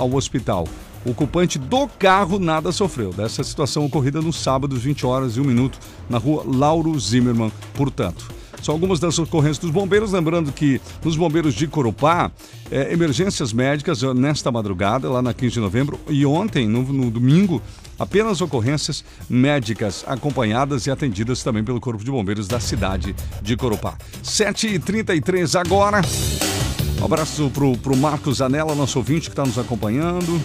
ao 0.00 0.14
hospital. 0.14 0.66
O 1.04 1.10
ocupante 1.10 1.58
do 1.58 1.88
carro 1.88 2.38
nada 2.38 2.72
sofreu 2.72 3.12
dessa 3.12 3.42
situação 3.42 3.86
ocorrida 3.86 4.20
no 4.20 4.32
sábado, 4.32 4.76
20 4.76 5.06
horas 5.06 5.36
e 5.36 5.40
1 5.40 5.44
minuto, 5.44 5.78
na 6.08 6.18
rua 6.18 6.44
Lauro 6.46 6.98
Zimmermann, 6.98 7.50
portanto. 7.74 8.40
São 8.62 8.74
algumas 8.74 9.00
das 9.00 9.18
ocorrências 9.18 9.58
dos 9.58 9.70
bombeiros, 9.70 10.12
lembrando 10.12 10.52
que 10.52 10.80
nos 11.02 11.16
bombeiros 11.16 11.54
de 11.54 11.66
Corupá, 11.66 12.30
é, 12.70 12.92
emergências 12.92 13.52
médicas 13.52 14.02
nesta 14.14 14.52
madrugada, 14.52 15.08
lá 15.08 15.22
na 15.22 15.32
15 15.32 15.54
de 15.54 15.60
novembro, 15.60 15.98
e 16.08 16.26
ontem, 16.26 16.68
no, 16.68 16.82
no 16.82 17.10
domingo, 17.10 17.62
apenas 17.98 18.42
ocorrências 18.42 19.02
médicas 19.28 20.04
acompanhadas 20.06 20.86
e 20.86 20.90
atendidas 20.90 21.42
também 21.42 21.64
pelo 21.64 21.80
Corpo 21.80 22.04
de 22.04 22.10
Bombeiros 22.10 22.46
da 22.46 22.60
cidade 22.60 23.16
de 23.40 23.56
Corupá. 23.56 23.96
7h33 24.22 25.58
agora. 25.58 26.02
Um 27.00 27.04
abraço 27.06 27.50
pro, 27.50 27.78
pro 27.78 27.96
Marcos 27.96 28.42
Anela, 28.42 28.74
nosso 28.74 28.98
ouvinte 28.98 29.30
que 29.30 29.32
está 29.32 29.44
nos 29.46 29.58
acompanhando. 29.58 30.38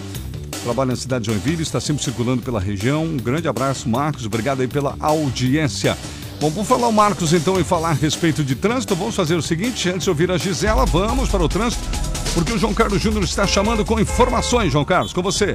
Trabalha 0.66 0.90
na 0.90 0.96
cidade 0.96 1.24
de 1.24 1.30
Joinville, 1.30 1.62
está 1.62 1.80
sempre 1.80 2.02
circulando 2.02 2.42
pela 2.42 2.58
região. 2.58 3.04
Um 3.04 3.16
grande 3.16 3.46
abraço, 3.46 3.88
Marcos. 3.88 4.26
Obrigado 4.26 4.62
aí 4.62 4.66
pela 4.66 4.96
audiência. 4.98 5.96
Bom, 6.40 6.50
vamos 6.50 6.66
falar 6.66 6.88
o 6.88 6.92
Marcos 6.92 7.32
então 7.32 7.60
e 7.60 7.62
falar 7.62 7.90
a 7.90 7.92
respeito 7.92 8.42
de 8.42 8.56
trânsito. 8.56 8.96
Vamos 8.96 9.14
fazer 9.14 9.36
o 9.36 9.42
seguinte, 9.42 9.88
antes 9.88 10.02
de 10.02 10.10
ouvir 10.10 10.28
a 10.28 10.36
Gisela, 10.36 10.84
vamos 10.84 11.28
para 11.28 11.40
o 11.44 11.48
trânsito, 11.48 11.84
porque 12.34 12.52
o 12.52 12.58
João 12.58 12.74
Carlos 12.74 13.00
Júnior 13.00 13.22
está 13.22 13.46
chamando 13.46 13.84
com 13.84 14.00
informações, 14.00 14.72
João 14.72 14.84
Carlos, 14.84 15.12
com 15.12 15.22
você. 15.22 15.54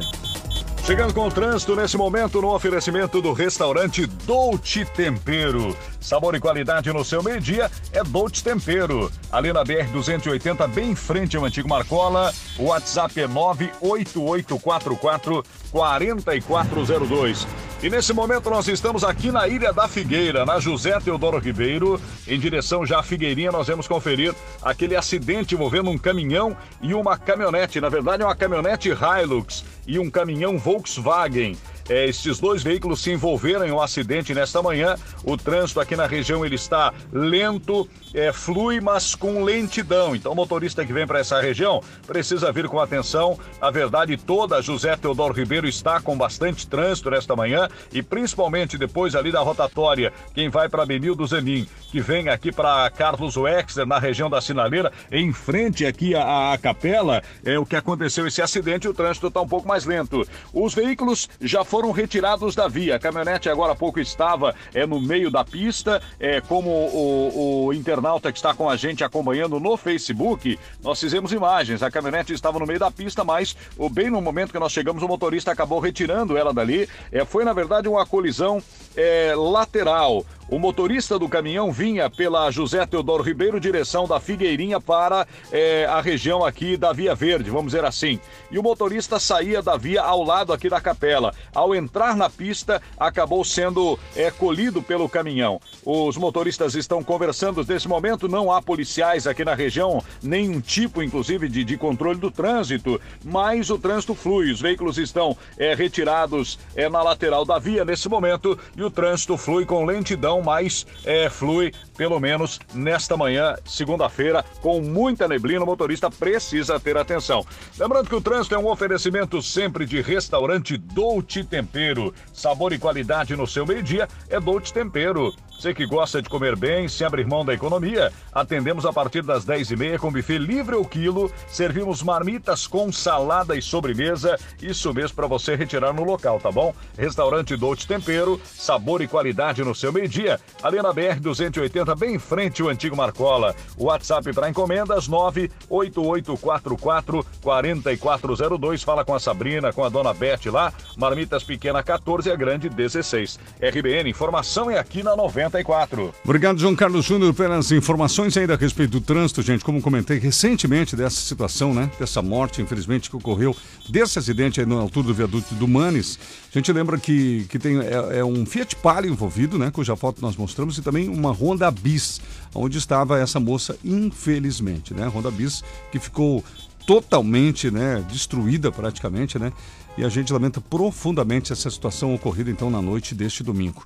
Chegando 0.85 1.13
com 1.13 1.27
o 1.27 1.31
trânsito 1.31 1.75
nesse 1.75 1.95
momento 1.95 2.41
no 2.41 2.53
oferecimento 2.53 3.21
do 3.21 3.33
restaurante 3.33 4.07
Dolce 4.07 4.83
Tempero. 4.83 5.77
Sabor 5.99 6.33
e 6.33 6.39
qualidade 6.39 6.91
no 6.91 7.05
seu 7.05 7.21
meio-dia 7.21 7.69
é 7.93 8.03
Dolce 8.03 8.43
Tempero. 8.43 9.11
Ali 9.31 9.53
na 9.53 9.63
BR 9.63 9.91
280, 9.93 10.67
bem 10.67 10.91
em 10.91 10.95
frente 10.95 11.37
ao 11.37 11.45
antigo 11.45 11.69
Marcola. 11.69 12.33
O 12.57 12.65
WhatsApp 12.65 13.21
é 13.21 13.27
98844 13.27 15.43
4402. 15.71 17.47
E 17.83 17.89
nesse 17.89 18.13
momento 18.13 18.47
nós 18.47 18.67
estamos 18.67 19.03
aqui 19.03 19.31
na 19.31 19.47
Ilha 19.47 19.73
da 19.73 19.87
Figueira, 19.87 20.45
na 20.45 20.59
José 20.59 20.99
Teodoro 20.99 21.39
Ribeiro, 21.39 21.99
em 22.27 22.39
direção 22.39 22.85
já 22.85 22.99
à 22.99 23.03
Figueirinha, 23.03 23.51
nós 23.51 23.65
vamos 23.65 23.87
conferir 23.87 24.35
aquele 24.61 24.95
acidente 24.95 25.55
envolvendo 25.55 25.89
um 25.89 25.97
caminhão 25.97 26.55
e 26.79 26.93
uma 26.93 27.17
caminhonete, 27.17 27.81
na 27.81 27.89
verdade 27.89 28.21
é 28.21 28.25
uma 28.25 28.35
caminhonete 28.35 28.89
Hilux 28.89 29.65
e 29.87 29.97
um 29.97 30.11
caminhão 30.11 30.59
Volkswagen. 30.59 31.57
Eh, 31.91 32.05
estes 32.05 32.39
dois 32.39 32.63
veículos 32.63 33.01
se 33.01 33.11
envolveram 33.11 33.65
em 33.65 33.71
um 33.71 33.81
acidente 33.81 34.33
nesta 34.33 34.61
manhã. 34.61 34.95
O 35.25 35.35
trânsito 35.35 35.81
aqui 35.81 35.93
na 35.93 36.07
região 36.07 36.45
ele 36.45 36.55
está 36.55 36.93
lento, 37.11 37.87
é, 38.13 38.31
flui, 38.31 38.79
mas 38.79 39.13
com 39.13 39.43
lentidão. 39.43 40.15
Então, 40.15 40.31
o 40.31 40.35
motorista 40.35 40.85
que 40.85 40.93
vem 40.93 41.05
para 41.05 41.19
essa 41.19 41.41
região 41.41 41.83
precisa 42.07 42.51
vir 42.51 42.69
com 42.69 42.79
atenção. 42.79 43.37
A 43.59 43.69
verdade 43.69 44.15
toda, 44.15 44.61
José 44.61 44.95
Teodoro 44.95 45.33
Ribeiro 45.33 45.67
está 45.67 45.99
com 45.99 46.17
bastante 46.17 46.65
trânsito 46.65 47.11
nesta 47.11 47.35
manhã 47.35 47.67
e 47.91 48.01
principalmente 48.01 48.77
depois 48.77 49.13
ali 49.13 49.31
da 49.31 49.41
rotatória, 49.41 50.13
quem 50.33 50.47
vai 50.47 50.69
para 50.69 50.85
Benildo 50.85 51.27
Zenin, 51.27 51.67
que 51.91 51.99
vem 51.99 52.29
aqui 52.29 52.53
para 52.53 52.89
Carlos 52.91 53.35
Wexler, 53.35 53.85
na 53.85 53.99
região 53.99 54.29
da 54.29 54.39
Sinaleira, 54.39 54.93
em 55.11 55.33
frente 55.33 55.85
aqui 55.85 56.15
à, 56.15 56.53
à 56.53 56.57
capela, 56.57 57.21
é 57.43 57.59
o 57.59 57.65
que 57.65 57.75
aconteceu 57.75 58.25
esse 58.25 58.41
acidente, 58.41 58.87
o 58.87 58.93
trânsito 58.93 59.27
está 59.27 59.41
um 59.41 59.47
pouco 59.47 59.67
mais 59.67 59.83
lento. 59.83 60.25
Os 60.53 60.73
veículos 60.73 61.27
já 61.41 61.65
foram 61.65 61.80
retirados 61.89 62.53
da 62.53 62.67
via. 62.67 62.97
A 62.97 62.99
caminhonete 62.99 63.49
agora 63.49 63.71
há 63.71 63.75
pouco 63.75 63.99
estava 63.99 64.53
é, 64.73 64.85
no 64.85 65.01
meio 65.01 65.31
da 65.31 65.43
pista, 65.43 65.99
é, 66.19 66.39
como 66.41 66.69
o, 66.69 67.65
o 67.65 67.73
internauta 67.73 68.31
que 68.31 68.37
está 68.37 68.53
com 68.53 68.69
a 68.69 68.75
gente 68.75 69.03
acompanhando 69.03 69.59
no 69.59 69.75
Facebook, 69.75 70.59
nós 70.83 70.99
fizemos 70.99 71.31
imagens. 71.31 71.81
A 71.81 71.89
caminhonete 71.89 72.33
estava 72.33 72.59
no 72.59 72.67
meio 72.67 72.79
da 72.79 72.91
pista, 72.91 73.23
mas 73.23 73.55
o, 73.75 73.89
bem 73.89 74.11
no 74.11 74.21
momento 74.21 74.51
que 74.51 74.59
nós 74.59 74.71
chegamos, 74.71 75.01
o 75.01 75.07
motorista 75.07 75.51
acabou 75.51 75.79
retirando 75.79 76.37
ela 76.37 76.53
dali. 76.53 76.87
É, 77.11 77.25
foi, 77.25 77.43
na 77.43 77.53
verdade, 77.53 77.87
uma 77.87 78.05
colisão 78.05 78.61
é, 78.95 79.33
lateral. 79.35 80.25
O 80.51 80.59
motorista 80.59 81.17
do 81.17 81.29
caminhão 81.29 81.71
vinha 81.71 82.09
pela 82.09 82.51
José 82.51 82.85
Teodoro 82.85 83.23
Ribeiro, 83.23 83.57
direção 83.57 84.05
da 84.05 84.19
Figueirinha 84.19 84.81
para 84.81 85.25
eh, 85.49 85.85
a 85.89 86.01
região 86.01 86.43
aqui 86.43 86.75
da 86.75 86.91
Via 86.91 87.15
Verde, 87.15 87.49
vamos 87.49 87.67
dizer 87.71 87.85
assim. 87.85 88.19
E 88.51 88.59
o 88.59 88.61
motorista 88.61 89.17
saía 89.17 89.61
da 89.61 89.77
via 89.77 90.01
ao 90.01 90.21
lado 90.21 90.51
aqui 90.51 90.67
da 90.67 90.81
capela. 90.81 91.33
Ao 91.55 91.73
entrar 91.73 92.17
na 92.17 92.29
pista, 92.29 92.81
acabou 92.99 93.45
sendo 93.45 93.97
eh, 94.13 94.29
colhido 94.29 94.83
pelo 94.83 95.07
caminhão. 95.07 95.57
Os 95.85 96.17
motoristas 96.17 96.75
estão 96.75 97.01
conversando 97.01 97.63
nesse 97.65 97.87
momento, 97.87 98.27
não 98.27 98.51
há 98.51 98.61
policiais 98.61 99.25
aqui 99.25 99.45
na 99.45 99.55
região, 99.55 100.03
nenhum 100.21 100.59
tipo, 100.59 101.01
inclusive, 101.01 101.47
de, 101.47 101.63
de 101.63 101.77
controle 101.77 102.19
do 102.19 102.29
trânsito, 102.29 102.99
mas 103.23 103.69
o 103.69 103.79
trânsito 103.79 104.13
flui. 104.13 104.51
Os 104.51 104.59
veículos 104.59 104.97
estão 104.97 105.37
eh, 105.57 105.73
retirados 105.75 106.59
na 106.91 107.01
lateral 107.01 107.45
da 107.45 107.57
via 107.57 107.85
nesse 107.85 108.09
momento 108.09 108.59
e 108.75 108.83
o 108.83 108.91
trânsito 108.91 109.37
flui 109.37 109.65
com 109.65 109.85
lentidão 109.85 110.40
mas 110.41 110.85
é, 111.05 111.29
flui, 111.29 111.73
pelo 111.97 112.19
menos 112.19 112.59
nesta 112.73 113.17
manhã, 113.17 113.55
segunda-feira, 113.65 114.43
com 114.61 114.81
muita 114.81 115.27
neblina. 115.27 115.63
O 115.63 115.65
motorista 115.65 116.09
precisa 116.09 116.79
ter 116.79 116.97
atenção. 116.97 117.45
Lembrando 117.77 118.09
que 118.09 118.15
o 118.15 118.21
trânsito 118.21 118.55
é 118.55 118.57
um 118.57 118.67
oferecimento 118.67 119.41
sempre 119.41 119.85
de 119.85 120.01
restaurante 120.01 120.77
Dolce 120.77 121.43
Tempero. 121.43 122.13
Sabor 122.33 122.73
e 122.73 122.79
qualidade 122.79 123.35
no 123.35 123.47
seu 123.47 123.65
meio-dia 123.65 124.07
é 124.29 124.39
Dolce 124.39 124.73
Tempero. 124.73 125.33
Você 125.61 125.75
que 125.75 125.85
gosta 125.85 126.23
de 126.23 126.27
comer 126.27 126.55
bem, 126.55 126.87
sem 126.87 127.05
abrir 127.05 127.23
mão 127.27 127.45
da 127.45 127.53
economia, 127.53 128.11
atendemos 128.33 128.83
a 128.83 128.91
partir 128.91 129.21
das 129.21 129.45
10h30 129.45 129.99
com 129.99 130.11
buffet 130.11 130.39
livre 130.39 130.75
ao 130.75 130.83
quilo. 130.83 131.31
Servimos 131.47 132.01
marmitas 132.01 132.65
com 132.65 132.91
salada 132.91 133.55
e 133.55 133.61
sobremesa. 133.61 134.39
Isso 134.59 134.91
mesmo 134.91 135.15
para 135.15 135.27
você 135.27 135.55
retirar 135.55 135.93
no 135.93 136.03
local, 136.03 136.39
tá 136.39 136.51
bom? 136.51 136.73
Restaurante 136.97 137.55
Dolce 137.55 137.85
Tempero, 137.85 138.41
sabor 138.43 139.03
e 139.03 139.07
qualidade 139.07 139.63
no 139.63 139.75
seu 139.75 139.93
meio-dia. 139.93 140.39
Ali 140.63 140.81
na 140.81 140.91
BR 140.91 141.19
280, 141.21 141.90
bem 141.95 142.15
em 142.15 142.19
frente 142.19 142.61
ao 142.61 142.69
antigo 142.69 142.95
Marcola. 142.95 143.55
WhatsApp 143.77 144.33
para 144.33 144.49
encomendas 144.49 145.07
98844 145.07 147.25
4402. 147.41 148.83
Fala 148.83 149.05
com 149.05 149.13
a 149.13 149.19
Sabrina, 149.19 149.73
com 149.73 149.83
a 149.83 149.89
dona 149.89 150.13
Beth 150.13 150.51
lá. 150.51 150.73
Marmitas 150.97 151.43
pequena 151.43 151.83
14 151.83 152.29
e 152.29 152.31
a 152.31 152.35
grande 152.35 152.69
16. 152.69 153.39
RBN, 153.61 154.09
informação 154.09 154.69
é 154.69 154.77
aqui 154.77 155.03
na 155.03 155.15
94. 155.15 156.13
Obrigado, 156.23 156.59
João 156.59 156.75
Carlos 156.75 157.05
Júnior, 157.05 157.33
pelas 157.33 157.71
informações 157.71 158.35
ainda 158.37 158.53
a 158.53 158.57
respeito 158.57 158.91
do 158.91 159.01
trânsito, 159.01 159.41
gente. 159.41 159.63
Como 159.63 159.81
comentei 159.81 160.19
recentemente 160.19 160.95
dessa 160.95 161.21
situação, 161.21 161.73
né? 161.73 161.89
Dessa 161.99 162.21
morte, 162.21 162.61
infelizmente, 162.61 163.09
que 163.09 163.15
ocorreu 163.15 163.55
desse 163.89 164.19
acidente 164.19 164.59
aí 164.59 164.65
na 164.65 164.75
altura 164.75 165.07
do 165.07 165.13
viaduto 165.13 165.53
do 165.55 165.67
Manes. 165.67 166.19
A 166.53 166.57
gente 166.57 166.71
lembra 166.73 166.97
que, 166.97 167.45
que 167.49 167.57
tem, 167.57 167.79
é, 167.79 168.19
é 168.19 168.25
um 168.25 168.45
Fiat 168.45 168.75
Palio 168.75 169.11
envolvido, 169.11 169.57
né? 169.57 169.71
Cuja 169.71 169.95
foto 169.95 170.21
nós 170.21 170.35
mostramos, 170.35 170.77
e 170.77 170.81
também 170.81 171.07
uma 171.07 171.31
Honda 171.31 171.70
Bis, 171.71 172.21
onde 172.53 172.77
estava 172.77 173.19
essa 173.19 173.39
moça, 173.39 173.77
infelizmente, 173.83 174.93
né? 174.93 175.07
Honda 175.07 175.31
Bis 175.31 175.63
que 175.91 175.99
ficou 175.99 176.43
totalmente, 176.85 177.69
né, 177.69 178.03
destruída 178.11 178.71
praticamente, 178.71 179.37
né? 179.37 179.53
E 179.97 180.03
a 180.03 180.09
gente 180.09 180.31
lamenta 180.31 180.59
profundamente 180.61 181.51
essa 181.51 181.69
situação 181.69 182.13
ocorrida 182.15 182.49
então 182.49 182.69
na 182.69 182.81
noite 182.81 183.13
deste 183.13 183.43
domingo. 183.43 183.83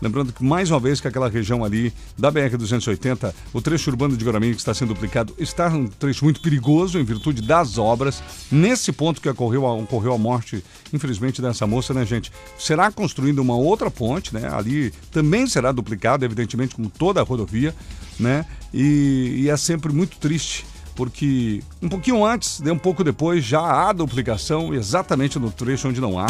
Lembrando 0.00 0.32
que 0.32 0.44
mais 0.44 0.70
uma 0.70 0.80
vez 0.80 1.00
que 1.00 1.08
aquela 1.08 1.28
região 1.28 1.64
ali 1.64 1.92
da 2.18 2.30
BR-280, 2.30 3.32
o 3.52 3.60
trecho 3.60 3.90
urbano 3.90 4.16
de 4.16 4.24
Guaramirim 4.24 4.54
que 4.54 4.60
está 4.60 4.74
sendo 4.74 4.94
duplicado, 4.94 5.34
está 5.38 5.68
um 5.68 5.86
trecho 5.86 6.24
muito 6.24 6.40
perigoso 6.40 6.98
em 6.98 7.04
virtude 7.04 7.42
das 7.42 7.78
obras. 7.78 8.22
Nesse 8.50 8.92
ponto 8.92 9.20
que 9.20 9.28
ocorreu, 9.28 9.64
ocorreu 9.64 10.12
a 10.12 10.18
morte, 10.18 10.64
infelizmente, 10.92 11.40
dessa 11.40 11.66
moça, 11.66 11.94
né, 11.94 12.04
gente? 12.04 12.32
Será 12.58 12.90
construída 12.90 13.40
uma 13.40 13.56
outra 13.56 13.90
ponte, 13.90 14.34
né? 14.34 14.48
Ali 14.52 14.92
também 15.10 15.46
será 15.46 15.72
duplicado, 15.72 16.24
evidentemente, 16.24 16.74
como 16.74 16.90
toda 16.90 17.20
a 17.20 17.24
rodovia, 17.24 17.74
né? 18.18 18.44
E, 18.72 19.42
e 19.44 19.50
é 19.50 19.56
sempre 19.56 19.92
muito 19.92 20.16
triste 20.18 20.64
porque 20.94 21.60
um 21.82 21.88
pouquinho 21.88 22.24
antes, 22.24 22.60
né, 22.60 22.70
um 22.70 22.78
pouco 22.78 23.02
depois, 23.02 23.44
já 23.44 23.60
há 23.60 23.92
duplicação 23.92 24.72
exatamente 24.72 25.38
no 25.38 25.50
trecho 25.50 25.88
onde 25.88 26.00
não 26.00 26.18
há. 26.18 26.26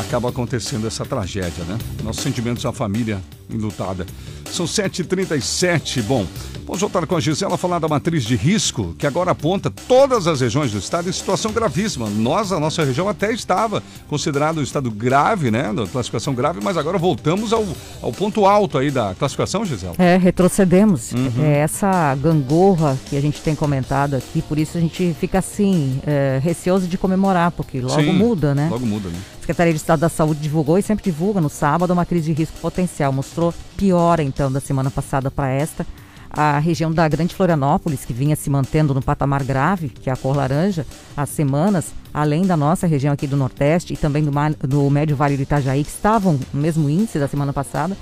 Acaba 0.00 0.30
acontecendo 0.30 0.86
essa 0.86 1.04
tragédia, 1.04 1.62
né? 1.64 1.78
Nossos 2.02 2.22
sentimentos 2.22 2.64
à 2.64 2.72
família 2.72 3.20
enlutada. 3.50 4.06
São 4.52 4.66
7h37. 4.66 6.02
Bom, 6.02 6.26
vamos 6.66 6.80
voltar 6.80 7.06
com 7.06 7.16
a 7.16 7.20
Gisela 7.20 7.56
falar 7.56 7.78
da 7.78 7.88
matriz 7.88 8.24
de 8.24 8.36
risco, 8.36 8.94
que 8.98 9.06
agora 9.06 9.30
aponta 9.30 9.70
todas 9.70 10.26
as 10.26 10.40
regiões 10.40 10.72
do 10.72 10.78
estado 10.78 11.08
em 11.08 11.12
situação 11.12 11.52
gravíssima. 11.52 12.08
Nós, 12.10 12.52
a 12.52 12.58
nossa 12.58 12.84
região, 12.84 13.08
até 13.08 13.32
estava 13.32 13.82
considerado 14.08 14.58
um 14.58 14.62
estado 14.62 14.90
grave, 14.90 15.50
né? 15.50 15.72
Da 15.72 15.86
classificação 15.86 16.34
grave, 16.34 16.60
mas 16.62 16.76
agora 16.76 16.98
voltamos 16.98 17.52
ao, 17.52 17.64
ao 18.02 18.12
ponto 18.12 18.44
alto 18.44 18.78
aí 18.78 18.90
da 18.90 19.14
classificação, 19.14 19.64
Gisela. 19.64 19.94
É, 19.98 20.16
retrocedemos. 20.16 21.12
Uhum. 21.12 21.44
É 21.44 21.58
essa 21.58 22.14
gangorra 22.16 22.98
que 23.06 23.16
a 23.16 23.20
gente 23.20 23.40
tem 23.40 23.54
comentado 23.54 24.14
aqui, 24.14 24.42
por 24.42 24.58
isso 24.58 24.76
a 24.76 24.80
gente 24.80 25.14
fica 25.18 25.38
assim, 25.38 26.00
é, 26.06 26.40
receoso 26.42 26.86
de 26.86 26.98
comemorar, 26.98 27.50
porque 27.52 27.80
logo 27.80 28.00
Sim, 28.00 28.12
muda, 28.12 28.54
né? 28.54 28.68
Logo 28.70 28.86
muda, 28.86 29.08
né? 29.08 29.18
A 29.38 29.40
Secretaria 29.40 29.72
de 29.72 29.78
Estado 29.78 30.00
da 30.00 30.08
Saúde 30.08 30.40
divulgou 30.40 30.78
e 30.78 30.82
sempre 30.82 31.04
divulga 31.04 31.40
no 31.40 31.48
sábado 31.48 31.92
uma 31.92 32.06
crise 32.06 32.32
de 32.32 32.40
risco 32.40 32.56
potencial. 32.60 33.12
Mostrou 33.12 33.52
piora, 33.76 34.22
então, 34.22 34.39
da 34.48 34.60
semana 34.60 34.92
passada 34.92 35.28
para 35.28 35.48
esta. 35.48 35.84
A 36.30 36.60
região 36.60 36.92
da 36.92 37.08
Grande 37.08 37.34
Florianópolis, 37.34 38.04
que 38.04 38.12
vinha 38.12 38.36
se 38.36 38.48
mantendo 38.48 38.94
no 38.94 39.02
patamar 39.02 39.42
grave, 39.42 39.88
que 39.88 40.08
é 40.08 40.12
a 40.12 40.16
cor 40.16 40.36
laranja, 40.36 40.86
há 41.16 41.26
semanas, 41.26 41.92
além 42.14 42.46
da 42.46 42.56
nossa 42.56 42.86
região 42.86 43.12
aqui 43.12 43.26
do 43.26 43.36
Nordeste 43.36 43.94
e 43.94 43.96
também 43.96 44.22
do, 44.22 44.30
do 44.68 44.88
Médio 44.88 45.16
Vale 45.16 45.36
do 45.36 45.42
Itajaí, 45.42 45.82
que 45.82 45.90
estavam 45.90 46.38
no 46.54 46.60
mesmo 46.60 46.88
índice 46.88 47.18
da 47.18 47.26
semana 47.26 47.52
passada, 47.52 47.96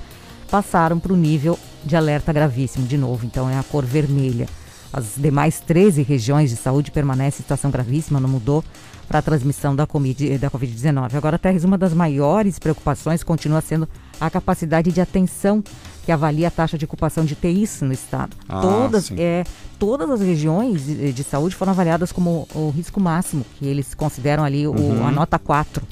passaram 0.51 0.99
para 0.99 1.14
o 1.14 1.16
nível 1.16 1.59
de 1.82 1.97
alerta 1.97 2.30
gravíssimo 2.30 2.86
de 2.86 2.99
novo. 2.99 3.24
Então, 3.24 3.49
é 3.49 3.59
a 3.59 3.62
cor 3.62 3.84
vermelha. 3.86 4.47
As 4.93 5.14
demais 5.16 5.61
13 5.61 6.03
regiões 6.03 6.51
de 6.51 6.57
saúde 6.57 6.91
permanecem 6.91 7.39
em 7.39 7.43
situação 7.43 7.70
gravíssima, 7.70 8.20
não 8.20 8.28
mudou 8.28 8.62
para 9.07 9.20
a 9.20 9.22
transmissão 9.22 9.74
da 9.74 9.86
Covid-19. 9.86 11.14
Agora, 11.14 11.39
Terres, 11.39 11.64
uma 11.64 11.78
das 11.78 11.95
maiores 11.95 12.59
preocupações 12.59 13.22
continua 13.22 13.62
sendo 13.62 13.89
a 14.20 14.28
capacidade 14.28 14.93
de 14.93 15.01
atenção 15.01 15.64
que 16.09 16.13
avalia 16.13 16.49
a 16.49 16.51
taxa 16.51 16.79
de 16.79 16.87
ocupação 16.87 17.23
de 17.23 17.35
TIs 17.35 17.83
no 17.83 17.93
estado. 17.93 18.35
Ah, 18.49 18.63
todas, 18.63 19.05
sim. 19.05 19.17
é, 19.19 19.45
todas 19.79 20.09
as 20.11 20.23
regiões 20.23 20.87
de, 20.87 21.13
de 21.13 21.23
saúde 21.23 21.55
foram 21.55 21.73
avaliadas 21.73 22.11
como 22.13 22.49
o 22.55 22.71
risco 22.71 22.99
máximo, 22.99 23.45
que 23.59 23.67
eles 23.67 23.93
consideram 23.93 24.43
ali 24.43 24.67
o- 24.67 24.73
Uhum. 24.73 25.07
a 25.07 25.11
nota 25.11 25.39
4, 25.39 25.83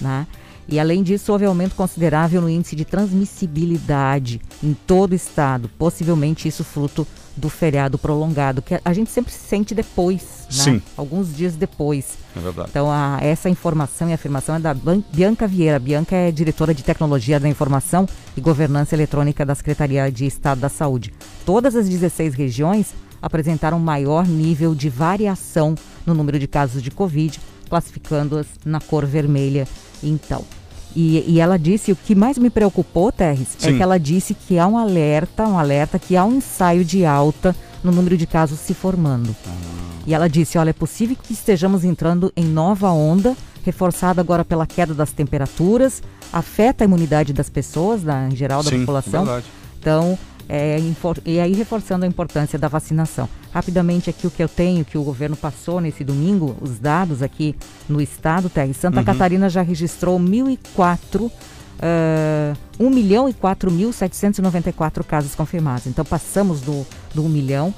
né? 0.00 0.28
E 0.68 0.78
além 0.78 1.02
disso, 1.02 1.32
houve 1.32 1.44
aumento 1.44 1.74
considerável 1.74 2.40
no 2.40 2.48
índice 2.48 2.76
de 2.76 2.84
transmissibilidade 2.84 4.40
em 4.62 4.74
todo 4.86 5.10
o 5.10 5.16
estado, 5.16 5.68
possivelmente 5.76 6.46
isso 6.46 6.62
fruto 6.62 7.04
do 7.36 7.48
feriado 7.48 7.98
prolongado, 7.98 8.62
que 8.62 8.80
a- 8.84 8.92
gente 8.92 9.10
sempre 9.10 9.32
sente 9.32 9.74
depois, 9.74 10.22
né? 10.22 10.62
Sim. 10.64 10.82
Alguns 10.96 11.34
dias 11.36 11.56
depois. 11.56 12.16
É 12.36 12.40
verdade. 12.40 12.68
Então, 12.70 12.90
a- 12.90 13.18
essa 13.20 13.48
informação 13.48 14.08
e 14.08 14.12
afirmação 14.12 14.54
é 14.54 14.58
da 14.60 14.74
Bianca 15.12 15.46
Vieira. 15.46 15.78
Bianca 15.78 16.14
é 16.14 16.30
diretora 16.30 16.72
de 16.74 16.82
Tecnologia 16.84 17.40
da 17.40 17.48
Informação 17.48 18.06
e 18.36 18.40
Governança 18.40 18.94
Eletrônica 18.94 19.44
da 19.44 19.54
Secretaria 19.54 20.10
de 20.12 20.26
Estado 20.26 20.60
da 20.60 20.68
Saúde. 20.68 21.12
Todas 21.44 21.74
as 21.74 21.88
16 21.88 22.34
regiões 22.34 22.94
apresentaram 23.20 23.78
maior 23.78 24.26
nível 24.26 24.74
de 24.74 24.88
variação 24.88 25.74
no 26.06 26.14
número 26.14 26.38
de 26.38 26.46
casos 26.46 26.82
de 26.82 26.90
Covid, 26.90 27.40
classificando-as 27.68 28.46
na 28.64 28.80
cor 28.80 29.04
vermelha, 29.06 29.66
então. 30.02 30.44
E, 30.96 31.24
e 31.26 31.40
ela 31.40 31.58
disse, 31.58 31.90
o 31.90 31.96
que 31.96 32.14
mais 32.14 32.38
me 32.38 32.48
preocupou, 32.48 33.10
Terres, 33.10 33.56
é 33.60 33.70
Sim. 33.70 33.76
que 33.76 33.82
ela 33.82 33.98
disse 33.98 34.32
que 34.32 34.58
há 34.58 34.66
um 34.66 34.78
alerta, 34.78 35.46
um 35.46 35.58
alerta, 35.58 35.98
que 35.98 36.16
há 36.16 36.24
um 36.24 36.36
ensaio 36.36 36.84
de 36.84 37.04
alta 37.04 37.54
no 37.82 37.90
número 37.90 38.16
de 38.16 38.26
casos 38.26 38.60
se 38.60 38.72
formando. 38.74 39.34
E 40.06 40.14
ela 40.14 40.28
disse: 40.28 40.56
olha, 40.56 40.70
é 40.70 40.72
possível 40.72 41.16
que 41.20 41.32
estejamos 41.32 41.84
entrando 41.84 42.32
em 42.36 42.44
nova 42.44 42.90
onda, 42.90 43.36
reforçada 43.64 44.20
agora 44.20 44.44
pela 44.44 44.66
queda 44.66 44.94
das 44.94 45.12
temperaturas, 45.12 46.02
afeta 46.32 46.84
a 46.84 46.86
imunidade 46.86 47.32
das 47.32 47.48
pessoas, 47.50 48.02
da, 48.02 48.28
em 48.28 48.36
geral 48.36 48.62
da 48.62 48.70
Sim, 48.70 48.80
população. 48.80 49.24
verdade. 49.24 49.46
Então, 49.80 50.18
é, 50.48 50.78
e 51.24 51.40
aí 51.40 51.54
reforçando 51.54 52.04
a 52.04 52.08
importância 52.08 52.58
da 52.58 52.68
vacinação. 52.68 53.28
Rapidamente 53.52 54.10
aqui 54.10 54.26
o 54.26 54.30
que 54.30 54.42
eu 54.42 54.48
tenho, 54.48 54.84
que 54.84 54.98
o 54.98 55.02
governo 55.02 55.36
passou 55.36 55.80
nesse 55.80 56.04
domingo, 56.04 56.56
os 56.60 56.78
dados 56.78 57.22
aqui 57.22 57.56
no 57.88 58.00
estado, 58.00 58.48
Terry. 58.48 58.74
Santa 58.74 58.98
Uhum. 58.98 59.04
Catarina 59.04 59.48
já 59.48 59.62
registrou 59.62 60.18
1.004, 60.18 61.30
ah, 61.80 62.52
1 62.78 62.90
milhão 62.90 63.28
e 63.28 63.32
4.794 63.32 65.04
casos 65.04 65.34
confirmados. 65.34 65.86
Então 65.86 66.04
passamos 66.04 66.60
do, 66.60 66.86
do 67.14 67.24
1 67.24 67.28
milhão. 67.28 67.74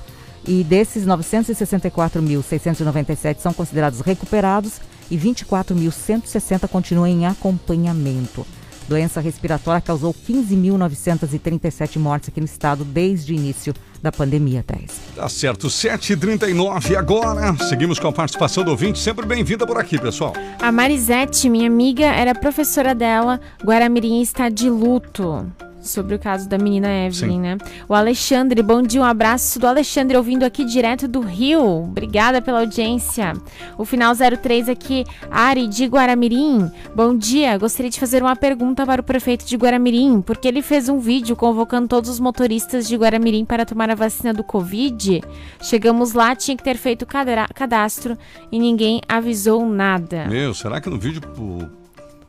E 0.49 0.63
desses 0.63 1.05
964.697 1.05 3.41
são 3.41 3.53
considerados 3.53 4.01
recuperados 4.01 4.75
e 5.11 5.19
24.160 5.19 6.69
continuam 6.69 7.05
em 7.07 7.27
acompanhamento. 7.27 8.47
Doença 8.89 9.21
respiratória 9.21 9.81
causou 9.81 10.15
15.937 10.15 11.99
mortes 11.99 12.29
aqui 12.29 12.41
no 12.41 12.47
estado 12.47 12.85
desde 12.85 13.33
o 13.33 13.37
início 13.37 13.75
da 14.03 14.13
pandemia, 14.13 14.63
Thais. 14.63 15.01
Tá 15.15 15.29
certo, 15.29 15.67
7h39 15.69 16.97
agora. 16.97 17.57
Seguimos 17.69 17.99
com 17.99 18.09
a 18.09 18.13
participação 18.13 18.63
do 18.63 18.71
ouvinte. 18.71 18.99
Sempre 18.99 19.27
bem-vinda 19.27 19.67
por 19.67 19.79
aqui, 19.79 19.99
pessoal. 19.99 20.33
A 20.61 20.71
Marisete, 20.71 21.49
minha 21.49 21.67
amiga, 21.67 22.07
era 22.07 22.35
professora 22.35 22.95
dela. 22.95 23.41
Guaramirim 23.65 24.23
está 24.23 24.49
de 24.49 24.71
luto. 24.71 25.51
Sobre 25.87 26.15
o 26.15 26.19
caso 26.19 26.49
da 26.49 26.59
menina 26.59 26.89
Evelyn, 26.89 27.33
Sim. 27.33 27.41
né? 27.41 27.59
O 27.89 27.95
Alexandre, 27.95 28.63
bom 28.63 28.83
dia, 28.83 29.01
um 29.01 29.05
abraço 29.05 29.59
do 29.59 29.67
Alexandre 29.67 30.17
ouvindo 30.17 30.45
aqui 30.45 30.65
direto 30.65 31.07
do 31.07 31.21
Rio. 31.21 31.85
Obrigada 31.85 32.43
pela 32.43 32.61
audiência. 32.61 33.33
O 33.79 33.85
final 33.85 34.13
03 34.15 34.69
aqui, 34.69 35.05
Ari 35.31 35.69
de 35.69 35.87
Guaramirim. 35.87 36.71
Bom 36.95 37.17
dia, 37.17 37.57
gostaria 37.57 37.91
de 37.91 38.01
fazer 38.01 38.23
uma 38.23 38.35
pergunta 38.35 38.85
para 38.85 39.01
o 39.01 39.05
prefeito 39.05 39.47
de 39.47 39.57
Guaramirim, 39.57 40.21
porque 40.21 40.49
ele 40.49 40.63
fez 40.63 40.89
um 40.89 40.99
vídeo 40.99 41.37
convocando 41.37 41.89
todos 41.89 42.11
os 42.11 42.21
motoristas 42.21 42.89
de 42.89 42.97
Guaramirim 42.97 43.45
para 43.45 43.65
tomar 43.65 43.89
a 43.91 43.95
vacina 43.95 44.35
do 44.35 44.43
Covid. 44.43 45.23
Chegamos 45.63 46.13
lá, 46.13 46.35
tinha 46.35 46.57
que 46.57 46.65
ter 46.65 46.77
feito 46.77 47.07
cadastro 47.55 48.19
e 48.51 48.59
ninguém 48.59 49.01
avisou 49.09 49.65
nada. 49.67 50.27
Meu, 50.27 50.53
será 50.53 50.81
que 50.81 50.91
no 50.91 50.99
vídeo 50.99 51.21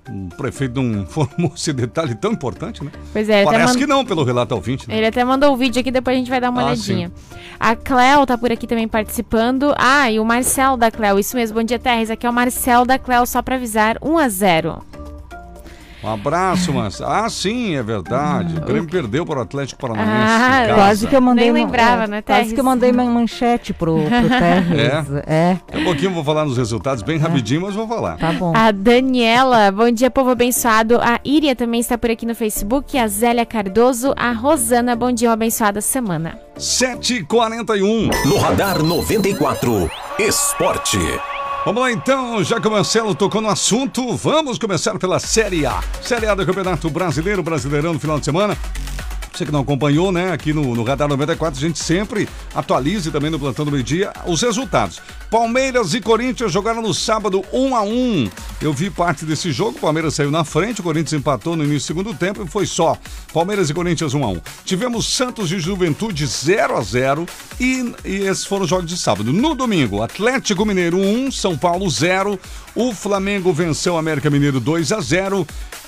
o, 0.10 0.30
prefeito 0.36 0.82
não 0.82 1.02
informou 1.02 1.52
esse 1.56 1.72
detalhe 1.74 2.16
tão 2.16 2.32
importante, 2.32 2.84
né? 2.84 2.92
Pois 3.14 3.30
é, 3.30 3.44
Parece 3.44 3.74
mand- 3.74 3.78
que 3.78 3.88
não, 3.88 4.06
pelo 4.06 4.24
relato 4.24 4.54
ao 4.54 4.58
ouvinte. 4.60 4.88
Né? 4.88 4.98
Ele 4.98 5.06
até 5.08 5.24
mandou 5.24 5.54
o 5.54 5.58
vídeo 5.58 5.80
aqui, 5.80 5.92
depois 5.92 6.16
a 6.16 6.20
gente 6.20 6.30
vai 6.30 6.40
dar 6.42 6.50
uma 6.50 6.62
Ah, 6.62 6.66
olhadinha. 6.66 7.12
A 7.60 7.76
Cleo 7.76 8.26
tá 8.26 8.38
por 8.38 8.52
aqui 8.52 8.68
também 8.68 8.88
participando. 8.88 9.74
Ah, 9.78 10.12
e 10.12 10.20
o 10.20 10.26
Marcel 10.26 10.78
da 10.78 10.90
Cleo, 10.92 11.18
isso 11.20 11.36
mesmo. 11.36 11.58
Bom 11.58 11.64
dia, 11.64 11.80
Terres. 11.80 12.10
Aqui 12.10 12.26
é 12.26 12.30
o 12.30 12.34
Marcel 12.34 12.86
da 12.86 12.98
Cleo, 13.00 13.26
só 13.26 13.42
pra 13.42 13.56
avisar, 13.56 13.98
1 14.02 14.18
a 14.18 14.30
0 14.30 14.84
Um 16.04 16.10
abraço, 16.14 16.72
mas. 16.74 17.02
Ah, 17.02 17.28
sim, 17.30 17.76
é 17.76 17.82
verdade. 17.84 18.58
O 18.58 18.62
Grêmio 18.62 18.90
perdeu 18.90 19.26
para 19.26 19.40
o 19.40 19.42
Atlético 19.42 19.80
Paranaense. 19.82 20.72
Ah. 20.72 20.76
Quase 20.76 21.08
que 21.08 21.16
eu 21.16 21.22
mandei. 21.22 21.46
Nem 21.46 21.52
uma- 21.64 21.66
lembrava, 21.66 22.04
é, 22.04 22.08
né, 22.08 22.22
Quase 22.22 22.40
Terres? 22.42 22.54
que 22.54 22.60
eu 22.60 22.64
mandei 22.64 22.92
uma 22.92 23.04
manchete 23.06 23.74
pro, 23.74 23.96
pro 24.04 24.30
Terres. 24.30 25.24
É. 25.26 25.58
Daqui 25.68 25.82
a 25.82 25.84
pouquinho 25.84 26.10
eu 26.10 26.14
vou 26.14 26.24
falar 26.24 26.46
nos 26.46 26.58
resultados 26.58 27.02
bem 27.04 27.18
rapidinho, 27.18 27.62
mas 27.62 27.74
vou 27.76 27.88
falar. 27.88 28.18
Tá 28.18 28.32
bom. 28.34 28.54
A 28.56 28.72
Daniela, 28.72 29.72
bom 29.72 29.90
dia, 29.92 30.12
povo 30.12 30.30
abençoado. 30.30 30.98
A 31.02 31.20
Íria 31.26 31.56
também 31.56 31.80
está 31.80 31.98
por 31.98 32.12
aqui 32.12 32.26
no 32.26 32.36
Facebook. 32.36 32.98
A 32.98 33.08
Zélia 33.08 33.46
Cardoso. 33.46 34.14
A 34.16 34.32
Rosana, 34.32 34.96
bom 34.96 35.12
dia, 35.12 35.30
uma 35.30 35.34
abençoada 35.34 35.82
semana. 35.82 36.38
7h41. 36.58 38.10
No 38.26 38.38
Radar 38.38 38.82
94, 38.84 39.90
Esporte. 40.20 40.98
Vamos 41.68 41.82
lá 41.82 41.92
então, 41.92 42.42
já 42.46 42.62
que 42.62 42.68
o 42.70 42.72
Marcelo 42.72 43.14
tocou 43.14 43.42
no 43.42 43.50
assunto, 43.50 44.16
vamos 44.16 44.58
começar 44.58 44.98
pela 44.98 45.20
Série 45.20 45.66
A. 45.66 45.84
Série 46.02 46.26
A 46.26 46.34
do 46.34 46.46
Campeonato 46.46 46.90
Brasileiro, 46.90 47.44
Brasileirão 47.44 47.92
no 47.92 48.00
final 48.00 48.18
de 48.18 48.24
semana. 48.24 48.58
Você 49.38 49.46
que 49.46 49.52
não 49.52 49.60
acompanhou, 49.60 50.12
né? 50.12 50.32
Aqui 50.32 50.52
no, 50.52 50.74
no 50.74 50.84
Radar 50.84 51.08
94, 51.08 51.60
a 51.60 51.62
gente 51.62 51.78
sempre 51.78 52.28
atualiza 52.56 53.12
também 53.12 53.30
no 53.30 53.38
Plantão 53.38 53.64
do 53.64 53.72
Meio 53.72 53.84
Dia 53.84 54.12
os 54.26 54.42
resultados. 54.42 55.00
Palmeiras 55.30 55.94
e 55.94 56.02
Corinthians 56.02 56.52
jogaram 56.52 56.82
no 56.82 56.92
sábado 56.92 57.46
1 57.54 57.76
a 57.76 57.82
1 57.84 58.30
Eu 58.60 58.74
vi 58.74 58.90
parte 58.90 59.26
desse 59.26 59.52
jogo, 59.52 59.78
o 59.78 59.82
Palmeiras 59.82 60.16
saiu 60.16 60.32
na 60.32 60.44
frente, 60.44 60.82
o 60.82 60.84
Corinthians 60.84 61.14
empatou 61.14 61.56
no 61.56 61.64
início 61.64 61.94
do 61.94 62.00
segundo 62.00 62.18
tempo 62.18 62.44
e 62.44 62.48
foi 62.48 62.66
só. 62.66 62.98
Palmeiras 63.32 63.70
e 63.70 63.76
Corinthians 63.76 64.16
1 64.16 64.24
a 64.24 64.28
1 64.30 64.42
Tivemos 64.66 65.06
Santos 65.06 65.52
e 65.52 65.60
Juventude 65.60 66.26
0 66.26 66.76
a 66.76 66.82
0 66.82 67.28
e, 67.60 67.94
e 68.04 68.16
esses 68.22 68.44
foram 68.44 68.64
os 68.64 68.70
jogos 68.72 68.88
de 68.88 68.98
sábado. 68.98 69.32
No 69.32 69.54
domingo, 69.54 70.02
Atlético 70.02 70.66
Mineiro 70.66 70.98
1, 70.98 71.32
São 71.32 71.56
Paulo 71.56 71.88
0. 71.88 72.40
O 72.74 72.92
Flamengo 72.92 73.54
venceu 73.54 73.94
o 73.94 73.98
América 73.98 74.32
Mineiro 74.32 74.60
2 74.60 74.92
a 74.92 75.00
0 75.00 75.46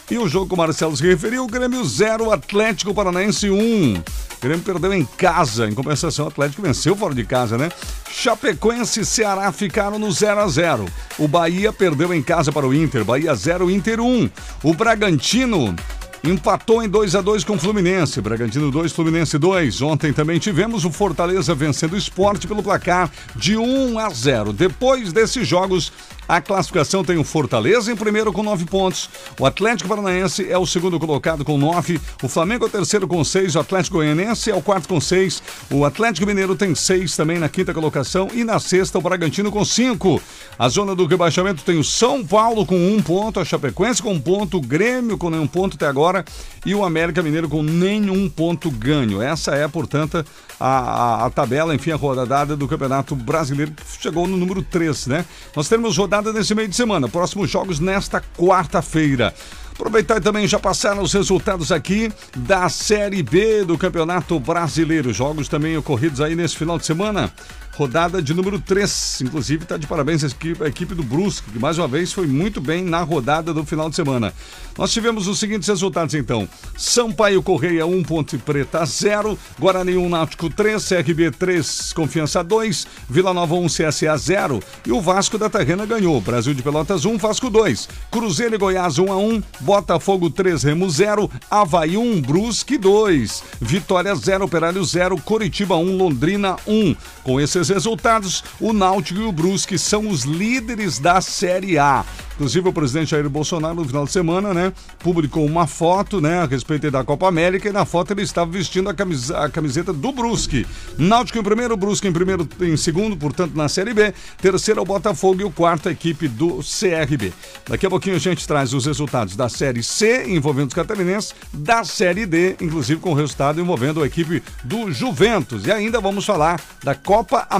e 0.09 0.17
o 0.17 0.27
jogo 0.27 0.47
que 0.47 0.53
o 0.53 0.57
Marcelo 0.57 0.95
se 0.95 1.05
referiu, 1.05 1.45
Grêmio 1.47 1.83
0, 1.83 2.31
Atlético 2.31 2.93
Paranaense 2.93 3.49
1. 3.49 3.93
O 3.95 4.03
Grêmio 4.41 4.63
perdeu 4.63 4.93
em 4.93 5.05
casa, 5.05 5.67
em 5.67 5.73
compensação, 5.73 6.25
o 6.25 6.27
Atlético 6.29 6.61
venceu 6.61 6.95
fora 6.95 7.13
de 7.13 7.23
casa, 7.25 7.57
né? 7.57 7.69
Chapecoense 8.09 9.01
e 9.01 9.05
Ceará 9.05 9.51
ficaram 9.51 9.99
no 9.99 10.11
0 10.11 10.39
a 10.39 10.47
0 10.47 10.85
O 11.17 11.27
Bahia 11.27 11.71
perdeu 11.71 12.13
em 12.13 12.23
casa 12.23 12.51
para 12.51 12.67
o 12.67 12.73
Inter, 12.73 13.03
Bahia 13.05 13.35
0, 13.35 13.69
Inter 13.69 13.99
1. 13.99 14.29
O 14.63 14.73
Bragantino 14.73 15.75
Empatou 16.23 16.83
em 16.83 16.89
2 16.89 17.15
a 17.15 17.21
2 17.21 17.45
com 17.45 17.53
o 17.53 17.59
Fluminense. 17.59 18.19
Bragantino 18.19 18.69
2, 18.69 18.91
Fluminense 18.91 19.37
2. 19.37 19.81
Ontem 19.81 20.11
também 20.11 20.37
tivemos 20.37 20.83
o 20.83 20.91
Fortaleza 20.91 21.55
vencendo 21.55 21.93
o 21.93 21.97
esporte 21.97 22.45
pelo 22.45 22.61
placar 22.61 23.09
de 23.35 23.55
1 23.55 23.97
a 23.97 24.09
0. 24.09 24.51
Depois 24.51 25.13
desses 25.13 25.47
jogos, 25.47 25.93
a 26.29 26.39
classificação 26.39 27.03
tem 27.03 27.17
o 27.17 27.23
Fortaleza 27.23 27.91
em 27.91 27.95
primeiro 27.95 28.31
com 28.31 28.43
9 28.43 28.65
pontos. 28.65 29.09
O 29.39 29.47
Atlético 29.47 29.89
Paranaense 29.89 30.47
é 30.47 30.55
o 30.59 30.65
segundo 30.67 30.99
colocado 30.99 31.43
com 31.43 31.57
9. 31.57 31.99
O 32.21 32.27
Flamengo 32.27 32.65
é 32.65 32.67
o 32.67 32.69
terceiro 32.69 33.07
com 33.07 33.23
6. 33.23 33.55
O 33.55 33.59
Atlético 33.59 33.97
Goianense 33.97 34.51
é 34.51 34.55
o 34.55 34.61
quarto 34.61 34.87
com 34.87 35.01
6. 35.01 35.41
O 35.71 35.83
Atlético 35.83 36.27
Mineiro 36.27 36.55
tem 36.55 36.75
6 36.75 37.15
também 37.15 37.39
na 37.39 37.49
quinta 37.49 37.73
colocação. 37.73 38.27
E 38.31 38.43
na 38.43 38.59
sexta, 38.59 38.99
o 38.99 39.01
Bragantino 39.01 39.51
com 39.51 39.65
5. 39.65 40.21
A 40.59 40.69
zona 40.69 40.93
do 40.93 41.07
rebaixamento 41.07 41.63
tem 41.63 41.79
o 41.79 41.83
São 41.83 42.23
Paulo 42.23 42.63
com 42.63 42.75
1 42.75 43.01
ponto. 43.01 43.39
A 43.39 43.45
Chapecoense 43.45 44.03
com 44.03 44.13
1 44.13 44.21
ponto. 44.21 44.57
O 44.57 44.61
Grêmio 44.61 45.17
com 45.17 45.31
nenhum 45.31 45.47
ponto 45.47 45.77
até 45.77 45.87
agora. 45.87 46.23
E 46.63 46.75
o 46.75 46.85
América 46.85 47.23
Mineiro 47.23 47.49
com 47.49 47.63
nenhum 47.63 48.29
ponto 48.29 48.69
ganho. 48.69 49.19
Essa 49.19 49.55
é, 49.55 49.67
portanto, 49.67 50.23
a, 50.59 50.67
a, 50.67 51.25
a 51.25 51.29
tabela, 51.31 51.73
enfim, 51.73 51.89
a 51.89 51.95
rodada 51.95 52.55
do 52.55 52.67
Campeonato 52.67 53.15
Brasileiro 53.15 53.71
que 53.71 53.83
chegou 53.99 54.27
no 54.27 54.37
número 54.37 54.61
3, 54.61 55.07
né? 55.07 55.25
Nós 55.55 55.67
temos 55.67 55.97
rodada 55.97 56.18
nesse 56.21 56.53
meio 56.53 56.67
de 56.67 56.75
semana. 56.75 57.07
Próximos 57.07 57.49
jogos 57.49 57.79
nesta 57.79 58.21
quarta-feira. 58.37 59.33
Aproveitar 59.71 60.17
e 60.17 60.21
também 60.21 60.45
já 60.45 60.59
passaram 60.59 61.01
os 61.01 61.13
resultados 61.13 61.71
aqui 61.71 62.11
da 62.35 62.67
Série 62.67 63.23
B 63.23 63.63
do 63.63 63.77
Campeonato 63.77 64.37
Brasileiro. 64.37 65.13
Jogos 65.13 65.47
também 65.47 65.77
ocorridos 65.77 66.19
aí 66.19 66.35
nesse 66.35 66.57
final 66.57 66.77
de 66.77 66.85
semana. 66.85 67.31
Rodada 67.79 68.21
de 68.21 68.33
número 68.33 68.59
3. 68.59 69.21
Inclusive, 69.21 69.63
está 69.63 69.77
de 69.77 69.87
parabéns 69.87 70.21
a 70.25 70.27
equipe, 70.27 70.61
a 70.61 70.67
equipe 70.67 70.93
do 70.93 71.01
Brusque, 71.01 71.49
que 71.49 71.57
mais 71.57 71.77
uma 71.77 71.87
vez 71.87 72.11
foi 72.11 72.27
muito 72.27 72.59
bem 72.59 72.83
na 72.83 73.01
rodada 73.03 73.53
do 73.53 73.63
final 73.63 73.89
de 73.89 73.95
semana. 73.95 74.33
Nós 74.77 74.91
tivemos 74.91 75.27
os 75.27 75.39
seguintes 75.39 75.69
resultados, 75.69 76.13
então. 76.13 76.47
Sampaio 76.77 77.41
Correia 77.41 77.85
1, 77.85 78.03
Ponte 78.03 78.37
Preta 78.37 78.85
0, 78.85 79.39
Guarani 79.57 79.95
1, 79.95 80.09
Náutico 80.09 80.49
3, 80.49 80.85
CRB 80.85 81.31
3, 81.31 81.93
Confiança 81.93 82.43
2, 82.43 82.85
Vila 83.09 83.33
Nova 83.33 83.55
1, 83.55 83.67
CSA 83.67 84.17
0 84.17 84.59
e 84.85 84.91
o 84.91 84.99
Vasco 84.99 85.37
da 85.37 85.49
Terrena 85.49 85.85
ganhou. 85.85 86.19
Brasil 86.19 86.53
de 86.53 86.61
Pelotas 86.61 87.05
1, 87.05 87.17
Vasco 87.17 87.49
2, 87.49 87.87
Cruzeiro 88.11 88.55
e 88.55 88.57
Goiás 88.57 88.99
1 88.99 89.09
a 89.09 89.17
1, 89.17 89.43
Botafogo 89.61 90.29
3, 90.29 90.63
Remo 90.63 90.89
0, 90.89 91.31
Havaí 91.49 91.95
1, 91.95 92.21
Brusque 92.21 92.77
2, 92.77 93.43
Vitória 93.61 94.13
0, 94.13 94.43
Operário 94.43 94.83
0, 94.83 95.17
Coritiba 95.23 95.77
1, 95.77 95.97
Londrina 95.97 96.57
1. 96.67 96.95
Com 97.23 97.39
esses 97.39 97.68
resultados, 97.69 98.43
o 98.59 98.73
Náutico 98.73 99.19
e 99.19 99.23
o 99.23 99.31
Brusque 99.31 99.77
são 99.77 100.09
os 100.09 100.23
líderes 100.23 100.99
da 100.99 101.21
Série 101.21 101.77
A. 101.77 102.03
Inclusive, 102.35 102.69
o 102.69 102.73
presidente 102.73 103.11
Jair 103.11 103.29
Bolsonaro, 103.29 103.75
no 103.75 103.83
final 103.85 104.05
de 104.05 104.13
semana, 104.13 104.53
né, 104.53 104.71
publicou 104.99 105.45
uma 105.45 105.67
foto, 105.67 106.21
né, 106.21 106.39
a 106.41 106.45
respeito 106.45 106.89
da 106.89 107.03
Copa 107.03 107.27
América, 107.27 107.67
e 107.67 107.71
na 107.73 107.83
foto 107.83 108.11
ele 108.11 108.21
estava 108.21 108.49
vestindo 108.49 108.89
a, 108.89 108.93
camisa- 108.93 109.37
a 109.37 109.49
camiseta 109.49 109.91
do 109.91 110.11
Brusque. 110.13 110.65
Náutico 110.97 111.37
em 111.37 111.43
primeiro, 111.43 111.75
Brusque 111.75 112.07
em 112.07 112.13
primeiro, 112.13 112.47
em 112.61 112.77
segundo, 112.77 113.17
portanto, 113.17 113.55
na 113.55 113.67
Série 113.67 113.93
B. 113.93 114.13
Terceiro 114.41 114.79
é 114.79 114.83
o 114.83 114.85
Botafogo 114.85 115.41
e 115.41 115.43
o 115.43 115.51
quarto 115.51 115.89
a 115.89 115.91
equipe 115.91 116.29
do 116.29 116.59
CRB. 116.63 117.33
Daqui 117.67 117.85
a 117.85 117.89
pouquinho 117.89 118.15
a 118.15 118.19
gente 118.19 118.47
traz 118.47 118.73
os 118.73 118.85
resultados 118.85 119.35
da 119.35 119.49
Série 119.49 119.83
C, 119.83 120.25
envolvendo 120.29 120.69
os 120.69 120.73
catarinenses, 120.73 121.35
da 121.51 121.83
Série 121.83 122.25
D, 122.25 122.55
inclusive 122.61 123.01
com 123.01 123.11
o 123.11 123.15
resultado 123.15 123.59
envolvendo 123.59 124.01
a 124.01 124.07
equipe 124.07 124.41
do 124.63 124.89
Juventus. 124.93 125.65
E 125.65 125.71
ainda 125.73 125.99
vamos 125.99 126.25
falar 126.25 126.61
da 126.81 126.95
Copa 126.95 127.45
América. 127.49 127.58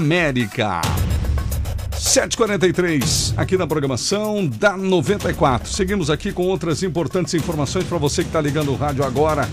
7h43, 1.92 3.34
aqui 3.36 3.56
na 3.56 3.66
programação 3.66 4.46
da 4.46 4.76
94. 4.76 5.68
Seguimos 5.68 6.10
aqui 6.10 6.32
com 6.32 6.44
outras 6.44 6.82
importantes 6.82 7.34
informações 7.34 7.84
para 7.84 7.98
você 7.98 8.22
que 8.22 8.28
está 8.28 8.40
ligando 8.40 8.72
o 8.72 8.76
rádio 8.76 9.04
agora. 9.04 9.48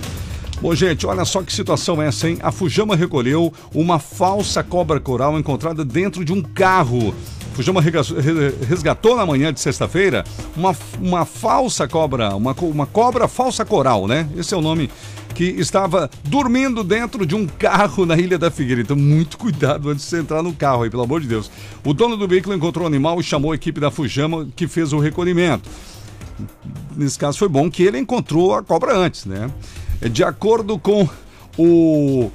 Bom, 0.61 0.73
gente, 0.73 1.05
olha 1.05 1.23
só 1.23 1.43
que 1.43 1.53
situação 1.53 2.01
é 2.01 2.07
essa, 2.07 2.27
hein? 2.27 2.39
A 2.41 2.51
Fujama 2.51 2.95
recolheu 2.95 3.53
uma 3.75 3.99
falsa 3.99 4.63
cobra 4.63 4.99
coral 4.99 5.37
encontrada 5.37 5.85
dentro 5.85 6.25
de 6.25 6.33
um 6.33 6.41
carro. 6.41 7.13
Fujama 7.53 7.81
resgatou 8.67 9.15
na 9.15 9.25
manhã 9.25 9.53
de 9.53 9.59
sexta-feira 9.59 10.23
uma, 10.55 10.75
uma 10.99 11.25
falsa 11.25 11.87
cobra, 11.87 12.35
uma, 12.35 12.53
uma 12.61 12.85
cobra 12.87 13.27
falsa 13.27 13.65
coral, 13.65 14.07
né? 14.07 14.27
Esse 14.35 14.53
é 14.53 14.57
o 14.57 14.61
nome 14.61 14.89
que 15.37 15.43
estava 15.43 16.09
dormindo 16.23 16.83
dentro 16.83 17.23
de 17.23 17.35
um 17.35 17.45
carro 17.45 18.07
na 18.07 18.17
Ilha 18.17 18.39
da 18.39 18.49
Figueira. 18.49 18.81
Então, 18.81 18.95
muito 18.95 19.37
cuidado 19.37 19.91
antes 19.91 20.03
de 20.03 20.09
você 20.09 20.17
entrar 20.17 20.41
no 20.41 20.51
carro 20.51 20.81
aí, 20.81 20.89
pelo 20.89 21.03
amor 21.03 21.21
de 21.21 21.27
Deus. 21.27 21.51
O 21.85 21.93
dono 21.93 22.17
do 22.17 22.27
veículo 22.27 22.55
encontrou 22.55 22.85
o 22.85 22.87
animal 22.87 23.19
e 23.19 23.23
chamou 23.23 23.51
a 23.51 23.55
equipe 23.55 23.79
da 23.79 23.91
Fujama 23.91 24.47
que 24.55 24.67
fez 24.67 24.93
o 24.93 24.97
recolhimento 24.97 25.69
nesse 26.95 27.17
caso 27.17 27.37
foi 27.37 27.47
bom 27.47 27.69
que 27.69 27.81
ele 27.81 27.97
encontrou 27.97 28.53
a 28.53 28.63
cobra 28.63 28.95
antes, 28.95 29.25
né? 29.25 29.49
De 30.11 30.23
acordo 30.23 30.77
com 30.77 31.07
o 31.57 32.31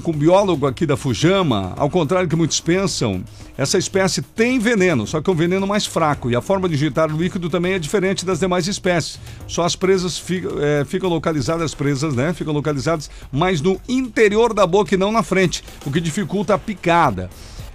com 0.00 0.10
o 0.10 0.14
biólogo 0.14 0.66
aqui 0.66 0.86
da 0.86 0.96
Fujama, 0.96 1.74
ao 1.76 1.90
contrário 1.90 2.28
que 2.28 2.34
muitos 2.34 2.60
pensam, 2.60 3.22
essa 3.56 3.78
espécie 3.78 4.22
tem 4.22 4.58
veneno, 4.58 5.06
só 5.06 5.20
que 5.20 5.28
é 5.28 5.32
um 5.32 5.36
veneno 5.36 5.66
mais 5.66 5.86
fraco. 5.86 6.30
E 6.30 6.36
a 6.36 6.40
forma 6.40 6.68
de 6.68 6.74
injetar 6.74 7.14
o 7.14 7.16
líquido 7.16 7.48
também 7.50 7.74
é 7.74 7.78
diferente 7.78 8.24
das 8.24 8.40
demais 8.40 8.66
espécies. 8.66 9.20
Só 9.46 9.64
as 9.64 9.76
presas 9.76 10.18
ficam, 10.18 10.52
é, 10.60 10.84
ficam 10.84 11.08
localizadas, 11.08 11.62
as 11.62 11.74
presas, 11.74 12.14
né? 12.14 12.32
Ficam 12.32 12.52
localizadas 12.52 13.10
mais 13.30 13.60
no 13.60 13.80
interior 13.88 14.54
da 14.54 14.66
boca 14.66 14.94
e 14.94 14.98
não 14.98 15.12
na 15.12 15.22
frente, 15.22 15.62
o 15.84 15.90
que 15.90 16.00
dificulta 16.00 16.54
a 16.54 16.58
picada 16.58 17.30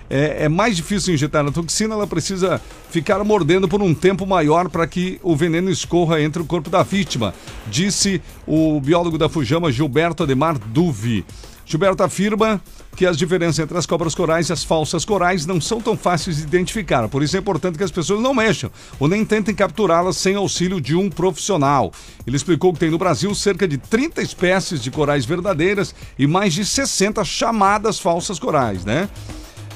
é, 0.09 0.45
é 0.45 0.49
mais 0.49 0.75
difícil 0.75 1.13
injetar 1.13 1.45
a 1.45 1.51
toxina, 1.51 1.95
ela 1.95 2.07
precisa 2.07 2.61
ficar 2.89 3.23
mordendo 3.23 3.67
por 3.67 3.81
um 3.81 3.93
tempo 3.93 4.25
maior 4.25 4.69
para 4.69 4.85
que 4.87 5.19
o 5.23 5.35
veneno 5.35 5.69
escorra 5.69 6.21
entre 6.21 6.41
o 6.41 6.45
corpo 6.45 6.69
da 6.69 6.83
vítima, 6.83 7.33
disse 7.67 8.21
o 8.47 8.79
biólogo 8.79 9.17
da 9.17 9.29
Fujama, 9.29 9.71
Gilberto 9.71 10.23
Ademar 10.23 10.57
Duvi. 10.57 11.25
Gilberto 11.65 12.03
afirma 12.03 12.61
que 12.95 13.05
as 13.05 13.17
diferenças 13.17 13.59
entre 13.59 13.77
as 13.77 13.85
cobras 13.85 14.15
corais 14.15 14.49
e 14.49 14.53
as 14.53 14.63
falsas 14.63 15.03
corais 15.03 15.45
não 15.45 15.59
são 15.59 15.81
tão 15.81 15.97
fáceis 15.97 16.37
de 16.37 16.43
identificar, 16.43 17.09
por 17.09 17.23
isso 17.23 17.35
é 17.35 17.39
importante 17.39 17.77
que 17.77 17.83
as 17.83 17.91
pessoas 17.91 18.21
não 18.21 18.33
mexam 18.33 18.71
ou 18.99 19.07
nem 19.07 19.25
tentem 19.25 19.53
capturá-las 19.53 20.17
sem 20.17 20.35
auxílio 20.35 20.79
de 20.79 20.95
um 20.95 21.09
profissional. 21.09 21.91
Ele 22.25 22.37
explicou 22.37 22.71
que 22.71 22.79
tem 22.79 22.89
no 22.89 22.97
Brasil 22.97 23.33
cerca 23.35 23.67
de 23.67 23.77
30 23.77 24.21
espécies 24.21 24.81
de 24.81 24.91
corais 24.91 25.25
verdadeiras 25.25 25.93
e 26.17 26.27
mais 26.27 26.53
de 26.53 26.63
60 26.63 27.23
chamadas 27.25 27.99
falsas 27.99 28.39
corais, 28.39 28.85
né? 28.85 29.09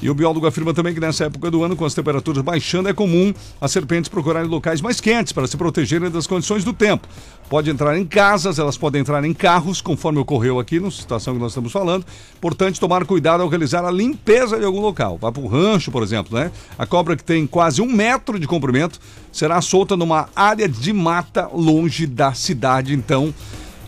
E 0.02 0.10
o 0.10 0.14
biólogo 0.14 0.48
afirma 0.48 0.74
também 0.74 0.94
que 0.94 1.00
nessa 1.00 1.26
época 1.26 1.52
do 1.52 1.64
ano, 1.64 1.76
com 1.76 1.86
as 1.86 1.94
temperaturas 1.94 2.42
baixando, 2.42 2.90
é 2.90 2.94
comum 2.94 3.34
as 3.60 3.72
serpentes 3.72 4.10
procurarem 4.10 4.50
locais 4.50 4.82
mais 4.82 5.02
quentes 5.02 5.34
para 5.34 5.46
se 5.48 5.58
protegerem 5.58 6.10
das 6.10 6.26
condições 6.26 6.64
do 6.64 6.72
tempo. 6.72 7.08
Pode 7.50 7.70
entrar 7.70 7.98
em 7.98 8.06
casas, 8.06 8.60
elas 8.60 8.78
podem 8.78 9.02
entrar 9.02 9.24
em 9.26 9.34
carros, 9.34 9.82
conforme 9.82 10.20
ocorreu 10.20 10.60
aqui 10.60 10.80
na 10.80 10.90
situação 10.92 11.34
que 11.34 11.40
nós 11.40 11.52
estamos 11.52 11.72
falando. 11.72 12.06
Importante 12.38 12.80
tomar 12.80 13.06
cuidado 13.06 13.42
ao 13.42 13.50
realizar 13.50 13.84
a 13.84 13.92
limpeza 13.92 14.58
de 14.58 14.66
algum 14.66 14.80
local. 14.80 15.18
Vá 15.20 15.32
para 15.32 15.42
o 15.42 15.48
rancho, 15.48 15.92
por 15.92 16.04
exemplo, 16.04 16.38
né? 16.38 16.52
A 16.78 16.86
cobra 16.86 17.18
que 17.18 17.24
tem 17.24 17.46
quase 17.46 17.82
um 17.82 17.92
metro 17.92 18.40
de 18.40 18.48
comprimento 18.48 19.00
será 19.32 19.62
solta 19.62 19.98
numa 19.98 20.30
área 20.36 20.70
de 20.70 20.94
mata 20.94 21.50
longe 21.52 22.06
da 22.06 22.34
cidade, 22.34 22.94
então. 22.94 23.34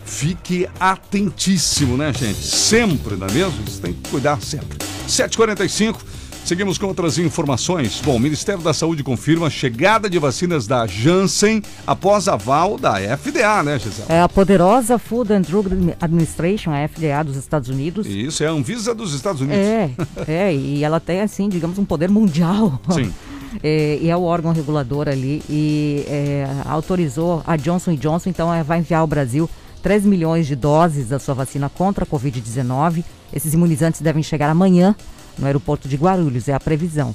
Fique 0.04 0.68
atentíssimo, 0.80 1.96
né, 1.96 2.12
gente? 2.12 2.42
Sempre, 2.42 3.16
não 3.16 3.28
é 3.28 3.32
mesmo? 3.32 3.62
Você 3.64 3.80
tem 3.80 3.92
que 3.92 4.10
cuidar 4.10 4.42
sempre. 4.42 4.76
7h45, 5.12 5.96
seguimos 6.42 6.78
com 6.78 6.86
outras 6.86 7.18
informações. 7.18 8.00
Bom, 8.02 8.16
o 8.16 8.18
Ministério 8.18 8.62
da 8.62 8.72
Saúde 8.72 9.04
confirma 9.04 9.48
a 9.48 9.50
chegada 9.50 10.08
de 10.08 10.18
vacinas 10.18 10.66
da 10.66 10.86
Janssen 10.86 11.62
após 11.86 12.28
aval 12.28 12.78
da 12.78 12.94
FDA, 12.94 13.62
né, 13.62 13.78
Gisele? 13.78 14.06
É 14.08 14.22
a 14.22 14.28
poderosa 14.28 14.98
Food 14.98 15.34
and 15.34 15.42
Drug 15.42 15.94
Administration, 16.00 16.70
a 16.70 16.88
FDA 16.88 17.22
dos 17.22 17.36
Estados 17.36 17.68
Unidos. 17.68 18.06
Isso, 18.06 18.42
é 18.42 18.46
a 18.46 18.52
Anvisa 18.52 18.94
dos 18.94 19.12
Estados 19.12 19.42
Unidos. 19.42 19.58
É, 19.58 19.90
é, 20.26 20.54
e 20.54 20.82
ela 20.82 20.98
tem, 20.98 21.20
assim, 21.20 21.48
digamos, 21.50 21.78
um 21.78 21.84
poder 21.84 22.08
mundial. 22.08 22.80
Sim. 22.90 23.12
É, 23.62 23.98
e 24.00 24.08
é 24.08 24.16
o 24.16 24.22
órgão 24.22 24.50
regulador 24.50 25.10
ali 25.10 25.42
e 25.46 26.06
é, 26.08 26.46
autorizou 26.64 27.42
a 27.46 27.54
Johnson 27.54 27.94
Johnson, 27.96 28.30
então 28.30 28.54
é, 28.54 28.62
vai 28.62 28.78
enviar 28.78 29.02
ao 29.02 29.06
Brasil 29.06 29.46
3 29.82 30.06
milhões 30.06 30.46
de 30.46 30.56
doses 30.56 31.08
da 31.08 31.18
sua 31.18 31.34
vacina 31.34 31.68
contra 31.68 32.04
a 32.04 32.06
Covid-19. 32.06 33.04
Esses 33.32 33.54
imunizantes 33.54 34.00
devem 34.00 34.22
chegar 34.22 34.50
amanhã 34.50 34.94
no 35.38 35.46
aeroporto 35.46 35.88
de 35.88 35.96
Guarulhos, 35.96 36.48
é 36.48 36.54
a 36.54 36.60
previsão. 36.60 37.14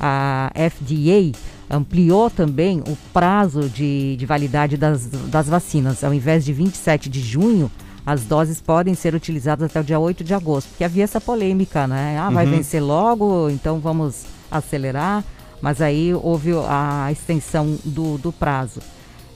A 0.00 0.50
FDA 0.54 1.36
ampliou 1.70 2.30
também 2.30 2.80
o 2.86 2.96
prazo 3.12 3.68
de, 3.68 4.16
de 4.16 4.24
validade 4.26 4.76
das, 4.76 5.06
das 5.06 5.48
vacinas. 5.48 6.02
Ao 6.02 6.14
invés 6.14 6.44
de 6.44 6.52
27 6.52 7.08
de 7.10 7.20
junho, 7.20 7.70
as 8.06 8.22
doses 8.22 8.60
podem 8.60 8.94
ser 8.94 9.14
utilizadas 9.14 9.68
até 9.70 9.80
o 9.80 9.84
dia 9.84 9.98
8 9.98 10.24
de 10.24 10.32
agosto, 10.32 10.68
porque 10.68 10.84
havia 10.84 11.04
essa 11.04 11.20
polêmica, 11.20 11.86
né? 11.86 12.16
Ah, 12.18 12.30
vai 12.30 12.46
Uhum. 12.46 12.52
vencer 12.52 12.82
logo, 12.82 13.50
então 13.50 13.80
vamos 13.80 14.24
acelerar. 14.50 15.22
Mas 15.60 15.82
aí 15.82 16.14
houve 16.14 16.52
a 16.68 17.10
extensão 17.10 17.76
do, 17.84 18.16
do 18.16 18.32
prazo. 18.32 18.80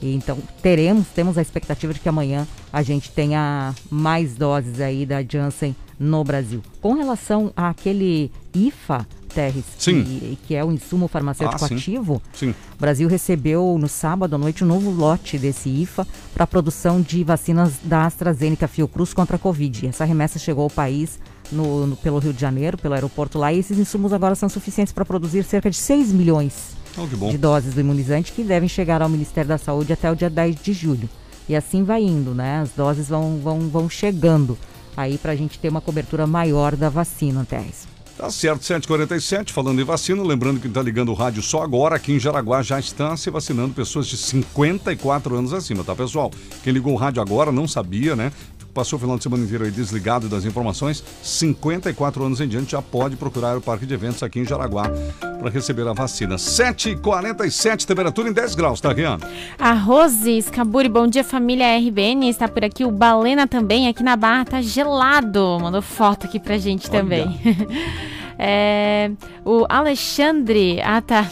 E 0.03 0.15
então 0.15 0.37
teremos, 0.61 1.07
temos 1.15 1.39
a 1.39 1.43
expectativa 1.43 1.95
de 1.95 2.01
que 2.01 2.09
amanhã 2.09 2.47
a 2.73 2.83
gente 2.83 3.11
tenha 3.11 3.73
mais 3.91 4.35
doses 4.35 4.81
aí 4.81 5.07
da 5.07 5.23
Janssen 5.23 5.77
no 5.99 6.25
Brasil. 6.25 6.61
Com 6.81 6.95
relação 6.95 7.53
àquele 7.57 8.31
IFA, 8.55 9.07
Terres. 9.33 9.65
Que, 9.79 10.39
que 10.47 10.55
é 10.55 10.63
o 10.63 10.71
insumo 10.71 11.09
farmacêutico 11.09 11.65
Ah, 11.65 11.69
sim. 11.69 11.77
ativo, 11.77 12.21
Sim. 12.35 12.51
o 12.51 12.79
Brasil 12.79 13.09
recebeu 13.09 13.79
no 13.81 13.89
sábado 13.89 14.35
à 14.35 14.39
noite 14.39 14.63
um 14.63 14.67
novo 14.67 14.91
lote 14.91 15.39
desse 15.39 15.71
IFA 15.71 16.07
para 16.35 16.45
a 16.45 16.47
produção 16.47 17.01
de 17.01 17.25
vacinas 17.25 17.73
da 17.83 18.05
AstraZeneca 18.05 18.69
Fiocruz 18.69 19.15
contra 19.15 19.37
a 19.37 19.39
Covid. 19.39 19.87
Essa 19.87 20.05
remessa 20.05 20.39
chegou 20.39 20.65
ao 20.65 20.71
país 20.71 21.19
no, 21.51 21.87
no- 21.87 21.97
pelo 21.97 22.19
Rio 22.19 22.35
de 22.35 22.41
Janeiro, 22.43 22.77
pelo 22.77 22.93
aeroporto 22.93 23.39
lá, 23.39 23.51
e 23.55 23.59
esses 23.59 23.79
insumos 23.79 24.13
agora 24.13 24.35
são 24.35 24.51
suficientes 24.51 24.93
para 24.93 25.05
produzir 25.05 25.45
cerca 25.45 25.71
de 25.71 25.77
6 25.77 26.13
milhões 26.13 26.77
Oh, 26.97 27.30
de 27.30 27.38
doses 27.38 27.74
do 27.74 27.80
imunizante 27.80 28.32
que 28.32 28.43
devem 28.43 28.68
chegar 28.68 29.01
ao 29.01 29.09
Ministério 29.09 29.49
da 29.49 29.59
Saúde 29.59 29.93
até 29.93 30.11
o 30.11 30.16
dia 30.16 30.28
10 30.28 30.57
de 30.62 30.72
julho. 30.72 31.09
E 31.49 31.57
assim 31.57 31.82
vai 31.84 32.03
indo, 32.03 32.34
né? 32.34 32.61
As 32.61 32.70
doses 32.70 33.09
vão, 33.09 33.38
vão, 33.38 33.61
vão 33.68 33.88
chegando 33.88 34.59
aí 34.97 35.18
para 35.18 35.32
a 35.32 35.36
gente 35.36 35.59
ter 35.59 35.68
uma 35.68 35.80
cobertura 35.80 36.26
maior 36.26 36.76
da 36.76 36.88
vacina, 36.88 37.45
Terres. 37.45 37.93
Tá 38.16 38.30
certo, 38.30 38.62
747, 38.62 39.53
falando 39.53 39.80
em 39.80 39.84
vacina, 39.84 40.22
lembrando 40.22 40.61
que 40.61 40.68
está 40.68 40.82
ligando 40.82 41.09
o 41.09 41.14
rádio 41.14 41.43
só 41.43 41.62
agora, 41.62 41.97
aqui 41.97 42.12
em 42.12 42.20
Jaraguá 42.20 42.62
já 42.62 42.78
está 42.78 43.16
se 43.16 43.30
vacinando 43.30 43.72
pessoas 43.72 44.07
de 44.07 44.18
54 44.18 45.34
anos 45.34 45.53
acima, 45.53 45.82
tá, 45.82 45.97
pessoal? 45.97 46.30
Quem 46.62 46.74
ligou 46.74 46.93
o 46.93 46.97
rádio 46.97 47.22
agora 47.22 47.51
não 47.51 47.66
sabia, 47.66 48.14
né? 48.14 48.30
Passou 48.75 48.97
o 48.97 49.01
final 49.01 49.18
de 49.18 49.23
semana 49.23 49.45
inteiro 49.45 49.64
aí 49.64 49.70
desligado 49.70 50.29
das 50.29 50.47
informações, 50.47 51.05
54 51.23 52.25
anos 52.25 52.41
em 52.41 52.49
diante 52.49 52.73
já 52.73 52.81
pode 52.81 53.16
procurar 53.16 53.57
o 53.57 53.61
parque 53.61 53.85
de 53.85 53.93
eventos 53.93 54.23
aqui 54.23 54.41
em 54.41 54.45
Jaraguá 54.47 54.91
para 55.20 55.51
receber 55.51 55.87
a 55.87 55.93
vacina. 55.93 56.37
7h47, 56.37 57.85
temperatura 57.85 58.31
em 58.31 58.33
10 58.33 58.55
graus, 58.55 58.81
tá, 58.81 58.91
Rian? 58.93 59.18
A 59.59 59.75
Rose 59.75 60.41
Scaburi, 60.41 60.89
bom 60.89 61.07
dia 61.07 61.23
família 61.23 61.77
RBN, 61.77 62.31
está 62.31 62.49
por 62.49 62.64
aqui. 62.64 62.85
O 62.85 62.91
Balena 62.91 63.47
também, 63.47 63.89
aqui 63.89 64.03
na 64.03 64.16
Barra 64.16 64.47
tá 64.47 64.62
gelado. 64.62 65.59
Mandou 65.61 65.83
foto 65.83 66.27
aqui 66.27 66.41
pra 66.41 66.57
gente 66.57 66.91
também. 66.91 67.41
É, 68.39 69.11
o 69.45 69.64
Alexandre, 69.68 70.80
ah 70.83 71.01
tá, 71.01 71.26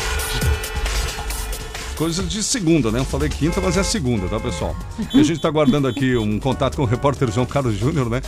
Coisas 1.96 2.26
de 2.26 2.42
segunda, 2.42 2.90
né? 2.90 2.98
Eu 2.98 3.04
falei 3.04 3.28
quinta, 3.28 3.60
mas 3.60 3.76
é 3.76 3.82
segunda, 3.82 4.26
tá, 4.26 4.40
pessoal? 4.40 4.74
E 5.12 5.20
a 5.20 5.22
gente 5.22 5.38
tá 5.38 5.50
guardando 5.50 5.86
aqui 5.86 6.16
um 6.16 6.40
contato 6.40 6.76
com 6.76 6.82
o 6.82 6.86
repórter 6.86 7.30
João 7.30 7.44
Carlos 7.44 7.76
Júnior, 7.76 8.08
né? 8.08 8.22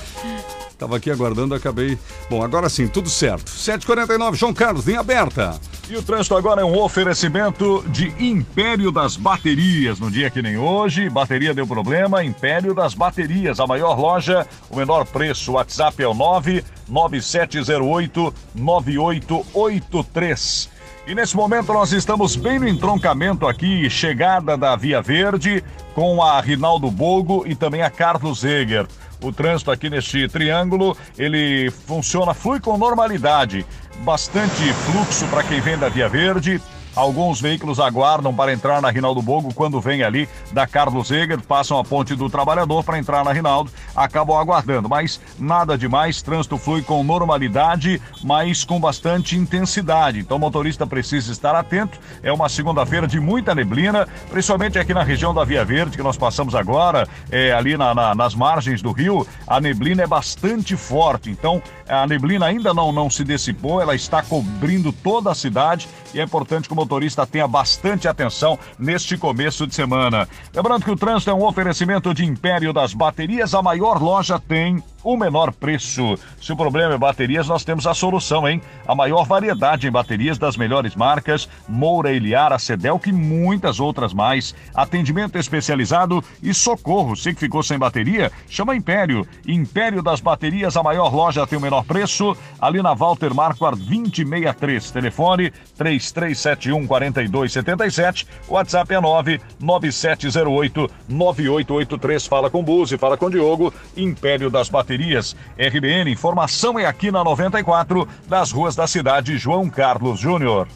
Tava 0.78 0.98
aqui 0.98 1.10
aguardando, 1.10 1.54
acabei. 1.54 1.98
Bom, 2.28 2.42
agora 2.42 2.68
sim, 2.68 2.86
tudo 2.86 3.08
certo. 3.08 3.50
7h49, 3.50 4.34
João 4.34 4.52
Carlos, 4.52 4.84
linha 4.84 5.00
aberta. 5.00 5.58
E 5.88 5.96
o 5.96 6.02
trânsito 6.02 6.36
agora 6.36 6.62
é 6.62 6.64
um 6.64 6.76
oferecimento 6.80 7.84
de 7.86 8.12
Império 8.18 8.90
das 8.90 9.16
Baterias. 9.16 10.00
No 10.00 10.10
dia 10.10 10.28
que 10.28 10.42
nem 10.42 10.58
hoje, 10.58 11.08
bateria 11.08 11.54
deu 11.54 11.64
problema, 11.64 12.24
Império 12.24 12.74
das 12.74 12.92
Baterias, 12.92 13.60
a 13.60 13.68
maior 13.68 13.96
loja, 13.96 14.44
o 14.68 14.74
menor 14.74 15.06
preço. 15.06 15.52
O 15.52 15.54
WhatsApp 15.54 16.02
é 16.02 16.08
o 16.08 16.12
99708 16.12 18.34
9883. 18.52 20.70
E 21.06 21.14
nesse 21.14 21.36
momento 21.36 21.72
nós 21.72 21.92
estamos 21.92 22.34
bem 22.34 22.58
no 22.58 22.66
entroncamento 22.66 23.46
aqui, 23.46 23.88
chegada 23.88 24.56
da 24.56 24.74
Via 24.74 25.00
Verde, 25.00 25.62
com 25.94 26.20
a 26.20 26.40
Rinaldo 26.40 26.90
Bogo 26.90 27.44
e 27.46 27.54
também 27.54 27.82
a 27.82 27.90
Carlos 27.90 28.42
Eger. 28.42 28.88
O 29.22 29.32
trânsito 29.32 29.70
aqui 29.70 29.88
neste 29.88 30.28
triângulo, 30.28 30.96
ele 31.16 31.70
funciona, 31.70 32.34
flui 32.34 32.58
com 32.58 32.76
normalidade. 32.76 33.64
Bastante 34.04 34.72
fluxo 34.72 35.26
para 35.26 35.42
quem 35.42 35.60
vem 35.60 35.76
da 35.76 35.88
Via 35.88 36.08
Verde. 36.08 36.60
Alguns 36.94 37.42
veículos 37.42 37.78
aguardam 37.78 38.34
para 38.34 38.54
entrar 38.54 38.80
na 38.80 38.88
Rinaldo 38.88 39.20
Bogo 39.20 39.52
quando 39.52 39.78
vem 39.82 40.02
ali 40.02 40.26
da 40.50 40.66
Carlos 40.66 41.10
Eger, 41.10 41.38
passam 41.42 41.78
a 41.78 41.84
ponte 41.84 42.14
do 42.14 42.30
Trabalhador 42.30 42.82
para 42.82 42.98
entrar 42.98 43.22
na 43.22 43.34
Rinaldo, 43.34 43.70
acabam 43.94 44.34
aguardando. 44.38 44.88
Mas 44.88 45.20
nada 45.38 45.76
demais, 45.76 46.22
trânsito 46.22 46.56
flui 46.56 46.80
com 46.80 47.04
normalidade, 47.04 48.00
mas 48.24 48.64
com 48.64 48.80
bastante 48.80 49.36
intensidade. 49.36 50.20
Então 50.20 50.38
o 50.38 50.40
motorista 50.40 50.86
precisa 50.86 51.30
estar 51.30 51.54
atento. 51.54 51.98
É 52.22 52.32
uma 52.32 52.48
segunda-feira 52.48 53.06
de 53.06 53.20
muita 53.20 53.54
neblina, 53.54 54.08
principalmente 54.30 54.78
aqui 54.78 54.94
na 54.94 55.02
região 55.02 55.34
da 55.34 55.44
Via 55.44 55.66
Verde, 55.66 55.98
que 55.98 56.02
nós 56.02 56.16
passamos 56.16 56.54
agora, 56.54 57.06
é, 57.30 57.52
ali 57.52 57.76
na- 57.76 57.94
na- 57.94 58.14
nas 58.14 58.34
margens 58.34 58.80
do 58.80 58.90
rio. 58.92 59.26
A 59.46 59.60
neblina 59.60 60.02
é 60.02 60.06
bastante 60.06 60.74
forte. 60.78 61.28
Então 61.28 61.62
a 61.88 62.06
neblina 62.06 62.46
ainda 62.46 62.74
não, 62.74 62.92
não 62.92 63.08
se 63.08 63.24
dissipou, 63.24 63.80
ela 63.80 63.94
está 63.94 64.22
cobrindo 64.22 64.92
toda 64.92 65.30
a 65.30 65.34
cidade 65.34 65.88
e 66.12 66.20
é 66.20 66.22
importante 66.22 66.68
que 66.68 66.72
o 66.72 66.76
motorista 66.76 67.26
tenha 67.26 67.46
bastante 67.46 68.08
atenção 68.08 68.58
neste 68.78 69.16
começo 69.16 69.66
de 69.66 69.74
semana. 69.74 70.28
Lembrando 70.54 70.84
que 70.84 70.90
o 70.90 70.96
trânsito 70.96 71.30
é 71.30 71.34
um 71.34 71.44
oferecimento 71.44 72.12
de 72.14 72.24
Império 72.24 72.72
das 72.72 72.94
Baterias, 72.94 73.54
a 73.54 73.62
maior 73.62 74.02
loja 74.02 74.38
tem 74.38 74.82
o 75.06 75.16
menor 75.16 75.52
preço. 75.52 76.18
Se 76.40 76.52
o 76.52 76.56
problema 76.56 76.94
é 76.94 76.98
baterias, 76.98 77.46
nós 77.46 77.62
temos 77.62 77.86
a 77.86 77.94
solução, 77.94 78.48
hein? 78.48 78.60
A 78.88 78.94
maior 78.94 79.24
variedade 79.24 79.86
em 79.86 79.90
baterias 79.90 80.36
das 80.36 80.56
melhores 80.56 80.96
marcas, 80.96 81.48
Moura, 81.68 82.12
Eliara, 82.12 82.58
Sedelco 82.58 83.08
e 83.08 83.12
muitas 83.12 83.78
outras 83.78 84.12
mais. 84.12 84.52
Atendimento 84.74 85.38
especializado 85.38 86.24
e 86.42 86.52
socorro. 86.52 87.14
Se 87.14 87.32
que 87.32 87.38
ficou 87.38 87.62
sem 87.62 87.78
bateria, 87.78 88.32
chama 88.48 88.74
Império. 88.74 89.24
Império 89.46 90.02
das 90.02 90.20
Baterias, 90.20 90.76
a 90.76 90.82
maior 90.82 91.14
loja 91.14 91.46
tem 91.46 91.56
o 91.56 91.62
menor 91.62 91.75
preço. 91.84 92.36
Ali 92.60 92.82
na 92.82 92.94
Walter 92.94 93.34
Marquardt 93.34 93.78
2063. 93.78 94.90
Telefone 94.90 95.52
3371 95.76 96.86
4277. 96.86 98.26
WhatsApp 98.48 98.94
é 98.94 99.00
99708 99.00 100.90
9883. 101.08 102.26
Fala 102.26 102.50
com 102.50 102.62
Buzi, 102.62 102.96
fala 102.96 103.16
com 103.16 103.30
Diogo. 103.30 103.72
Império 103.96 104.50
das 104.50 104.68
Baterias. 104.68 105.36
RBN, 105.58 106.10
informação 106.10 106.78
é 106.78 106.86
aqui 106.86 107.10
na 107.10 107.24
94, 107.24 108.08
das 108.28 108.50
ruas 108.50 108.76
da 108.76 108.86
cidade 108.86 109.36
João 109.38 109.68
Carlos 109.68 110.18
Júnior. 110.20 110.68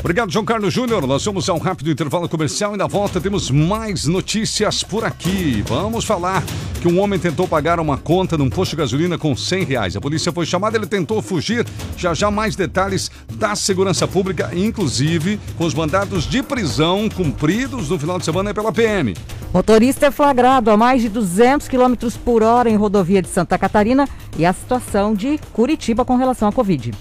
Obrigado, 0.00 0.30
João 0.30 0.44
Carlos 0.44 0.72
Júnior. 0.72 1.06
Nós 1.06 1.24
vamos 1.24 1.48
a 1.48 1.54
um 1.54 1.58
rápido 1.58 1.90
intervalo 1.90 2.28
comercial 2.28 2.74
e 2.74 2.76
na 2.76 2.86
volta 2.86 3.20
temos 3.20 3.50
mais 3.50 4.06
notícias 4.06 4.82
por 4.82 5.04
aqui. 5.04 5.62
Vamos 5.66 6.04
falar 6.04 6.44
que 6.80 6.86
um 6.86 7.00
homem 7.00 7.18
tentou 7.18 7.48
pagar 7.48 7.80
uma 7.80 7.96
conta 7.96 8.36
num 8.36 8.48
posto 8.48 8.72
de 8.72 8.76
gasolina 8.76 9.18
com 9.18 9.34
100 9.34 9.64
reais. 9.64 9.96
A 9.96 10.00
polícia 10.00 10.30
foi 10.30 10.46
chamada, 10.46 10.76
ele 10.76 10.86
tentou 10.86 11.20
fugir. 11.20 11.66
Já 11.96 12.14
já 12.14 12.30
mais 12.30 12.54
detalhes 12.54 13.10
da 13.34 13.56
segurança 13.56 14.06
pública, 14.06 14.50
inclusive 14.54 15.40
com 15.56 15.64
os 15.64 15.74
mandados 15.74 16.24
de 16.24 16.42
prisão 16.42 17.08
cumpridos 17.08 17.88
no 17.88 17.98
final 17.98 18.18
de 18.18 18.24
semana 18.24 18.54
pela 18.54 18.72
PM. 18.72 19.14
Motorista 19.52 20.06
é 20.06 20.10
flagrado 20.10 20.70
a 20.70 20.76
mais 20.76 21.02
de 21.02 21.08
200 21.08 21.66
km 21.66 21.94
por 22.24 22.42
hora 22.42 22.68
em 22.68 22.76
rodovia 22.76 23.22
de 23.22 23.28
Santa 23.28 23.58
Catarina 23.58 24.06
e 24.38 24.44
a 24.44 24.52
situação 24.52 25.14
de 25.14 25.38
Curitiba 25.52 26.04
com 26.04 26.16
relação 26.16 26.48
à 26.48 26.52
Covid. 26.52 26.92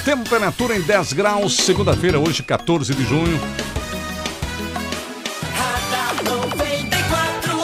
Temperatura 0.02 0.78
em 0.78 0.80
10 0.80 1.12
graus, 1.12 1.58
segunda-feira, 1.58 2.18
hoje, 2.18 2.42
14 2.42 2.94
de 2.94 3.04
junho. 3.04 3.38
Radar 5.54 6.14
94 6.24 7.58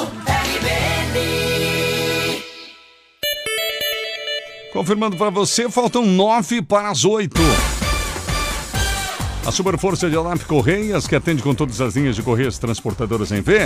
RBN. 0.53 2.43
Confirmando 4.75 5.17
para 5.17 5.31
você, 5.31 5.71
faltam 5.71 6.05
nove 6.05 6.61
para 6.61 6.91
as 6.91 7.07
oito. 7.07 7.41
A 9.49 9.51
Super 9.51 9.79
Força 9.79 10.11
de 10.11 10.15
ANAP 10.15 10.45
Correias, 10.45 11.07
que 11.07 11.17
atende 11.17 11.43
com 11.43 11.55
todas 11.55 11.81
as 11.81 11.97
linhas 11.97 12.15
de 12.15 12.23
correias 12.23 12.59
transportadoras 12.59 13.33
em 13.33 13.41
V, 13.41 13.61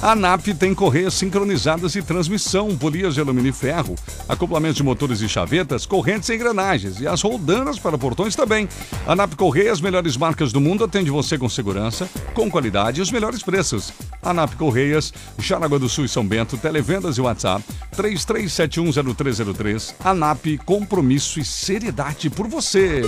a 0.00 0.12
ANAP 0.12 0.46
tem 0.58 0.74
correias 0.74 1.12
sincronizadas 1.12 1.94
e 1.94 2.00
transmissão, 2.00 2.74
polias 2.74 3.12
de 3.12 3.20
alumínio 3.20 3.50
e 3.50 3.52
ferro, 3.52 3.94
acoplamentos 4.26 4.76
de 4.76 4.82
motores 4.82 5.20
e 5.20 5.28
chavetas, 5.28 5.84
correntes 5.84 6.30
e 6.30 6.34
engrenagens 6.34 7.02
e 7.02 7.06
as 7.06 7.20
roldanas 7.20 7.78
para 7.78 7.98
portões 7.98 8.34
também. 8.34 8.66
A 9.06 9.12
ANAP 9.12 9.34
Correias, 9.34 9.78
melhores 9.78 10.16
marcas 10.16 10.54
do 10.54 10.60
mundo, 10.60 10.84
atende 10.84 11.10
você 11.10 11.36
com 11.36 11.50
segurança, 11.50 12.08
com 12.32 12.50
qualidade 12.50 13.00
e 13.00 13.02
os 13.02 13.12
melhores 13.12 13.42
preços. 13.42 13.92
ANAP 14.22 14.54
Correias, 14.54 15.12
Jaraguá 15.38 15.76
do 15.76 15.86
Sul 15.86 16.06
e 16.06 16.08
São 16.08 16.26
Bento, 16.26 16.56
televendas 16.56 17.18
e 17.18 17.20
WhatsApp 17.20 17.62
33710303. 17.94 19.96
ANAP, 20.02 20.56
compromisso 20.64 21.38
e 21.38 21.44
seriedade 21.44 22.30
por 22.30 22.48
você. 22.48 23.02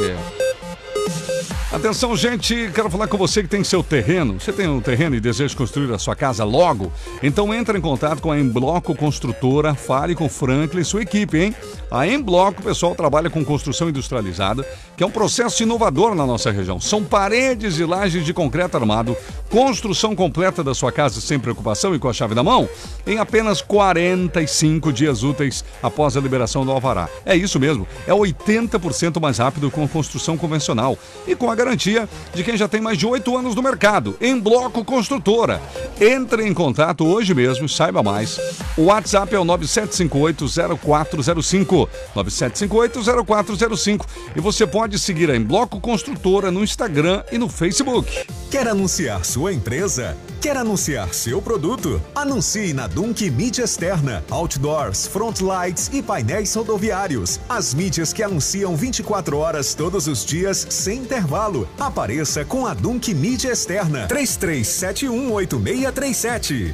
Atenção, 1.73 2.17
gente, 2.17 2.71
quero 2.75 2.91
falar 2.91 3.09
com 3.09 3.17
você 3.17 3.43
que 3.43 3.49
tem 3.49 3.63
seu 3.63 3.83
terreno. 3.83 4.41
Você 4.41 4.53
tem 4.53 4.67
um 4.69 4.81
terreno 4.81 5.17
e 5.17 5.21
deseja 5.21 5.55
construir 5.55 5.93
a 5.93 5.99
sua 5.99 6.17
casa 6.17 6.45
logo? 6.45 6.93
Então 7.23 7.53
entre 7.53 7.77
em 7.77 7.81
contato 7.81 8.21
com 8.23 8.33
a 8.33 8.39
Embloco 8.39 8.95
Construtora, 8.95 9.75
fale 9.75 10.15
com 10.15 10.27
o 10.27 10.29
Franklin 10.29 10.81
e 10.81 10.85
sua 10.85 11.03
equipe, 11.03 11.39
hein? 11.39 11.55
A 11.91 12.07
Embloco, 12.07 12.63
pessoal, 12.63 12.95
trabalha 12.95 13.31
com 13.31 13.45
construção 13.45 13.89
industrializada, 13.89 14.67
que 14.97 15.03
é 15.03 15.07
um 15.07 15.11
processo 15.11 15.63
inovador 15.63 16.15
na 16.15 16.27
nossa 16.27 16.51
região. 16.51 16.81
São 16.81 17.05
paredes 17.05 17.79
e 17.79 17.85
lajes 17.85 18.25
de 18.25 18.35
concreto 18.35 18.77
armado, 18.77 19.17
construção 19.51 20.15
completa 20.15 20.63
da 20.65 20.75
sua 20.75 20.93
casa 20.93 21.21
sem 21.21 21.39
preocupação 21.39 21.95
e 21.95 21.99
com 21.99 22.09
a 22.09 22.13
chave 22.13 22.35
na 22.35 22.43
mão, 22.43 22.69
em 23.07 23.19
apenas 23.19 23.63
45 23.63 24.93
dias 24.93 25.23
úteis 25.23 25.65
após 25.83 26.17
a 26.17 26.21
liberação 26.21 26.65
do 26.65 26.73
alvará. 26.73 27.09
É 27.25 27.37
isso 27.37 27.59
mesmo, 27.61 27.87
é 28.07 28.13
80% 28.13 29.21
mais 29.21 29.39
rápido 29.39 29.71
com 29.71 29.85
a 29.85 29.89
construção 29.89 30.37
convencional 30.37 30.99
e 31.29 31.37
com 31.37 31.51
a 31.51 31.55
garantia 31.55 32.09
de 32.35 32.43
quem 32.43 32.57
já 32.57 32.67
tem 32.67 32.81
mais 32.81 32.97
de 32.97 33.07
8 33.07 33.37
anos 33.37 33.55
no 33.55 33.63
mercado, 33.63 34.17
em 34.21 34.41
Bloco 34.41 34.83
Construtora. 34.85 35.61
Entre 36.01 36.47
em 36.47 36.55
contato 36.55 37.07
hoje 37.07 37.35
mesmo, 37.35 37.69
saiba 37.69 38.03
mais. 38.03 38.41
O 38.77 38.85
WhatsApp 38.85 39.35
é 39.35 39.39
o 39.39 39.45
97580405, 39.45 41.89
97580405 42.17 44.07
e 44.35 44.41
você 44.41 44.67
pode 44.67 44.99
seguir 44.99 45.31
a 45.31 45.37
Em 45.37 45.43
Bloco 45.43 45.79
Construtora 45.81 46.51
no 46.51 46.65
Instagram 46.65 47.23
e 47.31 47.39
no 47.39 47.49
Facebook. 47.49 48.27
Quer 48.51 48.67
anunciar 48.67 49.25
sua 49.25 49.53
empresa? 49.53 50.17
Quer 50.41 50.57
anunciar 50.57 51.13
seu 51.13 51.43
produto? 51.43 52.01
Anuncie 52.15 52.73
na 52.73 52.87
Dunk 52.87 53.29
Mídia 53.31 53.65
Externa, 53.65 54.25
Outdoors, 54.31 55.07
Frontlights 55.07 55.91
e 55.93 56.01
painéis 56.01 56.55
rodoviários. 56.55 57.41
As 57.49 57.75
mídias 57.75 58.13
que 58.13 58.23
anunciam 58.23 58.77
24 58.77 59.37
horas 59.37 59.75
todos 59.75 60.07
os 60.07 60.25
dias 60.25 60.67
sem 60.71 61.05
intervalo. 61.19 61.69
Apareça 61.79 62.45
com 62.45 62.67
a 62.67 62.75
Dunk 62.75 63.13
Mídia 63.13 63.51
Externa. 63.51 64.07
33718637. 64.09 66.73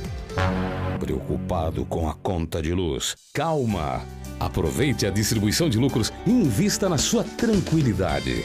Preocupado 1.00 1.86
com 1.86 2.06
a 2.08 2.14
conta 2.14 2.60
de 2.60 2.72
luz? 2.72 3.14
Calma! 3.32 4.02
Aproveite 4.38 5.06
a 5.06 5.10
distribuição 5.10 5.70
de 5.70 5.78
lucros 5.78 6.12
e 6.26 6.30
invista 6.30 6.88
na 6.88 6.98
sua 6.98 7.24
tranquilidade. 7.24 8.44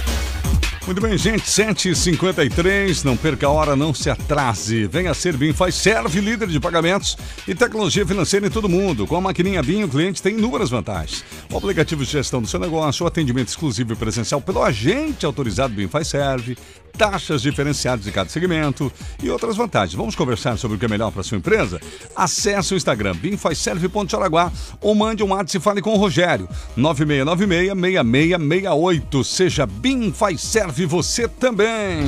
Muito 0.85 0.99
bem, 0.99 1.15
gente, 1.15 1.43
7h53, 1.43 3.03
não 3.03 3.15
perca 3.15 3.45
a 3.45 3.51
hora, 3.51 3.75
não 3.75 3.93
se 3.93 4.09
atrase. 4.09 4.87
Venha 4.87 5.13
ser 5.13 5.37
BIM 5.37 5.53
Faz 5.53 5.75
Serve, 5.75 6.19
líder 6.19 6.47
de 6.47 6.59
pagamentos 6.59 7.15
e 7.47 7.53
tecnologia 7.53 8.05
financeira 8.05 8.47
em 8.47 8.49
todo 8.49 8.67
mundo. 8.67 9.05
Com 9.05 9.15
a 9.15 9.21
maquininha 9.21 9.61
BIM, 9.61 9.83
o 9.83 9.87
cliente 9.87 10.23
tem 10.23 10.35
inúmeras 10.35 10.71
vantagens. 10.71 11.23
O 11.51 11.57
aplicativo 11.57 12.03
de 12.03 12.11
gestão 12.11 12.41
do 12.41 12.47
seu 12.47 12.59
negócio, 12.59 13.03
o 13.03 13.07
atendimento 13.07 13.49
exclusivo 13.49 13.93
e 13.93 13.95
presencial 13.95 14.41
pelo 14.41 14.63
agente 14.63 15.23
autorizado 15.23 15.73
BIM 15.73 15.87
Faz 15.87 16.07
Serve, 16.07 16.57
taxas 16.97 17.41
diferenciadas 17.41 18.05
de 18.05 18.11
cada 18.11 18.29
segmento 18.29 18.91
e 19.21 19.29
outras 19.29 19.55
vantagens. 19.55 19.95
Vamos 19.95 20.15
conversar 20.15 20.57
sobre 20.57 20.77
o 20.77 20.79
que 20.79 20.85
é 20.85 20.89
melhor 20.89 21.11
para 21.11 21.23
sua 21.23 21.37
empresa? 21.37 21.79
Acesse 22.15 22.73
o 22.73 22.77
Instagram 22.77 23.15
bimfazserve.araguá 23.15 24.51
ou 24.79 24.95
mande 24.95 25.23
um 25.23 25.29
WhatsApp 25.29 25.57
e 25.57 25.61
fale 25.61 25.81
com 25.81 25.93
o 25.93 25.97
Rogério 25.97 26.47
9696-6668. 26.77 29.23
Seja 29.23 29.65
BIM 29.65 30.11
Faz 30.11 30.41
Serve 30.41 30.85
você 30.85 31.27
também. 31.27 32.05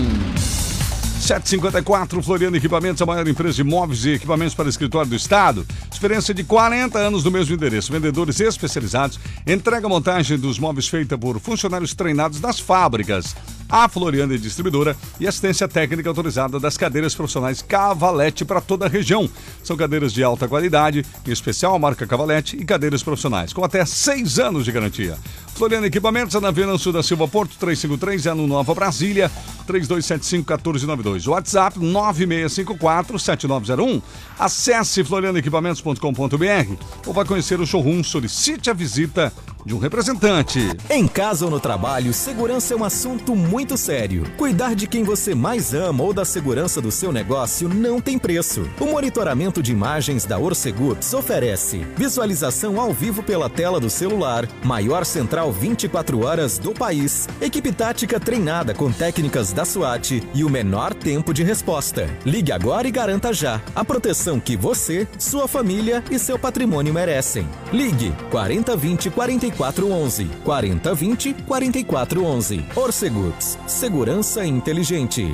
754 1.23 2.21
Floriano 2.21 2.57
Equipamentos, 2.57 3.01
a 3.01 3.05
maior 3.05 3.25
empresa 3.25 3.55
de 3.55 3.63
móveis 3.63 4.03
e 4.03 4.11
equipamentos 4.11 4.53
para 4.53 4.67
escritório 4.67 5.09
do 5.09 5.15
Estado. 5.15 5.65
Experiência 5.89 6.33
de 6.33 6.43
40 6.43 6.99
anos 6.99 7.23
no 7.23 7.31
mesmo 7.31 7.55
endereço. 7.55 7.93
Vendedores 7.93 8.41
especializados. 8.41 9.17
Entrega 9.47 9.87
montagem 9.87 10.37
dos 10.37 10.59
móveis 10.59 10.89
feita 10.89 11.17
por 11.17 11.39
funcionários 11.39 11.93
treinados 11.93 12.41
nas 12.41 12.59
fábricas. 12.59 13.37
A 13.69 13.89
Floriano 13.89 14.33
é 14.33 14.37
distribuidora 14.37 14.95
e 15.19 15.27
assistência 15.27 15.67
técnica 15.67 16.09
autorizada 16.09 16.59
das 16.59 16.77
cadeiras 16.77 17.15
profissionais 17.15 17.61
Cavalete 17.61 18.45
para 18.45 18.61
toda 18.61 18.85
a 18.85 18.89
região. 18.89 19.29
São 19.63 19.75
cadeiras 19.75 20.13
de 20.13 20.23
alta 20.23 20.47
qualidade, 20.47 21.05
em 21.25 21.31
especial 21.31 21.75
a 21.75 21.79
marca 21.79 22.05
Cavalete 22.05 22.55
e 22.55 22.65
cadeiras 22.65 23.03
profissionais, 23.03 23.53
com 23.53 23.63
até 23.63 23.83
seis 23.85 24.39
anos 24.39 24.65
de 24.65 24.71
garantia. 24.71 25.17
Floriano 25.55 25.85
Equipamentos, 25.85 26.41
na 26.41 26.47
Avenida 26.47 26.77
Sul 26.77 26.91
da 26.91 27.03
Silva 27.03 27.27
Porto, 27.27 27.55
353, 27.59 28.25
é 28.25 28.33
no 28.33 28.47
Nova 28.47 28.73
Brasília, 28.73 29.31
3275-1492. 29.67 31.27
WhatsApp 31.27 31.79
9654-7901. 31.79 34.01
Acesse 34.37 35.03
florianoequipamentos.com.br 35.03 36.73
ou 37.05 37.13
vai 37.13 37.25
conhecer 37.25 37.59
o 37.59 37.67
showroom, 37.67 38.01
solicite 38.03 38.69
a 38.69 38.73
visita 38.73 39.33
de 39.65 39.73
um 39.73 39.79
representante. 39.79 40.59
Em 40.89 41.07
casa 41.07 41.45
ou 41.45 41.51
no 41.51 41.59
trabalho, 41.59 42.13
segurança 42.13 42.73
é 42.73 42.77
um 42.77 42.83
assunto 42.83 43.35
muito 43.35 43.77
sério. 43.77 44.25
Cuidar 44.37 44.75
de 44.75 44.87
quem 44.87 45.03
você 45.03 45.33
mais 45.33 45.73
ama 45.73 46.03
ou 46.03 46.13
da 46.13 46.25
segurança 46.25 46.81
do 46.81 46.91
seu 46.91 47.11
negócio 47.11 47.69
não 47.69 48.01
tem 48.01 48.19
preço. 48.19 48.69
O 48.79 48.85
monitoramento 48.85 49.63
de 49.63 49.71
imagens 49.71 50.25
da 50.25 50.37
Orcegups 50.37 51.13
oferece 51.13 51.79
visualização 51.95 52.79
ao 52.79 52.93
vivo 52.93 53.23
pela 53.23 53.49
tela 53.49 53.79
do 53.79 53.89
celular, 53.89 54.47
maior 54.63 55.05
central 55.05 55.42
24 55.51 56.25
horas 56.25 56.57
do 56.57 56.73
país, 56.73 57.27
equipe 57.41 57.71
tática 57.71 58.19
treinada 58.19 58.73
com 58.73 58.91
técnicas 58.91 59.51
da 59.53 59.65
SWAT 59.65 60.23
e 60.33 60.43
o 60.43 60.49
menor 60.49 60.93
tempo 60.93 61.33
de 61.33 61.43
resposta. 61.43 62.09
Ligue 62.25 62.51
agora 62.51 62.87
e 62.87 62.91
garanta 62.91 63.33
já 63.33 63.61
a 63.75 63.83
proteção 63.83 64.39
que 64.39 64.55
você, 64.55 65.07
sua 65.19 65.47
família 65.47 66.03
e 66.09 66.17
seu 66.17 66.39
patrimônio 66.39 66.93
merecem. 66.93 67.47
Ligue 67.71 68.13
4020 68.31 69.09
44 69.11 69.53
4411 69.53 70.25
4020 70.43 71.33
4411. 71.47 72.65
Orcegups, 72.75 73.57
segurança 73.67 74.45
inteligente. 74.45 75.33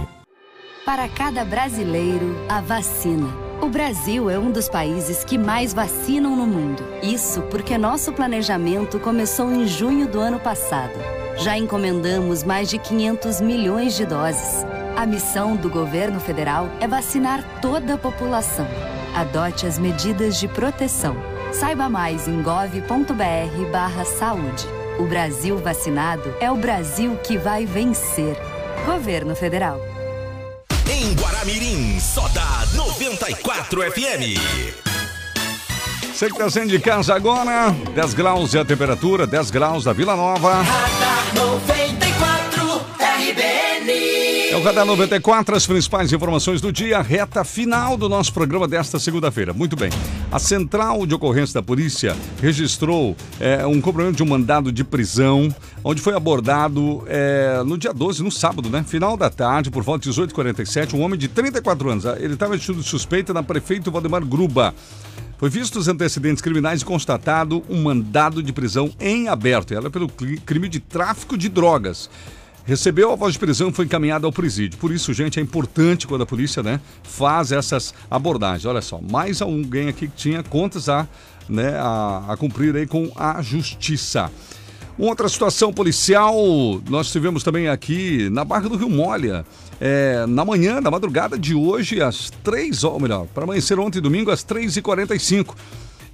Para 0.85 1.07
cada 1.09 1.45
brasileiro, 1.45 2.35
a 2.49 2.61
vacina. 2.61 3.48
O 3.61 3.69
Brasil 3.69 4.29
é 4.29 4.39
um 4.39 4.51
dos 4.51 4.69
países 4.69 5.23
que 5.23 5.37
mais 5.37 5.73
vacinam 5.73 6.35
no 6.35 6.45
mundo. 6.45 6.83
Isso 7.03 7.41
porque 7.43 7.77
nosso 7.77 8.13
planejamento 8.13 8.99
começou 8.99 9.51
em 9.51 9.67
junho 9.67 10.07
do 10.07 10.19
ano 10.19 10.39
passado. 10.39 10.93
Já 11.37 11.57
encomendamos 11.57 12.43
mais 12.43 12.69
de 12.69 12.77
500 12.77 13.41
milhões 13.41 13.95
de 13.95 14.05
doses. 14.05 14.65
A 14.95 15.05
missão 15.05 15.55
do 15.55 15.69
governo 15.69 16.19
federal 16.19 16.69
é 16.79 16.87
vacinar 16.87 17.43
toda 17.61 17.95
a 17.95 17.97
população. 17.97 18.67
Adote 19.15 19.65
as 19.65 19.77
medidas 19.77 20.39
de 20.39 20.47
proteção 20.47 21.15
Saiba 21.51 21.89
mais 21.89 22.27
em 22.27 22.41
gov.br/saúde. 22.41 24.67
O 24.99 25.05
Brasil 25.05 25.57
vacinado 25.57 26.33
é 26.39 26.49
o 26.51 26.55
Brasil 26.55 27.17
que 27.23 27.37
vai 27.37 27.65
vencer. 27.65 28.37
Governo 28.85 29.35
Federal. 29.35 29.88
Em 30.99 31.13
Guaramirim, 31.13 31.97
só 31.97 32.27
dá 32.27 32.67
94 32.75 33.89
FM. 33.89 34.37
Você 36.13 36.25
que 36.25 36.33
está 36.33 36.49
saindo 36.49 36.71
de 36.71 36.79
casa 36.79 37.15
agora, 37.15 37.73
10 37.95 38.13
graus 38.13 38.53
é 38.53 38.59
a 38.59 38.65
temperatura, 38.65 39.25
10 39.25 39.49
graus 39.49 39.85
da 39.85 39.93
Vila 39.93 40.17
Nova. 40.17 40.55
Radar 40.61 41.33
94 41.35 41.69
RBN. 41.69 41.78
O 44.59 44.61
Radar 44.61 44.85
94, 44.85 45.55
as 45.55 45.65
principais 45.65 46.11
informações 46.11 46.59
do 46.59 46.69
dia, 46.69 47.01
reta 47.01 47.45
final 47.45 47.95
do 47.95 48.09
nosso 48.09 48.33
programa 48.33 48.67
desta 48.67 48.99
segunda-feira. 48.99 49.53
Muito 49.53 49.73
bem. 49.77 49.89
A 50.29 50.37
Central 50.37 51.05
de 51.05 51.15
Ocorrência 51.15 51.53
da 51.53 51.63
Polícia 51.63 52.13
registrou 52.41 53.15
é, 53.39 53.65
um 53.65 53.79
cumprimento 53.79 54.17
de 54.17 54.23
um 54.23 54.25
mandado 54.25 54.69
de 54.69 54.83
prisão, 54.83 55.47
onde 55.81 56.01
foi 56.01 56.13
abordado 56.13 57.05
é, 57.07 57.63
no 57.65 57.77
dia 57.77 57.93
12, 57.93 58.21
no 58.21 58.29
sábado, 58.29 58.69
né? 58.69 58.83
Final 58.85 59.15
da 59.15 59.29
tarde, 59.29 59.71
por 59.71 59.81
volta 59.81 60.09
de 60.09 60.13
18h47, 60.13 60.93
um 60.93 61.03
homem 61.03 61.17
de 61.17 61.29
34 61.29 61.89
anos. 61.89 62.03
Ele 62.17 62.33
estava 62.33 62.51
vestido 62.51 62.81
de 62.81 62.87
suspeita 62.87 63.33
na 63.33 63.41
prefeito 63.41 63.89
Valdemar 63.89 64.25
Gruba. 64.25 64.75
Foi 65.37 65.49
visto 65.49 65.79
os 65.79 65.87
antecedentes 65.87 66.41
criminais 66.41 66.81
e 66.81 66.85
constatado 66.85 67.63
um 67.69 67.81
mandado 67.83 68.43
de 68.43 68.51
prisão 68.51 68.91
em 68.99 69.29
aberto. 69.29 69.73
Ela 69.73 69.87
é 69.87 69.89
pelo 69.89 70.09
crime 70.09 70.67
de 70.67 70.81
tráfico 70.81 71.37
de 71.37 71.47
drogas. 71.47 72.09
Recebeu 72.69 73.11
a 73.11 73.15
voz 73.15 73.33
de 73.33 73.39
prisão 73.39 73.69
e 73.69 73.73
foi 73.73 73.85
encaminhado 73.85 74.27
ao 74.27 74.31
presídio. 74.31 74.77
Por 74.77 74.91
isso, 74.91 75.11
gente, 75.11 75.39
é 75.39 75.41
importante 75.41 76.05
quando 76.05 76.21
a 76.21 76.25
polícia 76.25 76.61
né, 76.61 76.79
faz 77.01 77.51
essas 77.51 77.95
abordagens. 78.11 78.63
Olha 78.63 78.79
só, 78.79 79.01
mais 79.01 79.41
alguém 79.41 79.87
aqui 79.87 80.07
que 80.07 80.15
tinha 80.15 80.43
contas 80.43 80.87
a, 80.87 81.07
né, 81.49 81.75
a, 81.79 82.25
a 82.27 82.37
cumprir 82.37 82.75
aí 82.75 82.85
com 82.85 83.11
a 83.15 83.41
justiça. 83.41 84.29
Outra 84.99 85.27
situação 85.27 85.73
policial, 85.73 86.35
nós 86.87 87.11
tivemos 87.11 87.41
também 87.41 87.67
aqui 87.67 88.29
na 88.29 88.45
Barra 88.45 88.69
do 88.69 88.77
Rio 88.77 88.89
Molha, 88.89 89.43
é, 89.81 90.27
na 90.27 90.45
manhã, 90.45 90.79
na 90.79 90.91
madrugada 90.91 91.39
de 91.39 91.55
hoje, 91.55 92.03
às 92.03 92.29
3, 92.43 92.83
ou 92.83 92.99
melhor, 92.99 93.25
para 93.33 93.45
amanhecer 93.45 93.79
ontem, 93.79 93.99
domingo, 93.99 94.29
às 94.29 94.45
3h45. 94.45 95.55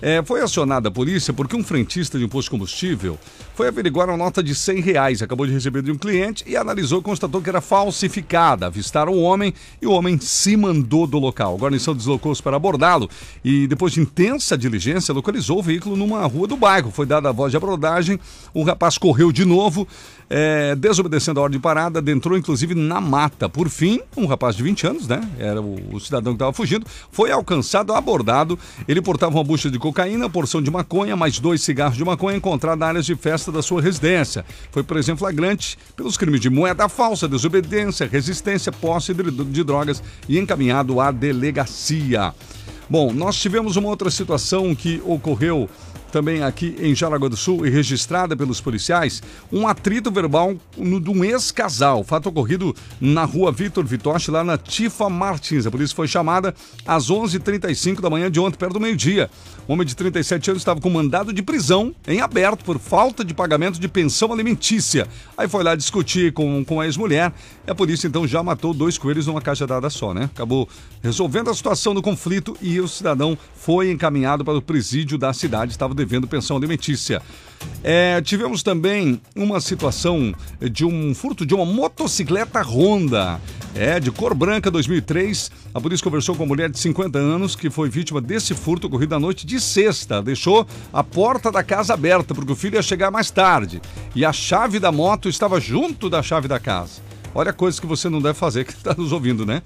É, 0.01 0.21
foi 0.23 0.41
acionada 0.41 0.89
a 0.89 0.91
polícia 0.91 1.33
porque 1.33 1.55
um 1.55 1.63
frentista 1.63 2.19
de 2.19 2.25
um 2.25 2.29
posto 2.29 2.47
de 2.47 2.51
combustível 2.51 3.17
foi 3.55 3.69
averiguar 3.69 4.09
uma 4.09 4.17
nota 4.17 4.43
de 4.43 4.53
100 4.53 4.81
reais, 4.81 5.21
acabou 5.21 5.47
de 5.47 5.53
receber 5.53 5.81
de 5.81 5.91
um 5.91 5.97
cliente 5.97 6.43
e 6.45 6.57
analisou 6.57 6.99
e 6.99 7.03
constatou 7.03 7.41
que 7.41 7.49
era 7.49 7.61
falsificada. 7.61 8.67
Avistaram 8.67 9.13
o 9.13 9.21
homem 9.21 9.53
e 9.81 9.87
o 9.87 9.91
homem 9.91 10.19
se 10.19 10.57
mandou 10.57 11.07
do 11.07 11.17
local. 11.17 11.55
A 11.55 11.57
guarnição 11.57 11.95
deslocou-se 11.95 12.43
para 12.43 12.57
abordá-lo 12.57 13.09
e, 13.43 13.65
depois 13.67 13.93
de 13.93 14.01
intensa 14.01 14.57
diligência, 14.57 15.13
localizou 15.13 15.59
o 15.59 15.63
veículo 15.63 15.95
numa 15.95 16.25
rua 16.25 16.47
do 16.47 16.57
bairro. 16.57 16.91
Foi 16.91 17.05
dada 17.05 17.29
a 17.29 17.31
voz 17.31 17.51
de 17.51 17.57
abordagem, 17.57 18.19
o 18.53 18.63
rapaz 18.63 18.97
correu 18.97 19.31
de 19.31 19.45
novo, 19.45 19.87
é, 20.29 20.75
desobedecendo 20.75 21.39
a 21.39 21.43
ordem 21.43 21.57
de 21.57 21.63
parada, 21.63 21.99
adentrou 21.99 22.37
inclusive 22.37 22.75
na 22.75 22.99
mata. 22.99 23.47
Por 23.47 23.69
fim, 23.69 24.01
um 24.17 24.25
rapaz 24.25 24.55
de 24.55 24.63
20 24.63 24.87
anos, 24.87 25.07
né? 25.07 25.21
Era 25.39 25.61
o, 25.61 25.95
o 25.95 25.99
cidadão 25.99 26.33
que 26.33 26.37
estava 26.37 26.51
fugindo, 26.51 26.85
foi 27.11 27.31
alcançado, 27.31 27.93
abordado. 27.93 28.59
Ele 28.87 29.01
portava 29.01 29.35
uma 29.35 29.43
bucha 29.43 29.69
de 29.69 29.79
cocaína, 29.85 30.27
porção 30.27 30.63
de 30.63 30.71
maconha, 30.71 31.15
mais 31.15 31.37
dois 31.37 31.61
cigarros 31.61 31.95
de 31.95 32.03
maconha 32.03 32.37
encontrados 32.37 32.79
na 32.79 32.87
área 32.87 33.01
de 33.03 33.15
festa 33.15 33.51
da 33.51 33.61
sua 33.61 33.79
residência. 33.79 34.43
Foi 34.71 34.81
preso 34.81 35.11
em 35.11 35.15
flagrante 35.15 35.77
pelos 35.95 36.17
crimes 36.17 36.41
de 36.41 36.49
moeda 36.49 36.89
falsa, 36.89 37.27
desobediência, 37.27 38.09
resistência, 38.11 38.71
posse 38.71 39.13
de 39.13 39.63
drogas 39.63 40.01
e 40.27 40.39
encaminhado 40.39 40.99
à 40.99 41.11
delegacia. 41.11 42.33
Bom, 42.89 43.13
nós 43.13 43.39
tivemos 43.39 43.75
uma 43.75 43.89
outra 43.89 44.09
situação 44.09 44.73
que 44.73 44.99
ocorreu 45.05 45.69
também 46.15 46.43
aqui 46.43 46.77
em 46.79 46.95
Jaraguá 46.95 47.27
do 47.27 47.35
Sul 47.35 47.67
e 47.67 47.69
registrada 47.69 48.37
pelos 48.37 48.61
policiais, 48.61 49.21
um 49.51 49.67
atrito 49.67 50.09
verbal 50.09 50.55
no, 50.77 51.01
de 51.01 51.09
um 51.09 51.25
ex-casal. 51.25 52.05
Fato 52.05 52.29
ocorrido 52.29 52.73
na 53.01 53.25
rua 53.25 53.51
Vitor 53.51 53.85
Vitoche, 53.85 54.31
lá 54.31 54.41
na 54.41 54.57
Tifa 54.57 55.09
Martins. 55.09 55.65
A 55.65 55.71
polícia 55.71 55.93
foi 55.93 56.07
chamada 56.07 56.55
às 56.87 57.11
11h35 57.11 57.99
da 57.99 58.09
manhã 58.09 58.31
de 58.31 58.39
ontem, 58.39 58.57
perto 58.57 58.75
do 58.75 58.79
meio-dia. 58.79 59.29
Um 59.67 59.73
homem 59.73 59.85
de 59.85 59.93
37 59.93 60.51
anos 60.51 60.61
estava 60.61 60.79
com 60.79 60.89
mandado 60.89 61.33
de 61.33 61.43
prisão 61.43 61.93
em 62.07 62.21
aberto 62.21 62.63
por 62.63 62.79
falta 62.79 63.25
de 63.25 63.33
pagamento 63.33 63.77
de 63.77 63.87
pensão 63.89 64.31
alimentícia. 64.31 65.07
Aí 65.37 65.49
foi 65.49 65.65
lá 65.65 65.75
discutir 65.75 66.31
com, 66.31 66.63
com 66.63 66.79
a 66.79 66.85
ex-mulher 66.85 67.33
e 67.67 67.71
a 67.71 67.75
polícia 67.75 68.07
então 68.07 68.25
já 68.25 68.41
matou 68.41 68.73
dois 68.73 68.97
coelhos 68.97 69.27
numa 69.27 69.41
caixa 69.41 69.67
dada 69.67 69.89
só, 69.89 70.13
né? 70.13 70.29
Acabou 70.33 70.69
resolvendo 71.01 71.49
a 71.49 71.53
situação 71.53 71.93
do 71.93 72.01
conflito 72.01 72.55
e 72.61 72.79
o 72.79 72.87
cidadão 72.87 73.37
foi 73.55 73.91
encaminhado 73.91 74.45
para 74.45 74.57
o 74.57 74.61
presídio 74.61 75.17
da 75.17 75.33
cidade, 75.33 75.71
estava 75.71 75.93
devendo 76.05 76.27
pensão 76.27 76.55
alimentícia. 76.55 77.21
É, 77.83 78.21
tivemos 78.21 78.63
também 78.63 79.21
uma 79.35 79.59
situação 79.59 80.33
de 80.71 80.85
um 80.85 81.13
furto 81.13 81.45
de 81.45 81.53
uma 81.53 81.65
motocicleta 81.65 82.61
Honda, 82.61 83.39
é, 83.75 83.99
de 83.99 84.11
cor 84.11 84.33
branca 84.33 84.71
2003. 84.71 85.51
A 85.73 85.81
polícia 85.81 86.03
conversou 86.03 86.35
com 86.35 86.43
uma 86.43 86.49
mulher 86.49 86.69
de 86.69 86.79
50 86.79 87.17
anos 87.19 87.55
que 87.55 87.69
foi 87.69 87.89
vítima 87.89 88.21
desse 88.21 88.53
furto 88.53 88.87
ocorrido 88.87 89.15
à 89.15 89.19
noite 89.19 89.45
de 89.45 89.59
sexta. 89.59 90.21
Deixou 90.21 90.65
a 90.91 91.03
porta 91.03 91.51
da 91.51 91.63
casa 91.63 91.93
aberta 91.93 92.33
porque 92.33 92.51
o 92.51 92.55
filho 92.55 92.75
ia 92.75 92.81
chegar 92.81 93.11
mais 93.11 93.29
tarde 93.29 93.81
e 94.15 94.25
a 94.25 94.33
chave 94.33 94.79
da 94.79 94.91
moto 94.91 95.29
estava 95.29 95.59
junto 95.59 96.09
da 96.09 96.23
chave 96.23 96.47
da 96.47 96.59
casa. 96.59 97.01
Olha 97.33 97.51
coisas 97.51 97.79
que 97.79 97.85
você 97.85 98.09
não 98.09 98.21
deve 98.21 98.37
fazer 98.37 98.63
que 98.65 98.71
está 98.71 98.95
nos 98.95 99.11
ouvindo, 99.11 99.45
né? 99.45 99.61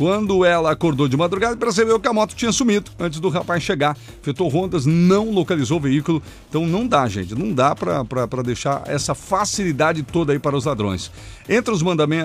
Quando 0.00 0.46
ela 0.46 0.70
acordou 0.70 1.06
de 1.06 1.14
madrugada, 1.14 1.54
percebeu 1.58 2.00
que 2.00 2.08
a 2.08 2.12
moto 2.14 2.34
tinha 2.34 2.50
sumido 2.50 2.90
antes 2.98 3.20
do 3.20 3.28
rapaz 3.28 3.62
chegar. 3.62 3.94
Fetou 4.22 4.48
rondas, 4.48 4.86
não 4.86 5.30
localizou 5.30 5.76
o 5.76 5.80
veículo. 5.80 6.22
Então 6.48 6.66
não 6.66 6.86
dá, 6.86 7.06
gente. 7.06 7.34
Não 7.34 7.52
dá 7.52 7.74
para 7.76 8.42
deixar 8.42 8.82
essa 8.86 9.14
facilidade 9.14 10.02
toda 10.02 10.32
aí 10.32 10.38
para 10.38 10.56
os 10.56 10.64
ladrões. 10.64 11.12
Entre 11.46 11.74
os, 11.74 11.82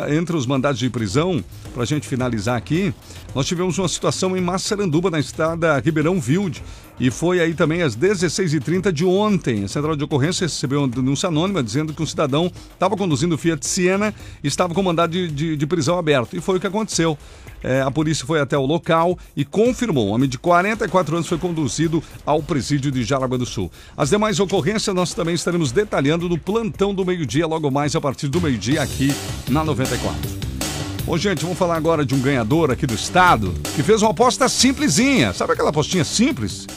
entre 0.10 0.38
os 0.38 0.46
mandados 0.46 0.80
de 0.80 0.90
prisão, 0.90 1.44
para 1.74 1.84
a 1.84 1.86
gente 1.86 2.08
finalizar 2.08 2.56
aqui, 2.56 2.94
nós 3.36 3.46
tivemos 3.46 3.78
uma 3.78 3.90
situação 3.90 4.38
em 4.38 4.42
Massaranduba, 4.42 5.12
na 5.12 5.20
estrada 5.20 5.78
Ribeirão 5.80 6.18
Vilde. 6.18 6.64
E 6.98 7.12
foi 7.12 7.42
aí 7.42 7.54
também 7.54 7.82
às 7.82 7.94
16h30 7.98 8.90
de 8.90 9.04
ontem. 9.04 9.66
A 9.66 9.68
central 9.68 9.98
de 9.98 10.04
ocorrência 10.06 10.46
recebeu 10.46 10.80
uma 10.80 10.88
denúncia 10.88 11.28
anônima 11.28 11.62
dizendo 11.62 11.94
que 11.94 12.02
um 12.02 12.06
cidadão 12.06 12.50
estava 12.72 12.96
conduzindo 12.96 13.36
o 13.36 13.38
Fiat 13.38 13.68
Siena 13.68 14.14
e 14.42 14.48
estava 14.48 14.74
com 14.74 14.82
mandado 14.82 15.12
de, 15.12 15.30
de, 15.30 15.58
de 15.58 15.68
prisão 15.68 16.00
aberto. 16.00 16.38
E 16.38 16.40
foi 16.40 16.56
o 16.56 16.60
que 16.60 16.68
aconteceu. 16.68 17.18
É, 17.66 17.82
a 17.82 17.90
polícia 17.90 18.28
foi 18.28 18.40
até 18.40 18.56
o 18.56 18.64
local 18.64 19.18
e 19.36 19.44
confirmou. 19.44 20.10
Um 20.10 20.12
homem 20.12 20.30
de 20.30 20.38
44 20.38 21.16
anos 21.16 21.28
foi 21.28 21.40
conduzido 21.40 22.04
ao 22.24 22.44
presídio 22.44 22.92
de 22.92 23.04
Jaraguá 23.04 23.40
do 23.40 23.46
Sul. 23.46 23.72
As 23.98 24.12
demais 24.12 24.40
ocorrências 24.40 24.96
nós 24.96 25.16
também 25.16 25.34
estaremos 25.34 25.72
detalhando 25.72 26.30
no 26.30 26.38
plantão 26.38 26.94
do 26.94 27.04
meio-dia, 27.04 27.48
logo 27.48 27.72
mais 27.72 27.96
a 27.96 28.02
partir 28.02 28.28
do 28.28 28.40
meio-dia 28.40 28.84
aqui 28.84 29.12
na 29.50 29.64
94. 29.64 30.16
Bom, 31.08 31.18
gente, 31.18 31.42
vamos 31.42 31.58
falar 31.58 31.76
agora 31.76 32.06
de 32.06 32.14
um 32.14 32.22
ganhador 32.22 32.70
aqui 32.70 32.86
do 32.86 32.94
estado 32.94 33.52
que 33.76 33.82
fez 33.82 34.04
uma 34.04 34.12
aposta 34.12 34.48
simplesinha. 34.48 35.34
Sabe 35.34 35.54
aquela 35.54 35.70
apostinha 35.70 36.04
simples? 36.04 36.68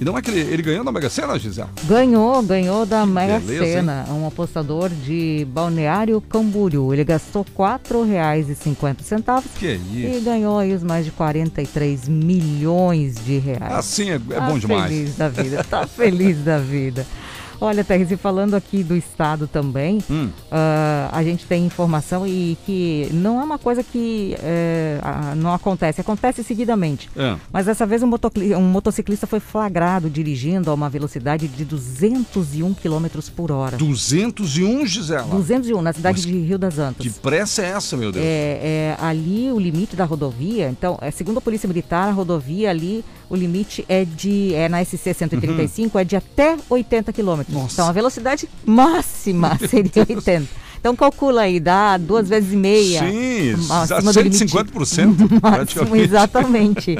E 0.00 0.04
não 0.04 0.16
é 0.16 0.20
que 0.22 0.30
ele, 0.30 0.40
ele 0.52 0.62
ganhou 0.62 0.84
na 0.84 0.92
Mega 0.92 1.08
Sena, 1.08 1.38
Gisele? 1.38 1.68
Ganhou, 1.84 2.42
ganhou 2.42 2.84
da 2.84 3.06
Mega 3.06 3.38
beleza, 3.40 3.64
Sena. 3.64 4.04
Um 4.10 4.26
apostador 4.26 4.90
de 4.90 5.46
Balneário 5.50 6.20
Camboriú. 6.20 6.92
Ele 6.92 7.02
gastou 7.04 7.42
R$ 7.42 7.50
4,50 7.56 9.42
Que 9.58 9.80
e 9.92 10.16
isso? 10.16 10.24
ganhou 10.24 10.58
aí 10.58 10.74
os 10.74 10.82
mais 10.82 11.04
de 11.04 11.10
43 11.12 12.08
milhões 12.08 13.14
de 13.24 13.38
reais. 13.38 13.72
Assim 13.74 14.10
é, 14.10 14.14
é 14.16 14.18
Tá 14.18 14.40
bom 14.42 14.58
demais. 14.58 14.88
feliz 14.90 15.16
da 15.16 15.28
vida, 15.28 15.64
tá 15.64 15.86
feliz 15.86 16.38
da 16.44 16.58
vida. 16.58 17.06
Olha, 17.60 17.84
Terres, 17.84 18.10
e 18.10 18.16
falando 18.16 18.54
aqui 18.54 18.82
do 18.82 18.96
Estado 18.96 19.46
também, 19.46 19.98
Hum. 20.10 20.28
ah, 20.50 21.08
a 21.12 21.22
gente 21.22 21.46
tem 21.46 21.64
informação 21.64 22.26
e 22.26 22.56
que 22.66 23.08
não 23.12 23.40
é 23.40 23.44
uma 23.44 23.58
coisa 23.58 23.82
que 23.82 24.36
eh, 24.40 24.98
não 25.36 25.52
acontece, 25.52 26.00
acontece 26.00 26.42
seguidamente. 26.42 27.08
É. 27.16 27.36
Mas 27.52 27.66
dessa 27.66 27.86
vez 27.86 28.02
um, 28.02 28.10
um 28.56 28.62
motociclista 28.62 29.26
foi 29.26 29.40
flagrado 29.40 30.08
dirigindo 30.10 30.70
a 30.70 30.74
uma 30.74 30.88
velocidade 30.88 31.48
de 31.48 31.64
201 31.64 32.74
km 32.74 33.06
por 33.34 33.50
hora. 33.50 33.76
201, 33.76 34.86
Gisela? 34.86 35.26
201, 35.26 35.82
na 35.82 35.92
cidade 35.92 36.18
Mas 36.18 36.26
de 36.26 36.38
Rio 36.40 36.58
das 36.58 36.78
Antas. 36.78 37.06
Que 37.06 37.10
pressa 37.20 37.62
é 37.62 37.66
essa, 37.70 37.96
meu 37.96 38.12
Deus? 38.12 38.24
É, 38.24 38.96
é, 38.98 39.04
ali 39.04 39.50
o 39.50 39.58
limite 39.58 39.96
da 39.96 40.04
rodovia, 40.04 40.68
então, 40.68 40.98
é, 41.00 41.10
segundo 41.10 41.38
a 41.38 41.40
Polícia 41.40 41.66
Militar, 41.66 42.08
a 42.08 42.12
rodovia 42.12 42.70
ali, 42.70 43.04
o 43.28 43.36
limite 43.36 43.84
é 43.88 44.04
de, 44.04 44.54
é 44.54 44.68
na 44.68 44.84
SC 44.84 45.14
135, 45.14 45.98
é 45.98 46.04
de 46.04 46.16
até 46.16 46.56
80 46.68 47.12
quilômetros. 47.12 47.72
Então 47.72 47.88
a 47.88 47.92
velocidade 47.92 48.48
máxima 48.64 49.58
seria 49.68 50.06
80. 50.08 50.46
Então 50.78 50.94
calcula 50.94 51.42
aí, 51.42 51.58
dá 51.58 51.96
duas 51.96 52.28
vezes 52.28 52.52
e 52.52 52.56
meia. 52.56 53.00
Sim, 53.00 53.52
acima 53.70 54.12
dá 54.12 54.12
do 54.12 54.20
limite 54.22 54.44
150% 54.44 55.40
máximo, 55.42 55.96
exatamente. 55.96 56.96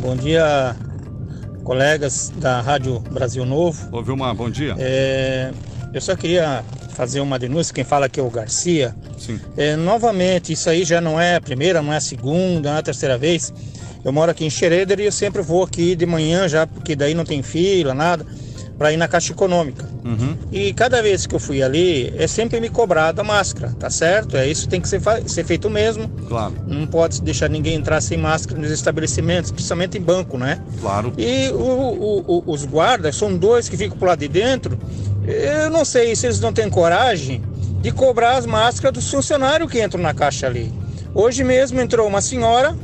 Bom 0.00 0.16
dia, 0.16 0.76
colegas 1.62 2.32
da 2.36 2.60
Rádio 2.60 3.00
Brasil 3.00 3.44
Novo. 3.44 3.96
Ô, 3.96 4.02
Vilmar, 4.02 4.34
bom 4.34 4.50
dia. 4.50 4.74
É, 4.78 5.50
eu 5.92 6.00
só 6.00 6.14
queria 6.14 6.64
fazer 6.90 7.20
uma 7.20 7.38
denúncia, 7.38 7.74
quem 7.74 7.84
fala 7.84 8.06
aqui 8.06 8.20
é 8.20 8.22
o 8.22 8.30
Garcia. 8.30 8.94
Sim. 9.18 9.40
É, 9.56 9.74
novamente, 9.76 10.52
isso 10.52 10.70
aí 10.70 10.84
já 10.84 11.00
não 11.00 11.20
é 11.20 11.36
a 11.36 11.40
primeira, 11.40 11.82
não 11.82 11.92
é 11.92 11.96
a 11.96 12.00
segunda, 12.00 12.70
não 12.70 12.76
é 12.76 12.80
a 12.80 12.82
terceira 12.82 13.18
vez. 13.18 13.52
Eu 14.04 14.12
moro 14.12 14.30
aqui 14.30 14.44
em 14.44 14.50
Xereder 14.50 15.00
e 15.00 15.06
eu 15.06 15.12
sempre 15.12 15.42
vou 15.42 15.64
aqui 15.64 15.96
de 15.96 16.04
manhã 16.04 16.46
já, 16.46 16.66
porque 16.66 16.94
daí 16.94 17.14
não 17.14 17.24
tem 17.24 17.42
fila, 17.42 17.94
nada, 17.94 18.24
para 18.78 18.92
ir 18.92 18.96
na 18.96 19.06
Caixa 19.08 19.32
Econômica. 19.32 19.88
Uhum. 20.04 20.36
E 20.50 20.72
cada 20.72 21.00
vez 21.02 21.26
que 21.26 21.34
eu 21.34 21.38
fui 21.38 21.62
ali, 21.62 22.12
é 22.16 22.26
sempre 22.26 22.60
me 22.60 22.68
cobrado 22.68 23.20
a 23.20 23.24
máscara, 23.24 23.72
tá 23.78 23.88
certo? 23.88 24.36
É 24.36 24.46
isso 24.48 24.68
tem 24.68 24.80
que 24.80 24.88
ser, 24.88 25.00
ser 25.26 25.44
feito 25.44 25.70
mesmo. 25.70 26.08
Claro, 26.28 26.54
Não 26.66 26.86
pode 26.86 27.22
deixar 27.22 27.48
ninguém 27.48 27.74
entrar 27.74 28.00
sem 28.00 28.18
máscara 28.18 28.60
nos 28.60 28.70
estabelecimentos, 28.70 29.50
principalmente 29.52 29.96
em 29.96 30.00
banco, 30.02 30.36
né? 30.38 30.60
claro. 30.80 31.12
E 31.16 31.48
o- 31.50 31.56
o- 31.56 32.24
o- 32.38 32.44
os 32.52 32.64
guardas, 32.64 33.14
são 33.16 33.36
dois 33.36 33.68
que 33.68 33.76
ficam 33.76 33.96
por 33.96 34.06
lá 34.08 34.14
de 34.16 34.28
dentro. 34.28 34.78
Eu 35.26 35.70
não 35.70 35.84
sei 35.84 36.14
se 36.16 36.26
eles 36.26 36.40
não 36.40 36.52
têm 36.52 36.68
coragem 36.68 37.42
de 37.80 37.90
cobrar 37.92 38.36
as 38.36 38.46
máscaras 38.46 38.92
dos 38.94 39.10
funcionários 39.10 39.70
que 39.70 39.82
entram 39.82 40.02
na 40.02 40.12
caixa 40.12 40.46
ali. 40.46 40.72
Hoje 41.14 41.44
mesmo 41.44 41.80
entrou 41.80 42.08
uma 42.08 42.20
senhora 42.20 42.74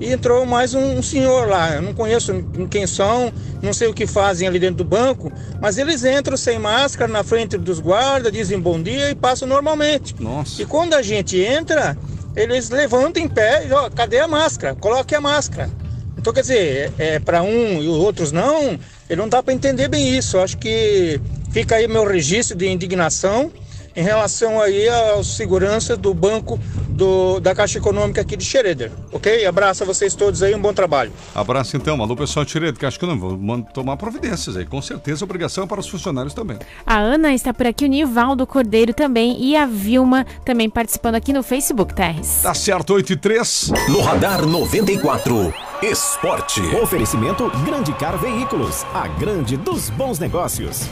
e 0.00 0.12
entrou 0.12 0.46
mais 0.46 0.74
um, 0.74 0.98
um 0.98 1.02
senhor 1.02 1.48
lá. 1.48 1.74
Eu 1.74 1.82
não 1.82 1.94
conheço 1.94 2.44
quem 2.70 2.86
são, 2.86 3.32
não 3.62 3.72
sei 3.72 3.88
o 3.88 3.94
que 3.94 4.06
fazem 4.06 4.46
ali 4.46 4.58
dentro 4.58 4.76
do 4.76 4.84
banco, 4.84 5.32
mas 5.60 5.78
eles 5.78 6.04
entram 6.04 6.36
sem 6.36 6.58
máscara 6.58 7.10
na 7.10 7.24
frente 7.24 7.56
dos 7.56 7.80
guardas, 7.80 8.32
dizem 8.32 8.60
bom 8.60 8.80
dia 8.80 9.10
e 9.10 9.14
passam 9.14 9.48
normalmente. 9.48 10.14
Nossa. 10.20 10.62
E 10.62 10.66
quando 10.66 10.94
a 10.94 11.02
gente 11.02 11.40
entra, 11.40 11.96
eles 12.36 12.70
levantam 12.70 13.22
em 13.22 13.28
pé 13.28 13.66
e 13.66 13.72
ó, 13.72 13.90
cadê 13.90 14.20
a 14.20 14.28
máscara? 14.28 14.74
Coloque 14.74 15.14
a 15.14 15.20
máscara. 15.20 15.70
Então, 16.16 16.32
quer 16.32 16.40
dizer, 16.40 16.92
é, 16.98 17.14
é 17.14 17.18
para 17.20 17.42
um 17.42 17.82
e 17.82 17.88
os 17.88 17.96
outros 17.96 18.32
não, 18.32 18.78
ele 19.08 19.20
não 19.20 19.28
dá 19.28 19.42
para 19.42 19.54
entender 19.54 19.88
bem 19.88 20.16
isso. 20.16 20.36
Eu 20.36 20.42
acho 20.42 20.58
que 20.58 21.20
fica 21.52 21.76
aí 21.76 21.86
meu 21.86 22.04
registro 22.04 22.56
de 22.56 22.68
indignação 22.68 23.52
em 23.98 24.02
relação 24.02 24.60
aí 24.60 24.88
aos 24.88 25.36
seguranças 25.36 25.98
do 25.98 26.14
banco 26.14 26.58
do, 26.88 27.40
da 27.40 27.52
Caixa 27.52 27.78
Econômica 27.78 28.20
aqui 28.20 28.36
de 28.36 28.44
Xereder. 28.44 28.92
Ok? 29.12 29.44
Abraço 29.44 29.82
a 29.82 29.86
vocês 29.86 30.14
todos 30.14 30.40
aí, 30.40 30.54
um 30.54 30.60
bom 30.60 30.72
trabalho. 30.72 31.12
Abraço 31.34 31.76
então, 31.76 32.00
alô 32.00 32.14
pessoal 32.14 32.46
acho 32.46 32.98
que 32.98 33.04
eu 33.04 33.08
não 33.08 33.18
vou 33.18 33.62
tomar 33.74 33.96
providências 33.96 34.56
aí. 34.56 34.64
Com 34.64 34.80
certeza, 34.80 35.24
obrigação 35.24 35.64
é 35.64 35.66
para 35.66 35.80
os 35.80 35.88
funcionários 35.88 36.32
também. 36.32 36.58
A 36.86 36.98
Ana 36.98 37.34
está 37.34 37.52
por 37.52 37.66
aqui, 37.66 37.86
o 37.86 37.88
Nivaldo 37.88 38.46
Cordeiro 38.46 38.94
também 38.94 39.36
e 39.42 39.56
a 39.56 39.66
Vilma 39.66 40.24
também 40.44 40.70
participando 40.70 41.16
aqui 41.16 41.32
no 41.32 41.42
Facebook, 41.42 41.92
Terres. 41.92 42.40
Tá 42.42 42.54
certo, 42.54 42.94
8 42.94 43.14
e 43.14 43.16
3. 43.16 43.72
No 43.88 44.00
Radar 44.00 44.46
94, 44.46 45.52
Esporte. 45.82 46.60
Oferecimento 46.80 47.50
Grande 47.64 47.92
Car 47.94 48.16
Veículos, 48.16 48.84
a 48.94 49.08
grande 49.08 49.56
dos 49.56 49.90
bons 49.90 50.20
negócios. 50.20 50.88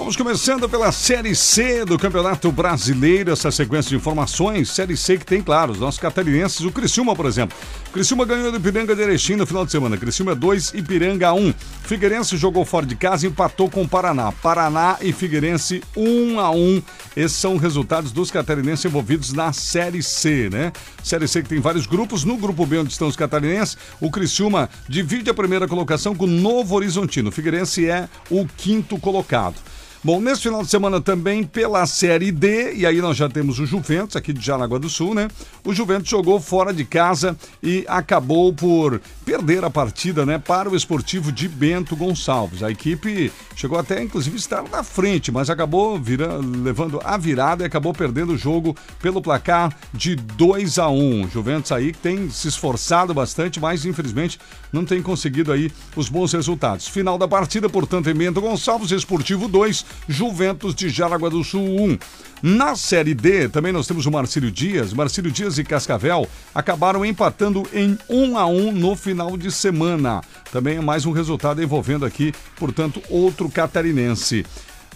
Vamos 0.00 0.16
começando 0.16 0.66
pela 0.66 0.90
Série 0.92 1.36
C 1.36 1.84
do 1.84 1.98
Campeonato 1.98 2.50
Brasileiro, 2.50 3.30
essa 3.30 3.50
sequência 3.50 3.90
de 3.90 3.96
informações. 3.96 4.70
Série 4.70 4.96
C 4.96 5.18
que 5.18 5.26
tem, 5.26 5.42
claro, 5.42 5.72
os 5.72 5.78
nossos 5.78 6.00
catarinenses, 6.00 6.62
o 6.62 6.72
Criciúma, 6.72 7.14
por 7.14 7.26
exemplo. 7.26 7.56
Criciúma 7.92 8.24
ganhou 8.24 8.50
do 8.50 8.56
Ipiranga 8.56 8.96
de 8.96 9.02
Erechim 9.02 9.36
no 9.36 9.46
final 9.46 9.64
de 9.66 9.70
semana. 9.70 9.98
Criciúma 9.98 10.34
2, 10.34 10.72
Ipiranga 10.72 11.34
1. 11.34 11.52
Figueirense 11.82 12.38
jogou 12.38 12.64
fora 12.64 12.86
de 12.86 12.96
casa 12.96 13.26
e 13.26 13.28
empatou 13.28 13.68
com 13.68 13.82
o 13.82 13.88
Paraná. 13.88 14.32
Paraná 14.32 14.96
e 15.02 15.12
Figueirense 15.12 15.82
1 15.94 16.40
a 16.40 16.50
1. 16.50 16.82
Esses 17.14 17.36
são 17.36 17.56
os 17.56 17.62
resultados 17.62 18.10
dos 18.10 18.30
catarinenses 18.30 18.86
envolvidos 18.86 19.34
na 19.34 19.52
Série 19.52 20.02
C, 20.02 20.48
né? 20.50 20.72
Série 21.04 21.28
C 21.28 21.42
que 21.42 21.50
tem 21.50 21.60
vários 21.60 21.86
grupos. 21.86 22.24
No 22.24 22.38
grupo 22.38 22.64
B, 22.64 22.78
onde 22.78 22.90
estão 22.90 23.06
os 23.06 23.16
catarinenses, 23.16 23.76
o 24.00 24.10
Criciúma 24.10 24.70
divide 24.88 25.28
a 25.28 25.34
primeira 25.34 25.68
colocação 25.68 26.16
com 26.16 26.24
o 26.24 26.26
Novo 26.26 26.74
Horizontino. 26.74 27.28
O 27.28 27.32
Figueirense 27.32 27.86
é 27.86 28.08
o 28.30 28.46
quinto 28.56 28.98
colocado. 28.98 29.56
Bom, 30.02 30.18
nesse 30.18 30.40
final 30.40 30.62
de 30.62 30.70
semana 30.70 30.98
também 30.98 31.44
pela 31.44 31.84
Série 31.84 32.32
D, 32.32 32.72
e 32.72 32.86
aí 32.86 33.02
nós 33.02 33.18
já 33.18 33.28
temos 33.28 33.58
o 33.58 33.66
Juventus 33.66 34.16
aqui 34.16 34.32
de 34.32 34.40
Jaraguá 34.40 34.78
do 34.78 34.88
Sul, 34.88 35.14
né? 35.14 35.28
O 35.62 35.74
Juventus 35.74 36.08
jogou 36.08 36.40
fora 36.40 36.72
de 36.72 36.86
casa 36.86 37.36
e 37.62 37.84
acabou 37.86 38.50
por 38.50 38.98
perder 39.26 39.62
a 39.62 39.68
partida, 39.68 40.24
né, 40.24 40.38
para 40.38 40.70
o 40.70 40.74
Esportivo 40.74 41.30
de 41.30 41.46
Bento 41.46 41.94
Gonçalves. 41.94 42.62
A 42.62 42.70
equipe 42.70 43.30
chegou 43.54 43.78
até 43.78 44.02
inclusive 44.02 44.36
estar 44.36 44.64
na 44.70 44.82
frente, 44.82 45.30
mas 45.30 45.50
acabou 45.50 46.00
virando, 46.00 46.62
levando 46.62 46.98
a 47.04 47.18
virada 47.18 47.62
e 47.62 47.66
acabou 47.66 47.92
perdendo 47.92 48.32
o 48.32 48.38
jogo 48.38 48.74
pelo 49.02 49.20
placar 49.20 49.76
de 49.92 50.16
2 50.16 50.78
a 50.78 50.88
1. 50.88 51.28
Juventus 51.28 51.72
aí 51.72 51.92
tem 51.92 52.30
se 52.30 52.48
esforçado 52.48 53.12
bastante, 53.12 53.60
mas 53.60 53.84
infelizmente 53.84 54.40
não 54.72 54.82
tem 54.82 55.02
conseguido 55.02 55.52
aí 55.52 55.70
os 55.94 56.08
bons 56.08 56.32
resultados. 56.32 56.88
Final 56.88 57.18
da 57.18 57.28
partida, 57.28 57.68
portanto, 57.68 58.08
em 58.08 58.14
Bento 58.14 58.40
Gonçalves, 58.40 58.90
Esportivo 58.92 59.46
2, 59.46 59.89
Juventus 60.08 60.74
de 60.74 60.88
Jaraguá 60.88 61.28
do 61.28 61.42
Sul 61.44 61.62
1. 61.62 61.98
Na 62.42 62.74
Série 62.74 63.14
D, 63.14 63.48
também 63.48 63.72
nós 63.72 63.86
temos 63.86 64.06
o 64.06 64.10
Marcílio 64.10 64.50
Dias. 64.50 64.92
Marcílio 64.92 65.30
Dias 65.30 65.58
e 65.58 65.64
Cascavel 65.64 66.26
acabaram 66.54 67.04
empatando 67.04 67.68
em 67.72 67.98
1 68.08 68.38
a 68.38 68.46
1 68.46 68.72
no 68.72 68.96
final 68.96 69.36
de 69.36 69.52
semana. 69.52 70.22
Também 70.50 70.78
é 70.78 70.80
mais 70.80 71.04
um 71.04 71.12
resultado 71.12 71.62
envolvendo 71.62 72.06
aqui, 72.06 72.32
portanto, 72.56 73.02
outro 73.10 73.48
catarinense. 73.50 74.44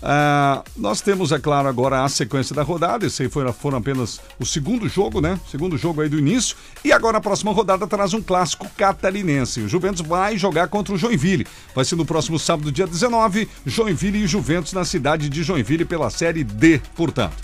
Ah, 0.07 0.63
nós 0.77 1.01
temos, 1.01 1.33
é 1.33 1.39
claro, 1.39 1.67
agora 1.67 2.05
a 2.05 2.09
sequência 2.11 2.55
da 2.55 2.63
rodada. 2.63 3.07
Esse 3.07 3.23
aí 3.23 3.29
foi, 3.31 3.51
foram 3.55 3.79
apenas 3.79 4.21
o 4.39 4.45
segundo 4.45 4.87
jogo, 4.87 5.19
né? 5.19 5.41
Segundo 5.51 5.79
jogo 5.79 6.03
aí 6.03 6.11
do 6.11 6.19
início. 6.19 6.55
E 6.85 6.93
agora 6.93 7.17
a 7.17 7.21
próxima 7.23 7.51
rodada 7.53 7.87
traz 7.87 8.13
um 8.13 8.21
clássico 8.21 8.69
catarinense. 8.77 9.63
O 9.63 9.69
Juventus 9.69 10.07
vai 10.07 10.37
jogar 10.37 10.69
contra 10.69 10.93
o 10.93 10.99
Joinville. 10.99 11.47
Vai 11.75 11.87
ser 11.87 11.97
no 11.97 12.05
próximo 12.05 12.39
sábado, 12.39 12.71
dia 12.71 12.87
19, 12.87 13.49
Joinville 13.65 14.25
e 14.25 14.27
Juventus 14.27 14.75
na 14.75 14.85
cidade 14.85 15.31
de 15.31 15.43
Joinville 15.43 15.87
pela 15.87 16.11
Série 16.11 16.45
D, 16.45 16.83
portanto. 16.95 17.37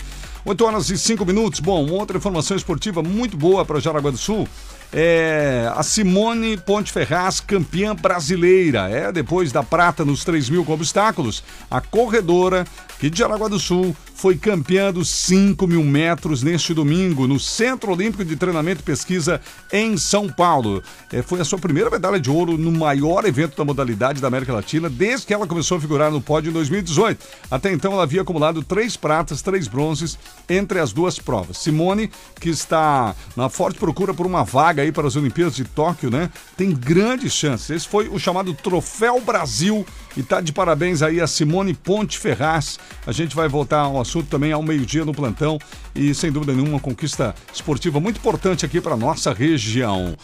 8 0.45 0.63
horas 0.63 0.89
e 0.91 0.99
5 0.99 1.25
minutos. 1.25 1.59
Bom, 1.59 1.89
outra 1.89 2.17
informação 2.17 2.55
esportiva 2.55 3.01
muito 3.01 3.35
boa 3.35 3.65
para 3.65 3.79
Jaraguá 3.79 4.11
do 4.11 4.17
Sul 4.17 4.47
é 4.93 5.71
a 5.75 5.83
Simone 5.83 6.57
Ponte 6.57 6.91
Ferraz, 6.91 7.39
campeã 7.39 7.95
brasileira. 7.95 8.89
É, 8.89 9.11
depois 9.11 9.51
da 9.51 9.63
prata 9.63 10.03
nos 10.03 10.23
3 10.23 10.49
mil 10.49 10.65
com 10.65 10.73
obstáculos, 10.73 11.43
a 11.69 11.79
corredora 11.79 12.65
aqui 12.93 13.09
de 13.09 13.19
Jaraguá 13.19 13.47
do 13.47 13.59
Sul 13.59 13.95
foi 14.21 14.37
campeã 14.37 14.93
dos 14.93 15.09
5 15.09 15.65
mil 15.65 15.83
metros 15.83 16.43
neste 16.43 16.75
domingo 16.75 17.25
no 17.25 17.39
Centro 17.39 17.91
Olímpico 17.91 18.23
de 18.23 18.35
Treinamento 18.35 18.81
e 18.81 18.83
Pesquisa 18.83 19.41
em 19.73 19.97
São 19.97 20.29
Paulo. 20.29 20.83
É, 21.11 21.23
foi 21.23 21.41
a 21.41 21.43
sua 21.43 21.57
primeira 21.57 21.89
medalha 21.89 22.19
de 22.19 22.29
ouro 22.29 22.55
no 22.55 22.71
maior 22.71 23.25
evento 23.25 23.57
da 23.57 23.65
modalidade 23.65 24.21
da 24.21 24.27
América 24.27 24.53
Latina 24.53 24.91
desde 24.91 25.25
que 25.25 25.33
ela 25.33 25.47
começou 25.47 25.79
a 25.79 25.81
figurar 25.81 26.11
no 26.11 26.21
pódio 26.21 26.51
em 26.51 26.53
2018. 26.53 27.19
Até 27.49 27.73
então 27.73 27.93
ela 27.93 28.03
havia 28.03 28.21
acumulado 28.21 28.61
três 28.61 28.95
pratas, 28.95 29.41
três 29.41 29.67
bronzes 29.67 30.19
entre 30.47 30.77
as 30.77 30.93
duas 30.93 31.17
provas. 31.17 31.57
Simone, 31.57 32.11
que 32.39 32.49
está 32.49 33.15
na 33.35 33.49
forte 33.49 33.79
procura 33.79 34.13
por 34.13 34.27
uma 34.27 34.43
vaga 34.43 34.83
aí 34.83 34.91
para 34.91 35.07
as 35.07 35.15
Olimpíadas 35.15 35.55
de 35.55 35.63
Tóquio, 35.63 36.11
né? 36.11 36.29
Tem 36.55 36.69
grandes 36.69 37.33
chances. 37.33 37.71
Esse 37.71 37.87
foi 37.87 38.07
o 38.07 38.19
chamado 38.19 38.53
Troféu 38.53 39.19
Brasil 39.19 39.83
e 40.15 40.23
tá 40.23 40.41
de 40.41 40.51
parabéns 40.51 41.01
aí 41.01 41.21
a 41.21 41.27
Simone 41.27 41.73
Ponte 41.73 42.17
Ferraz. 42.17 42.79
A 43.05 43.11
gente 43.11 43.35
vai 43.35 43.47
voltar 43.47 43.81
ao 43.81 44.01
assunto 44.01 44.27
também 44.27 44.51
ao 44.51 44.61
meio-dia 44.61 45.05
no 45.05 45.13
plantão 45.13 45.57
e 45.95 46.13
sem 46.13 46.31
dúvida 46.31 46.53
nenhuma 46.53 46.71
uma 46.71 46.79
conquista 46.79 47.35
esportiva 47.53 47.99
muito 47.99 48.17
importante 48.17 48.65
aqui 48.65 48.79
para 48.79 48.95
nossa 48.95 49.33
região. 49.33 50.15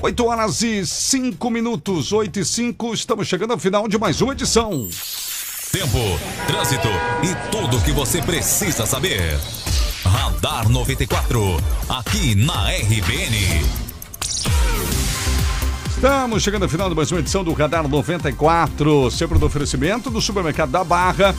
8 0.00 0.24
horas 0.24 0.62
e 0.62 0.86
5 0.86 1.50
minutos, 1.50 2.12
8 2.12 2.40
e 2.40 2.44
5, 2.44 2.94
estamos 2.94 3.26
chegando 3.26 3.52
ao 3.52 3.58
final 3.58 3.88
de 3.88 3.98
mais 3.98 4.20
uma 4.20 4.32
edição. 4.32 4.88
Tempo, 5.72 5.98
trânsito 6.46 6.88
e 7.22 7.50
tudo 7.50 7.76
o 7.76 7.82
que 7.82 7.92
você 7.92 8.22
precisa 8.22 8.86
saber. 8.86 9.38
Radar 10.04 10.68
94, 10.68 11.56
aqui 11.88 12.34
na 12.34 12.70
RBN. 12.70 13.87
Estamos 15.98 16.44
chegando 16.44 16.62
ao 16.62 16.68
final 16.68 16.88
de 16.88 16.94
mais 16.94 17.10
uma 17.10 17.18
edição 17.18 17.42
do 17.42 17.52
Radar 17.52 17.88
94, 17.88 19.10
sempre 19.10 19.36
do 19.36 19.46
oferecimento 19.46 20.08
do 20.08 20.20
Supermercado 20.20 20.70
da 20.70 20.84
Barra. 20.84 21.34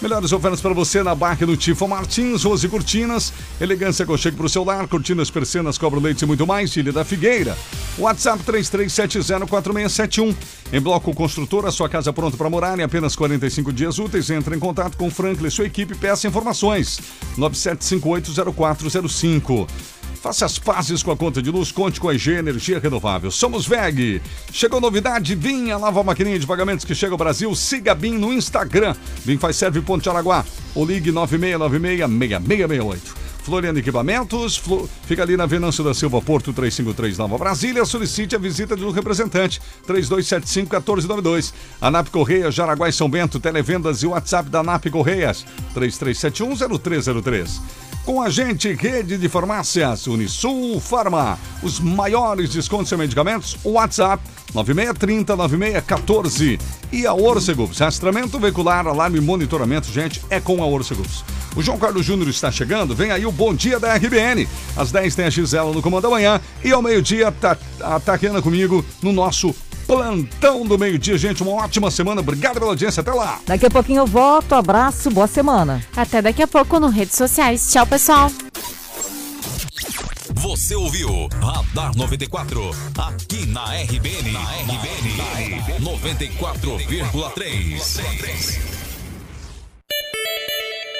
Melhores 0.00 0.30
ofertas 0.30 0.60
para 0.60 0.72
você 0.72 1.02
na 1.02 1.16
Barra 1.16 1.44
do 1.44 1.56
Tifo 1.56 1.88
Martins, 1.88 2.44
Rose 2.44 2.68
Cortinas, 2.68 3.32
elegância 3.60 4.06
conchego 4.06 4.36
para 4.36 4.46
o 4.46 4.48
seu 4.48 4.62
lar, 4.62 4.86
cortinas, 4.86 5.32
persianas, 5.32 5.78
cobra 5.78 5.98
leite 5.98 6.22
e 6.22 6.26
muito 6.26 6.46
mais, 6.46 6.76
Ilha 6.76 6.92
da 6.92 7.04
Figueira. 7.04 7.58
WhatsApp 7.98 8.40
33704671. 8.44 10.32
Em 10.72 10.80
Bloco 10.80 11.12
Construtor, 11.12 11.66
a 11.66 11.72
sua 11.72 11.88
casa 11.88 12.12
pronta 12.12 12.36
para 12.36 12.48
morar 12.48 12.78
em 12.78 12.84
apenas 12.84 13.16
45 13.16 13.72
dias 13.72 13.98
úteis. 13.98 14.30
Entre 14.30 14.54
em 14.54 14.60
contato 14.60 14.96
com 14.96 15.08
o 15.08 15.10
Franklin 15.10 15.48
e 15.48 15.50
sua 15.50 15.66
equipe 15.66 15.96
peça 15.96 16.28
informações. 16.28 17.00
97580405. 17.36 19.66
Faça 20.24 20.46
as 20.46 20.58
pazes 20.58 21.02
com 21.02 21.10
a 21.10 21.16
conta 21.18 21.42
de 21.42 21.50
luz, 21.50 21.70
conte 21.70 22.00
com 22.00 22.08
a 22.08 22.14
EG 22.14 22.30
Energia 22.30 22.78
Renovável. 22.78 23.30
Somos 23.30 23.66
VEG. 23.66 24.22
Chegou 24.50 24.80
novidade, 24.80 25.34
Vim, 25.34 25.70
a 25.70 25.78
nova 25.78 26.02
maquininha 26.02 26.38
de 26.38 26.46
pagamentos 26.46 26.82
que 26.82 26.94
chega 26.94 27.12
ao 27.12 27.18
Brasil. 27.18 27.54
Siga 27.54 27.94
BIM 27.94 28.16
no 28.16 28.32
Instagram. 28.32 28.96
Vim 29.22 29.36
faz 29.36 29.56
serve 29.56 29.82
Ponte 29.82 30.08
Araguá. 30.08 30.42
Ou 30.74 30.86
ligue 30.86 31.12
9696-6668. 31.12 33.24
Floriano 33.44 33.78
Equipamentos, 33.78 34.56
Flo... 34.56 34.88
fica 35.06 35.22
ali 35.22 35.36
na 35.36 35.44
Venâncio 35.44 35.84
da 35.84 35.92
Silva, 35.92 36.22
Porto 36.22 36.54
353 36.54 37.18
Nova 37.18 37.36
Brasília. 37.36 37.84
Solicite 37.84 38.34
a 38.34 38.38
visita 38.38 38.74
do 38.74 38.90
representante 38.90 39.60
3275-1492. 39.86 41.52
ANAP 41.82 42.08
Correia, 42.08 42.50
Jaraguá 42.50 42.88
e 42.88 42.92
São 42.94 43.10
Bento, 43.10 43.38
televendas 43.38 44.02
e 44.02 44.06
WhatsApp 44.06 44.48
da 44.48 44.60
ANAP 44.60 44.86
Correias 44.86 45.44
3371-0303. 45.74 47.60
Com 48.04 48.20
a 48.20 48.28
gente, 48.28 48.74
rede 48.74 49.16
de 49.16 49.28
farmácias 49.30 50.06
Unisul 50.06 50.78
Farma. 50.78 51.38
Os 51.62 51.80
maiores 51.80 52.50
descontos 52.50 52.92
em 52.92 52.98
medicamentos, 52.98 53.56
WhatsApp 53.64 54.22
9630-9614. 54.52 56.60
E 56.92 57.06
a 57.06 57.14
Orcegups, 57.14 57.78
rastreamento 57.78 58.38
veicular, 58.38 58.86
alarme 58.86 59.16
e 59.16 59.22
monitoramento, 59.22 59.90
gente, 59.90 60.20
é 60.28 60.38
com 60.38 60.62
a 60.62 60.66
Orcegups. 60.66 61.24
O 61.56 61.62
João 61.62 61.78
Carlos 61.78 62.04
Júnior 62.04 62.28
está 62.28 62.52
chegando, 62.52 62.94
vem 62.94 63.10
aí 63.10 63.24
o 63.24 63.32
Bom 63.32 63.54
Dia 63.54 63.80
da 63.80 63.94
RBN. 63.94 64.46
Às 64.76 64.92
10 64.92 65.14
tem 65.14 65.24
a 65.24 65.30
Gisela 65.30 65.72
no 65.72 65.80
Comando 65.80 66.02
da 66.02 66.10
Manhã 66.10 66.38
e 66.62 66.72
ao 66.72 66.82
meio-dia 66.82 67.32
tá, 67.32 67.56
a 67.80 67.98
comigo 68.42 68.84
no 69.02 69.14
nosso 69.14 69.56
plantão 69.86 70.64
do 70.66 70.78
meio-dia, 70.78 71.16
gente. 71.18 71.42
Uma 71.42 71.52
ótima 71.52 71.90
semana. 71.90 72.20
Obrigado 72.20 72.54
pela 72.54 72.66
audiência. 72.72 73.00
Até 73.00 73.12
lá. 73.12 73.40
Daqui 73.46 73.66
a 73.66 73.70
pouquinho 73.70 74.02
eu 74.02 74.06
volto. 74.06 74.54
Abraço, 74.54 75.10
boa 75.10 75.26
semana. 75.26 75.82
Até 75.96 76.22
daqui 76.22 76.42
a 76.42 76.46
pouco 76.46 76.78
no 76.80 76.88
redes 76.88 77.16
sociais. 77.16 77.70
Tchau, 77.72 77.86
pessoal. 77.86 78.30
Você 80.44 80.74
ouviu 80.74 81.26
Radar 81.40 81.96
94, 81.96 82.70
aqui 82.98 83.46
na 83.46 83.64
RBN. 83.64 84.32
Na 84.32 84.40
RBN, 84.40 85.62
94,3. 85.80 88.58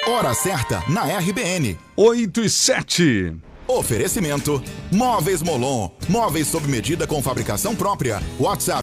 Hora 0.07 0.33
certa 0.33 0.83
na 0.87 1.03
RBN. 1.19 1.77
8 1.95 2.41
e 2.41 2.49
7. 2.49 3.35
Oferecimento: 3.67 4.61
Móveis 4.91 5.41
Molon. 5.41 5.89
Móveis 6.07 6.47
sob 6.47 6.67
medida 6.67 7.07
com 7.07 7.21
fabricação 7.21 7.75
própria. 7.75 8.21
WhatsApp 8.39 8.65